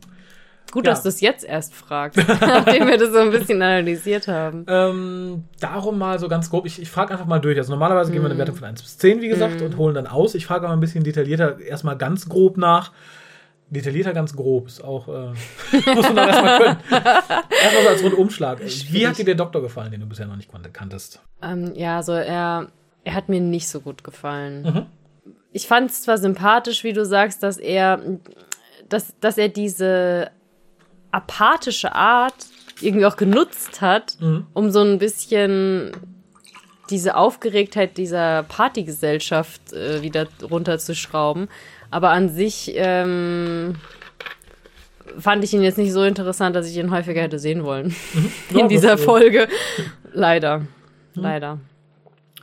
[0.76, 0.91] Gut, Ja.
[0.91, 4.65] dass du es jetzt erst fragst, nachdem wir das so ein bisschen analysiert haben.
[4.67, 7.57] Ähm, darum mal so ganz grob, ich, ich frage einfach mal durch.
[7.57, 8.32] Also normalerweise geben wir Mhm.
[8.34, 10.36] eine Wertung von 1 bis 10, wie gesagt, und holen dann aus.
[10.36, 12.91] Ich frage aber ein bisschen detaillierter erstmal ganz grob nach.
[13.69, 15.32] Detaillierter ganz grob ist auch, äh,
[15.95, 16.78] muss man dann erstmal können.
[16.89, 18.59] Erstmal so als Rundumschlag.
[18.91, 21.21] Wie hat dir der Doktor gefallen, den du bisher noch nicht kanntest?
[21.41, 22.67] Ähm, ja, so er,
[23.05, 24.63] er hat mir nicht so gut gefallen.
[24.63, 24.86] Mhm.
[25.53, 28.01] Ich fand es zwar sympathisch, wie du sagst, dass er,
[28.89, 30.30] dass, dass er diese
[31.16, 32.34] apathische Art
[32.82, 34.45] irgendwie auch genutzt hat, Mhm.
[34.53, 35.91] um so ein bisschen
[36.89, 41.47] diese Aufgeregtheit dieser Partygesellschaft äh, wieder runterzuschrauben.
[41.89, 43.76] Aber an sich ähm,
[45.18, 47.95] fand ich ihn jetzt nicht so interessant, dass ich ihn häufiger hätte sehen wollen.
[48.51, 49.47] Ja, In dieser äh, Folge.
[50.13, 50.61] Leider.
[51.13, 51.59] Leider.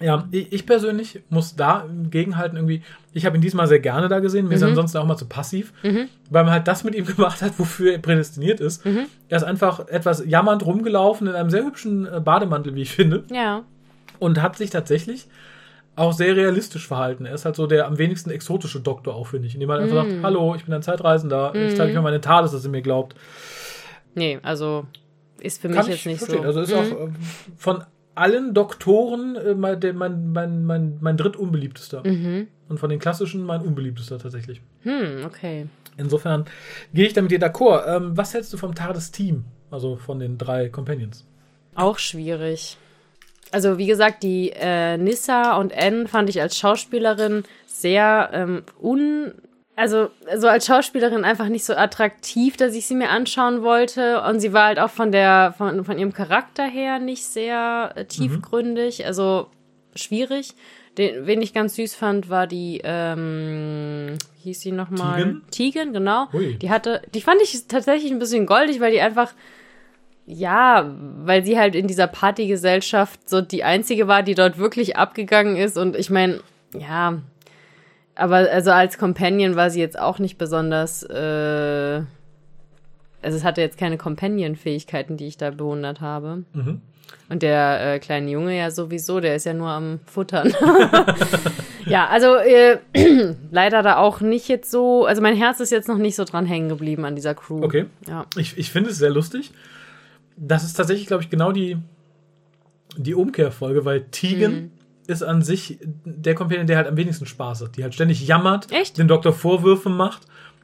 [0.03, 2.83] Ja, ich, ich persönlich muss da gegenhalten irgendwie.
[3.13, 4.49] Ich habe ihn diesmal sehr gerne da gesehen.
[4.49, 7.43] Mir ist er ansonsten auch mal zu passiv, weil man halt das mit ihm gemacht
[7.43, 8.85] hat, wofür er prädestiniert ist.
[9.29, 13.25] Er ist einfach etwas jammernd rumgelaufen in einem sehr hübschen äh, Bademantel, wie ich finde.
[13.33, 13.63] Ja.
[14.19, 15.27] und hat sich tatsächlich
[15.95, 17.27] auch sehr realistisch verhalten.
[17.27, 19.55] Er ist halt so der am wenigsten exotische Doktor auch, finde ich.
[19.55, 20.25] Indem er einfach sagt, Mm.
[20.25, 23.15] hallo, ich bin ein Zeitreisender, ich zeige euch mal meine Tales, dass ihr mir glaubt.
[24.15, 24.87] Nee, also
[25.41, 26.41] ist für mich Kann jetzt ich nicht verstehen.
[26.43, 26.47] so.
[26.47, 27.09] Also ist auch äh,
[27.59, 27.85] von
[28.15, 32.07] allen Doktoren äh, mein, mein, mein, mein, mein drittunbeliebtester.
[32.07, 32.49] Mhm.
[32.69, 34.63] Und von den klassischen mein unbeliebtester tatsächlich.
[34.83, 35.67] Hm, okay.
[35.97, 36.47] Insofern
[36.95, 37.85] gehe ich da mit dir d'accord.
[37.87, 39.45] Ähm, was hältst du vom TARDIS-Team?
[39.71, 41.27] Also von den drei Companions.
[41.75, 42.77] Auch schwierig.
[43.51, 49.33] Also wie gesagt, die äh, Nissa und Anne fand ich als Schauspielerin sehr ähm, un...
[49.75, 54.23] Also, also als Schauspielerin einfach nicht so attraktiv, dass ich sie mir anschauen wollte.
[54.23, 58.05] Und sie war halt auch von der, von, von ihrem Charakter her nicht sehr äh,
[58.05, 59.49] tiefgründig, also
[59.95, 60.55] schwierig.
[60.99, 65.17] Den, wen ich ganz süß fand, war die, ähm, wie hieß sie nochmal?
[65.17, 65.43] Tegan?
[65.51, 66.29] Tegan, genau.
[66.35, 66.55] Ui.
[66.57, 69.33] Die hatte, die fand ich tatsächlich ein bisschen goldig, weil die einfach,
[70.27, 70.95] ja,
[71.25, 75.79] weil sie halt in dieser Partygesellschaft so die einzige war, die dort wirklich abgegangen ist.
[75.79, 76.41] Und ich meine,
[76.79, 77.23] ja,
[78.15, 82.03] aber also als Companion war sie jetzt auch nicht besonders, äh,
[83.23, 86.45] also es hatte jetzt keine Companion-Fähigkeiten, die ich da bewundert habe.
[86.53, 86.81] Mhm.
[87.29, 90.53] Und der äh, kleine Junge ja sowieso, der ist ja nur am Futtern.
[91.87, 92.79] ja, also äh,
[93.51, 96.45] leider da auch nicht jetzt so, also mein Herz ist jetzt noch nicht so dran
[96.47, 97.63] hängen geblieben an dieser Crew.
[97.63, 97.87] Okay.
[98.07, 98.27] Ja.
[98.37, 99.53] Ich, ich finde es sehr lustig.
[100.37, 101.79] Das ist tatsächlich, glaube ich, genau die,
[102.97, 104.71] die Umkehrfolge, weil Tegan Mhm.
[105.07, 107.77] Ist an sich der Companion, der halt am wenigsten Spaß hat.
[107.77, 108.99] Die halt ständig jammert, Echt?
[108.99, 110.23] dem Doktor Vorwürfe macht,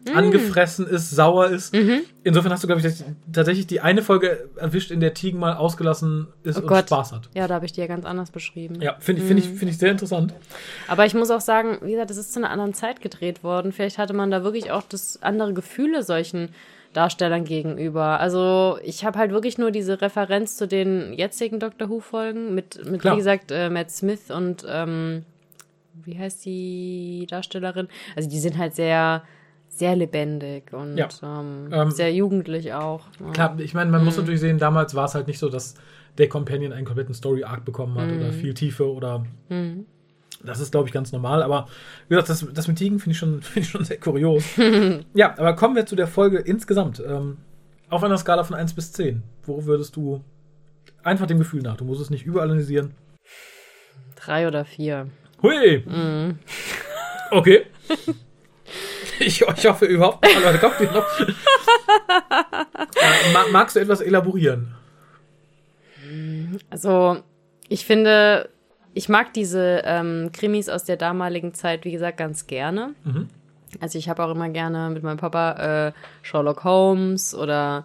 [0.09, 0.17] Mhm.
[0.17, 1.75] angefressen ist, sauer ist.
[2.23, 5.55] Insofern hast du, glaube ich, das- tatsächlich die eine Folge erwischt, in der Tegan mal
[5.57, 6.87] ausgelassen ist Oh und Gott.
[6.87, 7.29] Spaß hat.
[7.35, 8.81] Ja, da habe ich die ja ganz anders beschrieben.
[8.81, 9.37] Ja, finde Mhm.
[9.39, 10.35] ich, finde ich sehr interessant.
[10.87, 13.73] Aber ich muss auch sagen, wie gesagt, das ist zu einer anderen Zeit gedreht worden.
[13.73, 16.51] Vielleicht hatte man da wirklich auch das andere Gefühle solchen
[16.93, 18.19] Darstellern gegenüber.
[18.21, 23.01] Also ich habe halt wirklich nur diese Referenz zu den jetzigen Doctor Who-Folgen mit, mit
[23.03, 23.15] Klar.
[23.15, 25.25] wie gesagt, äh, Matt Smith und ähm,
[26.05, 27.89] wie heißt die Darstellerin?
[28.17, 29.23] Also die sind halt sehr,
[29.69, 31.09] sehr lebendig und Ja.
[31.23, 33.03] ähm, Ähm, sehr jugendlich auch.
[33.33, 34.23] Klar, ich meine, man muss Mhm.
[34.23, 35.75] natürlich sehen, damals war es halt nicht so, dass
[36.17, 38.17] der Companion einen kompletten Story-Arc bekommen hat Mhm.
[38.19, 39.25] oder viel Tiefe oder.
[40.45, 41.43] Das ist, glaube ich, ganz normal.
[41.43, 41.69] Aber
[42.09, 44.45] wie gesagt, das, das mit Tigen finde ich, schon- finde ich schon sehr kurios.
[45.15, 47.03] ja, aber kommen wir zu der Folge insgesamt.
[47.07, 47.39] Ähm,
[47.91, 49.23] auf einer Skala von 1 bis 10.
[49.45, 50.23] Wo würdest du
[51.03, 51.77] einfach dem Gefühl nach?
[51.77, 52.95] Du musst es nicht überanalysieren.
[54.17, 55.09] Drei oder vier.
[55.43, 55.83] Hui!
[55.87, 56.39] Mhm.
[57.31, 57.67] Okay.
[59.21, 60.43] Ich, ich hoffe überhaupt nicht.
[60.43, 61.21] Leute, kommt noch?
[61.21, 61.27] äh,
[63.35, 64.75] ma- magst du etwas elaborieren?
[66.71, 67.23] Also,
[67.69, 68.49] ich finde,
[68.99, 72.95] ich mag diese ähm, Krimis aus der damaligen Zeit, wie gesagt, ganz gerne.
[73.05, 73.29] Mhm.
[73.81, 75.53] Also, ich habe auch immer gerne mit meinem Papa
[75.89, 75.93] äh,
[76.23, 77.85] Sherlock Holmes oder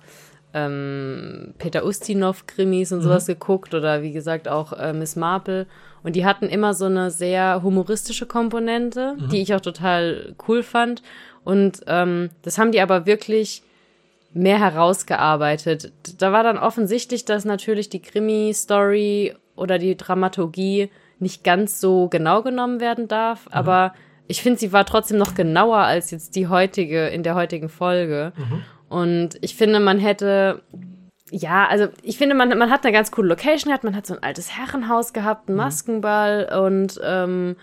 [0.55, 5.67] ähm, Peter Ustinov-Krimis und sowas geguckt oder wie gesagt auch äh, Miss Marple.
[6.01, 11.03] Und die hatten immer so eine sehr humoristische Komponente, die ich auch total cool fand.
[11.43, 13.61] Und ähm, das haben die aber wirklich
[14.33, 15.93] mehr herausgearbeitet.
[16.17, 20.89] Da war dann offensichtlich, dass natürlich die Krimi-Story oder die Dramaturgie
[21.23, 23.93] nicht ganz so genau genommen werden darf, aber
[24.27, 28.31] ich finde, sie war trotzdem noch genauer als jetzt die heutige, in der heutigen Folge.
[28.89, 30.61] Und ich finde, man hätte,
[31.31, 34.13] ja, also ich finde, man, man hat eine ganz coole Location gehabt, man hat so
[34.13, 37.55] ein altes Herrenhaus gehabt, einen Maskenball und ähm,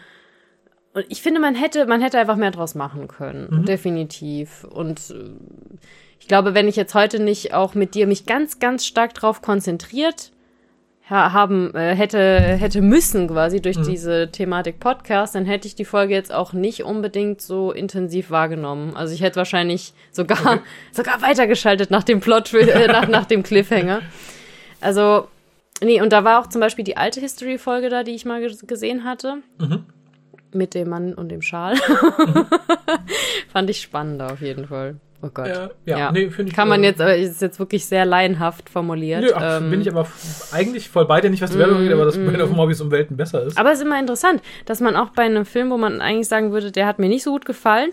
[0.92, 3.64] und ich finde, man hätte, man hätte einfach mehr draus machen können.
[3.64, 4.64] Definitiv.
[4.64, 5.30] Und äh,
[6.18, 9.40] ich glaube, wenn ich jetzt heute nicht auch mit dir mich ganz, ganz stark drauf
[9.40, 10.32] konzentriert
[11.10, 16.14] haben, äh, hätte, hätte müssen quasi durch diese Thematik Podcast, dann hätte ich die Folge
[16.14, 18.94] jetzt auch nicht unbedingt so intensiv wahrgenommen.
[18.96, 20.60] Also ich hätte wahrscheinlich sogar,
[20.92, 24.02] sogar weitergeschaltet nach dem Plot, äh, nach, nach dem Cliffhanger.
[24.80, 25.26] Also,
[25.82, 28.56] nee, und da war auch zum Beispiel die alte History-Folge da, die ich mal ge-
[28.66, 29.38] gesehen hatte.
[30.52, 31.76] Mit dem Mann und dem Schal.
[33.52, 34.96] Fand ich spannend auf jeden Fall.
[35.22, 35.48] Oh Gott.
[35.48, 38.70] Ja, ja, nee, find ich, Kann man äh, jetzt, aber ist jetzt wirklich sehr laienhaft
[38.70, 39.20] formuliert.
[39.22, 40.06] Nö, ach, Ähm, bin ich aber
[40.52, 42.90] eigentlich voll bei dir, nicht was die Werbung angeht, aber dass Brain of Morbius um
[42.90, 43.58] Welten besser ist.
[43.58, 46.52] aber es ist immer interessant, dass man auch bei einem Film, wo man eigentlich sagen
[46.52, 47.90] würde, der hat mir nicht so gut gefallen,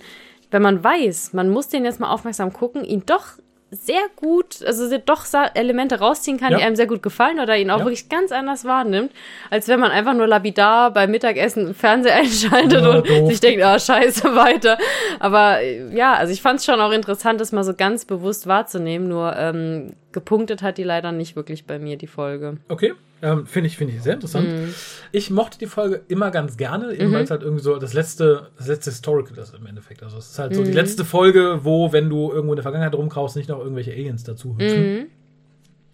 [0.51, 3.23] wenn man weiß, man muss den jetzt mal aufmerksam gucken, ihn doch
[3.69, 6.57] sehr gut, also doch Elemente rausziehen kann, Ja.
[6.59, 7.83] die einem sehr gut gefallen oder ihn auch Ja.
[7.85, 9.11] wirklich ganz anders wahrnimmt,
[9.49, 13.27] als wenn man einfach nur lapidar beim Mittagessen Fernseher einschaltet Ja, und doof.
[13.29, 14.77] sich denkt, ah, scheiße, weiter.
[15.19, 18.47] Aber äh, ja, also ich fand es schon auch interessant, das mal so ganz bewusst
[18.47, 22.57] wahrzunehmen, nur ähm, gepunktet hat die leider nicht wirklich bei mir, die Folge.
[22.69, 24.47] Okay, ähm, finde ich, finde ich sehr interessant.
[24.47, 24.73] Mhm.
[25.11, 28.49] Ich mochte die Folge immer ganz gerne, eben weil es halt irgendwie so das letzte,
[28.57, 30.03] das letzte Historical ist im Endeffekt.
[30.03, 30.65] Also es ist halt so Mhm.
[30.65, 34.23] die letzte Folge, wo, wenn du irgendwo in der Vergangenheit rumkraust, nicht noch irgendwelche Aliens
[34.23, 34.93] dazu hüpfen.
[34.99, 35.05] Mhm.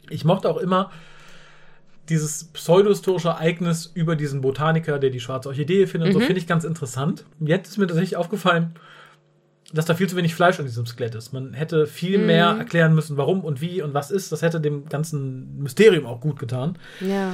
[0.10, 0.92] Ich mochte auch immer
[2.10, 6.10] dieses pseudohistorische Ereignis über diesen Botaniker, der die schwarze Orchidee findet.
[6.10, 6.14] Mhm.
[6.14, 7.24] So finde ich ganz interessant.
[7.40, 8.76] Jetzt ist mir tatsächlich aufgefallen,
[9.74, 11.34] dass da viel zu wenig Fleisch an diesem Skelett ist.
[11.34, 12.26] Man hätte viel Mhm.
[12.28, 14.32] mehr erklären müssen, warum und wie und was ist.
[14.32, 16.78] Das hätte dem ganzen Mysterium auch gut getan.
[17.02, 17.32] Ja.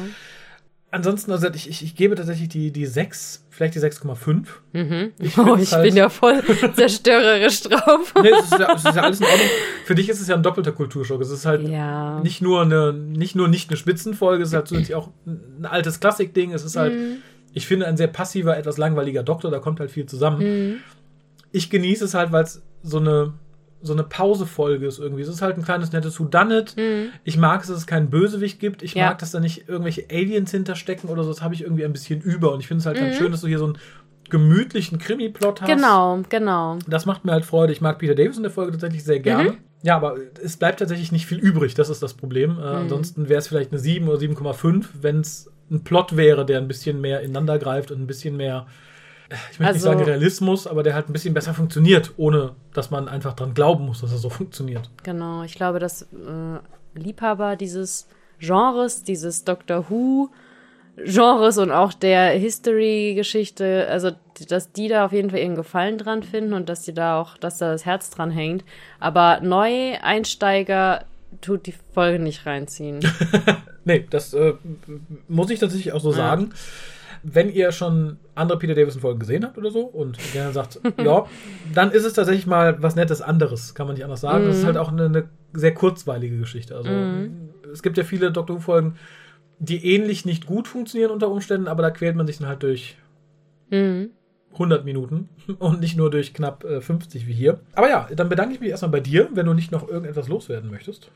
[0.91, 4.45] Ansonsten, also ich, ich, ich gebe tatsächlich die, die 6, vielleicht die 6,5.
[4.73, 5.11] Mhm.
[5.19, 6.41] Ich oh, ich halt- bin ja voll
[6.75, 8.11] zerstörerisch drauf.
[8.19, 9.47] Nee, es ist, ja, es ist ja alles in Ordnung.
[9.85, 11.21] Für dich ist es ja ein doppelter Kulturschock.
[11.21, 12.19] Es ist halt Ja.
[12.21, 15.99] nicht nur eine, nicht nur nicht eine Spitzenfolge, es ist halt zusätzlich auch ein altes
[15.99, 16.53] Klassikding.
[16.53, 17.17] Es ist halt, Mhm.
[17.53, 20.39] ich finde, ein sehr passiver, etwas langweiliger Doktor, da kommt halt viel zusammen.
[20.39, 20.75] Mhm.
[21.51, 23.33] Ich genieße es halt, weil es so eine
[23.81, 25.21] so eine Pausefolge ist irgendwie.
[25.21, 26.75] Es ist halt ein kleines nettes Who Done It.
[26.75, 27.11] Mhm.
[27.23, 28.83] Ich mag es, dass es keinen Bösewicht gibt.
[28.83, 29.05] Ich Ja.
[29.07, 31.29] mag, dass da nicht irgendwelche Aliens hinterstecken oder so.
[31.29, 32.51] Das habe ich irgendwie ein bisschen über.
[32.51, 33.77] Und ich finde es halt ganz schön, dass du hier so einen
[34.29, 35.67] gemütlichen Krimi-Plot hast.
[35.69, 35.73] Mhm.
[35.75, 36.79] Genau, genau.
[36.87, 37.71] Das macht mir halt Freude.
[37.71, 39.55] Ich mag Peter Davis in der Folge tatsächlich sehr gerne.
[39.81, 41.73] Ja, aber es bleibt tatsächlich nicht viel übrig.
[41.73, 42.57] Das ist das Problem.
[42.59, 46.57] Äh, Ansonsten wäre es vielleicht eine 7 oder 7,5, wenn es ein Plot wäre, der
[46.57, 48.67] ein bisschen mehr ineinander greift und ein bisschen mehr,
[49.29, 52.89] ich möchte nicht Also- sagen Realismus, aber der halt ein bisschen besser funktioniert, ohne dass
[52.91, 54.89] man einfach dran glauben muss, dass er so funktioniert.
[55.03, 56.07] Genau, ich glaube, dass äh,
[56.95, 58.07] Liebhaber dieses
[58.39, 60.29] Genres, dieses Doctor Who
[61.05, 64.11] Genres und auch der History-Geschichte, also
[64.49, 67.37] dass die da auf jeden Fall ihren Gefallen dran finden und dass die da auch,
[67.37, 68.65] dass da das Herz dran hängt.
[68.99, 71.05] Aber Neueinsteiger
[71.41, 72.99] tut die Folge nicht reinziehen.
[73.85, 74.53] Nee, das äh,
[75.29, 76.51] muss ich tatsächlich auch so sagen.
[77.23, 81.25] Wenn ihr schon andere Peter Davison-Folgen gesehen habt oder so und gerne sagt, ja,
[81.73, 84.45] dann ist es tatsächlich mal was Nettes anderes, kann man nicht anders sagen.
[84.45, 86.75] Das ist halt auch eine, eine sehr kurzweilige Geschichte.
[86.75, 86.89] Also
[87.71, 88.95] es gibt ja viele Doctor Who-Folgen,
[89.59, 92.97] die ähnlich nicht gut funktionieren unter Umständen, aber da quält man sich dann halt durch
[93.71, 94.09] Mhm.
[94.53, 95.29] 100 Minuten
[95.59, 97.59] und nicht nur durch knapp äh, 50 wie hier.
[97.73, 100.71] Aber ja, dann bedanke ich mich erstmal bei dir, wenn du nicht noch irgendetwas loswerden
[100.71, 101.11] möchtest.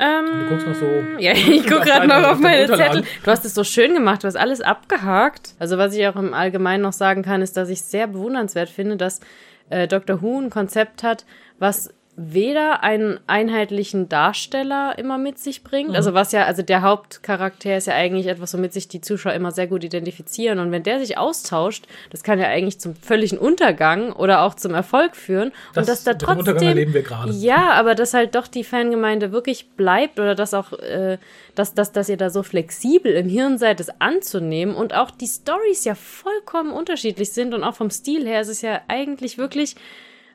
[0.00, 0.86] Ähm, Du guckst noch so
[1.18, 2.66] Ja, ich gucke gerade noch auf auf meine.
[2.66, 3.04] Zettel.
[3.22, 5.54] Du hast es so schön gemacht, du hast alles abgehakt.
[5.58, 8.96] Also was ich auch im Allgemeinen noch sagen kann, ist, dass ich sehr bewundernswert finde,
[8.96, 9.20] dass
[9.68, 10.22] äh, Dr.
[10.22, 11.26] Who ein Konzept hat,
[11.58, 17.78] was weder einen einheitlichen Darsteller immer mit sich bringt, also was ja, also der Hauptcharakter
[17.78, 20.58] ist ja eigentlich etwas, womit sich die Zuschauer immer sehr gut identifizieren.
[20.58, 24.74] Und wenn der sich austauscht, das kann ja eigentlich zum völligen Untergang oder auch zum
[24.74, 25.50] Erfolg führen.
[25.72, 27.32] Das- und dass da mit dem Untergang trotzdem erleben wir gerade.
[27.32, 31.16] ja, aber dass halt doch die Fangemeinde wirklich bleibt oder dass auch, äh,
[31.54, 34.74] dass, dass, dass ihr da so flexibel im Hirn seid, es anzunehmen.
[34.74, 37.54] Und auch die Stories ja vollkommen unterschiedlich sind.
[37.54, 39.74] Und auch vom Stil her ist es ja eigentlich wirklich,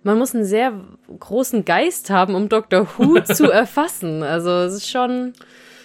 [0.06, 0.72] man muss einen sehr
[1.19, 2.88] großen Geist haben, um Dr.
[2.95, 4.23] Who zu erfassen.
[4.23, 5.34] Also es ist schon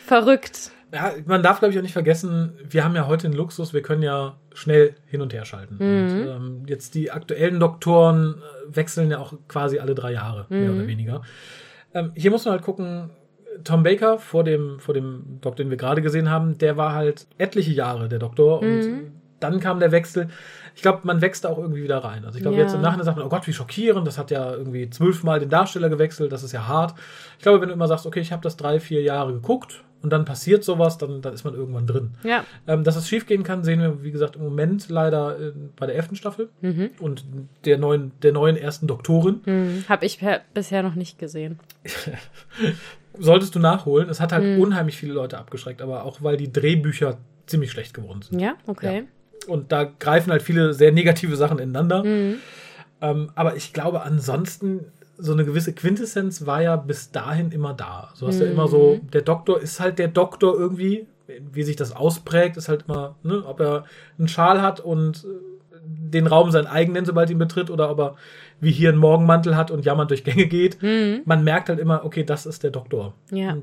[0.05, 0.71] verrückt.
[0.93, 3.81] Ja, man darf, glaube ich, auch nicht vergessen, wir haben ja heute den Luxus, wir
[3.81, 5.77] können ja schnell hin und her schalten.
[5.77, 10.73] Und ähm, jetzt die aktuellen Doktoren äh, wechseln ja auch quasi alle drei Jahre, mehr
[10.73, 11.23] oder weniger.
[11.95, 13.11] Ähm, hier muss man halt gucken,
[13.65, 17.27] Tom Baker vor dem, vor dem Doktor, den wir gerade gesehen haben, der war halt
[17.39, 20.29] etliche Jahre der Doktor und dann kam der Wechsel.
[20.77, 22.25] Ich glaube, man wächst da auch irgendwie wieder rein.
[22.25, 22.63] Also ich glaube, Ja.
[22.63, 25.49] jetzt im Nachhinein sagt man, oh Gott, wie schockierend, das hat ja irgendwie zwölfmal den
[25.51, 26.95] Darsteller gewechselt, das ist ja hart.
[27.39, 30.11] Ich glaube, wenn du immer sagst, okay, ich habe das drei, vier Jahre geguckt und
[30.11, 32.13] dann passiert sowas, dann, dann ist man irgendwann drin.
[32.23, 32.45] Ja.
[32.67, 35.87] Ähm, dass es schief gehen kann, sehen wir, wie gesagt, im Moment leider äh, bei
[35.87, 36.49] der elften Staffel
[37.01, 37.25] und
[37.65, 39.41] der neuen, der neuen ersten Doktorin.
[39.45, 40.21] Hm, Hab ich
[40.55, 41.59] bisher noch nicht gesehen.
[43.19, 44.09] Solltest du nachholen.
[44.09, 48.23] Es hat halt unheimlich viele Leute abgeschreckt, aber auch weil die Drehbücher ziemlich schlecht geworden
[48.23, 48.41] sind.
[48.41, 49.05] Ja, okay.
[49.47, 52.03] Und da greifen halt viele sehr negative Sachen ineinander.
[53.03, 54.87] Ähm, aber ich glaube, ansonsten,
[55.17, 58.11] so eine gewisse Quintessenz war ja bis dahin immer da.
[58.15, 61.07] So hast ja immer so, der Doktor ist halt der Doktor irgendwie.
[61.53, 63.85] Wie sich das ausprägt, ist halt immer, ne, ob er
[64.19, 65.29] einen Schal hat und äh,
[65.87, 68.17] den Raum sein eigen nennt, sobald ihn betritt, oder ob er
[68.61, 70.79] wie hier einen Morgenmantel hat und jammernd durch Gänge geht.
[71.25, 73.15] Man merkt halt immer, okay, das ist der Doktor.
[73.31, 73.59] Ja.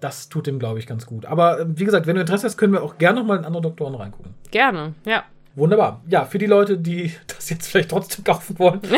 [0.00, 1.26] Das tut dem, glaube ich, ganz gut.
[1.26, 3.44] Aber äh, wie gesagt, wenn du Interesse hast, können wir auch gerne noch mal in
[3.44, 4.34] andere Doktoren reingucken.
[4.50, 5.24] Gerne, ja.
[5.54, 6.02] Wunderbar.
[6.06, 8.80] Ja, für die Leute, die das jetzt vielleicht trotzdem kaufen wollen.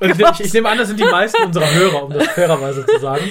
[0.00, 2.98] Ich, ich, ich nehme an, das sind die meisten unserer Hörer, um das fairerweise zu
[2.98, 3.24] sagen.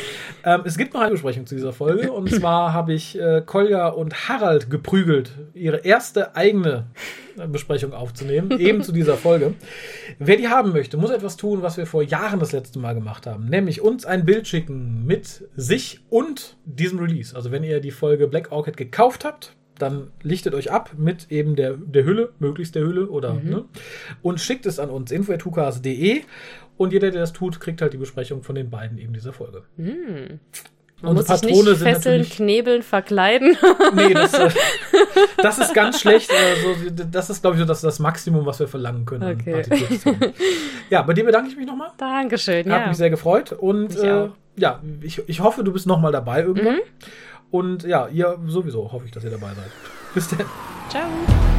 [0.46, 2.12] Ähm, es gibt noch eine Besprechung zu dieser Folge.
[2.12, 6.86] Und zwar habe ich äh, Kolja und Harald geprügelt, ihre erste eigene
[7.48, 9.56] Besprechung aufzunehmen, eben zu dieser Folge.
[10.20, 13.26] Wer die haben möchte, muss etwas tun, was wir vor Jahren das letzte Mal gemacht
[13.26, 13.46] haben.
[13.46, 17.36] Nämlich uns ein Bild schicken mit sich und diesem Release.
[17.36, 21.56] Also wenn ihr die Folge Black Orchid gekauft habt, dann lichtet euch ab mit eben
[21.56, 23.66] der, der Hülle, möglichst der Hülle oder ne,
[24.22, 26.22] und schickt es an uns info@tukas.de
[26.78, 29.64] und jeder, der das tut, kriegt halt die Besprechung von den beiden eben dieser Folge.
[31.02, 33.58] Man Unsere muss sich Patrone nicht sind fesseln, knebeln, verkleiden.
[33.96, 34.50] Nee, das, äh,
[35.42, 36.32] das ist ganz schlecht.
[36.32, 39.40] Also, das ist, glaube ich, so das, das Maximum, was wir verlangen können.
[39.40, 39.64] Okay.
[40.90, 41.90] Ja, bei dir bedanke ich mich nochmal.
[41.98, 42.88] Dankeschön, Hat ja.
[42.88, 43.52] mich sehr gefreut.
[43.52, 46.80] Und äh, ja, ich, ich hoffe, du bist nochmal dabei irgendwann.
[47.50, 49.72] Und ja, ihr sowieso hoffe ich, dass ihr dabei seid.
[50.14, 50.46] Bis dann.
[50.90, 51.55] Ciao.